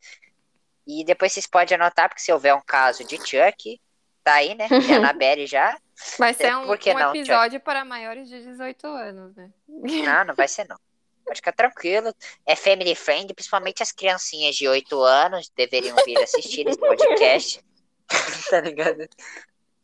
E 0.86 1.04
depois 1.04 1.32
vocês 1.32 1.46
podem 1.46 1.76
anotar, 1.76 2.08
porque 2.08 2.22
se 2.22 2.32
houver 2.32 2.54
um 2.54 2.60
caso 2.60 3.04
de 3.04 3.16
Chuck, 3.16 3.80
tá 4.24 4.34
aí, 4.34 4.54
né? 4.54 4.68
Tem 4.68 4.94
a 4.94 4.96
Annabelle 4.98 5.46
já. 5.46 5.78
Vai 6.18 6.34
ser 6.34 6.54
um, 6.56 6.62
um 6.62 6.76
não, 6.94 7.14
episódio 7.14 7.60
para 7.60 7.84
maiores 7.84 8.28
de 8.28 8.42
18 8.42 8.86
anos, 8.86 9.36
né? 9.36 9.50
Não, 9.68 10.24
não 10.24 10.34
vai 10.34 10.48
ser 10.48 10.66
não. 10.68 10.78
Pode 11.24 11.38
ficar 11.38 11.52
tranquilo. 11.52 12.12
É 12.46 12.56
family 12.56 12.94
friend, 12.94 13.32
principalmente 13.34 13.82
as 13.82 13.92
criancinhas 13.92 14.56
de 14.56 14.66
8 14.66 15.00
anos 15.02 15.50
deveriam 15.54 15.94
vir 16.04 16.18
assistir 16.18 16.66
esse 16.66 16.78
podcast. 16.78 17.64
tá 18.50 18.60
ligado? 18.60 19.08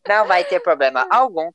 Não 0.09 0.27
vai 0.27 0.45
ter 0.45 0.61
problema 0.61 1.07
algum. 1.11 1.51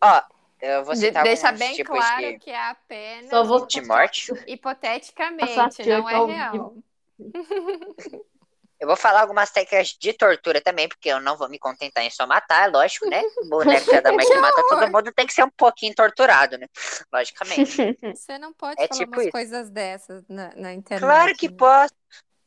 Ó, 0.00 0.22
eu 0.64 0.84
vou 0.84 0.94
De- 0.94 1.00
citar 1.00 1.22
deixa 1.22 1.46
alguns 1.48 1.58
bem 1.60 1.74
tipos 1.74 1.96
claro 1.98 2.26
de, 2.26 2.38
que 2.38 2.50
é 2.50 2.60
apenas 2.68 3.30
Só 3.30 3.44
vou- 3.44 3.66
de 3.66 3.80
morte. 3.82 4.32
hipoteticamente, 4.46 5.82
não 5.86 6.08
é 6.08 6.24
real. 6.26 6.74
Eu 8.80 8.88
vou 8.88 8.96
falar 8.96 9.22
algumas 9.22 9.50
técnicas 9.50 9.96
de 9.98 10.12
tortura 10.12 10.60
também, 10.60 10.88
porque 10.88 11.08
eu 11.08 11.18
não 11.20 11.38
vou 11.38 11.48
me 11.48 11.58
contentar 11.58 12.04
em 12.04 12.10
só 12.10 12.26
matar, 12.26 12.68
é 12.68 12.70
lógico, 12.70 13.08
né? 13.08 13.22
O 13.42 13.48
boneco 13.48 14.02
da 14.02 14.12
mãe 14.12 14.26
que 14.26 14.34
mata 14.38 14.62
todo 14.68 14.90
mundo 14.90 15.12
tem 15.12 15.26
que 15.26 15.32
ser 15.32 15.44
um 15.44 15.50
pouquinho 15.50 15.94
torturado, 15.94 16.58
né? 16.58 16.66
Logicamente. 17.10 17.96
Você 18.14 18.36
não 18.36 18.52
pode 18.52 18.82
É 18.82 18.88
falar 18.88 18.98
tipo 19.00 19.12
umas 19.12 19.22
isso. 19.22 19.32
coisas 19.32 19.70
dessas 19.70 20.24
na, 20.28 20.54
na 20.56 20.74
internet. 20.74 21.00
Claro 21.08 21.34
que 21.34 21.48
né? 21.48 21.54
posso. 21.56 21.94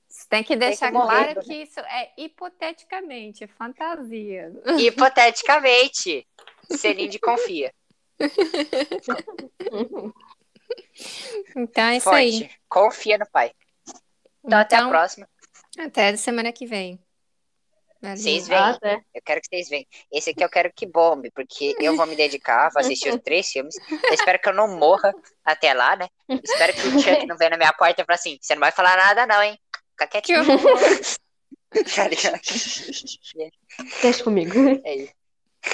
Você 0.08 0.28
tem 0.30 0.44
que 0.44 0.56
deixar 0.56 0.92
morrer, 0.92 1.08
claro 1.08 1.36
né? 1.40 1.42
que 1.44 1.54
isso 1.54 1.80
é 1.80 2.12
hipoteticamente, 2.18 3.44
é 3.44 3.48
fantasia. 3.48 4.52
Hipoteticamente. 4.78 6.28
Celinde 6.70 7.18
confia. 7.20 7.74
Então 11.56 11.86
é 11.86 11.98
isso 11.98 12.10
aí. 12.10 12.40
Forte. 12.40 12.62
Confia 12.68 13.18
no 13.18 13.26
pai. 13.30 13.52
Então, 14.44 14.60
até 14.60 14.76
a 14.76 14.80
Então, 14.80 14.90
próxima. 14.90 15.28
até 15.80 16.16
semana 16.16 16.52
que 16.52 16.66
vem. 16.66 17.00
Valeu. 18.02 18.18
Vocês 18.18 18.48
veem. 18.48 18.60
Ah, 18.60 18.78
tá. 18.80 19.02
Eu 19.14 19.22
quero 19.26 19.42
que 19.42 19.48
vocês 19.50 19.70
venham. 19.70 19.86
Esse 20.12 20.30
aqui 20.30 20.44
eu 20.44 20.50
quero 20.50 20.72
que 20.74 20.86
bombe, 20.86 21.32
porque 21.32 21.76
eu 21.80 21.96
vou 21.96 22.06
me 22.06 22.16
dedicar, 22.16 22.70
vou 22.72 22.80
assistir 22.80 23.10
os 23.10 23.20
três 23.22 23.50
filmes. 23.50 23.76
Eu 23.90 24.14
espero 24.14 24.40
que 24.40 24.48
eu 24.50 24.54
não 24.54 24.68
morra 24.78 25.14
até 25.44 25.74
lá, 25.74 25.96
né? 25.96 26.08
Espero 26.30 26.74
que 26.74 26.88
o 26.88 27.00
Chuck 27.02 27.26
não 27.26 27.36
venha 27.38 27.52
na 27.52 27.58
minha 27.58 27.74
porta 27.74 28.02
e 28.02 28.06
fale 28.06 28.16
assim: 28.16 28.38
você 28.40 28.54
não 28.54 28.60
vai 28.62 28.72
falar 28.72 28.96
nada, 28.96 29.26
não, 29.26 29.42
hein? 29.42 29.60
Fica 29.92 30.08
Que 30.08 30.22
quietinho. 30.22 30.44
Tá 31.94 32.08
ligado? 32.08 32.40
Deixa 34.02 34.24
comigo. 34.24 34.54
É 34.86 34.96
isso. 34.96 35.14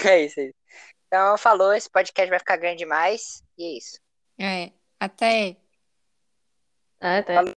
É 0.03 0.21
isso 0.25 0.39
aí. 0.39 0.53
Então, 1.13 1.37
falou, 1.37 1.71
esse 1.71 1.87
podcast 1.87 2.27
vai 2.27 2.39
ficar 2.39 2.57
grande 2.57 2.79
demais. 2.79 3.43
E 3.55 3.63
é 3.63 3.77
isso. 3.77 3.99
É, 4.39 4.71
até. 4.99 5.55
Ah, 6.99 7.21
tá. 7.21 7.53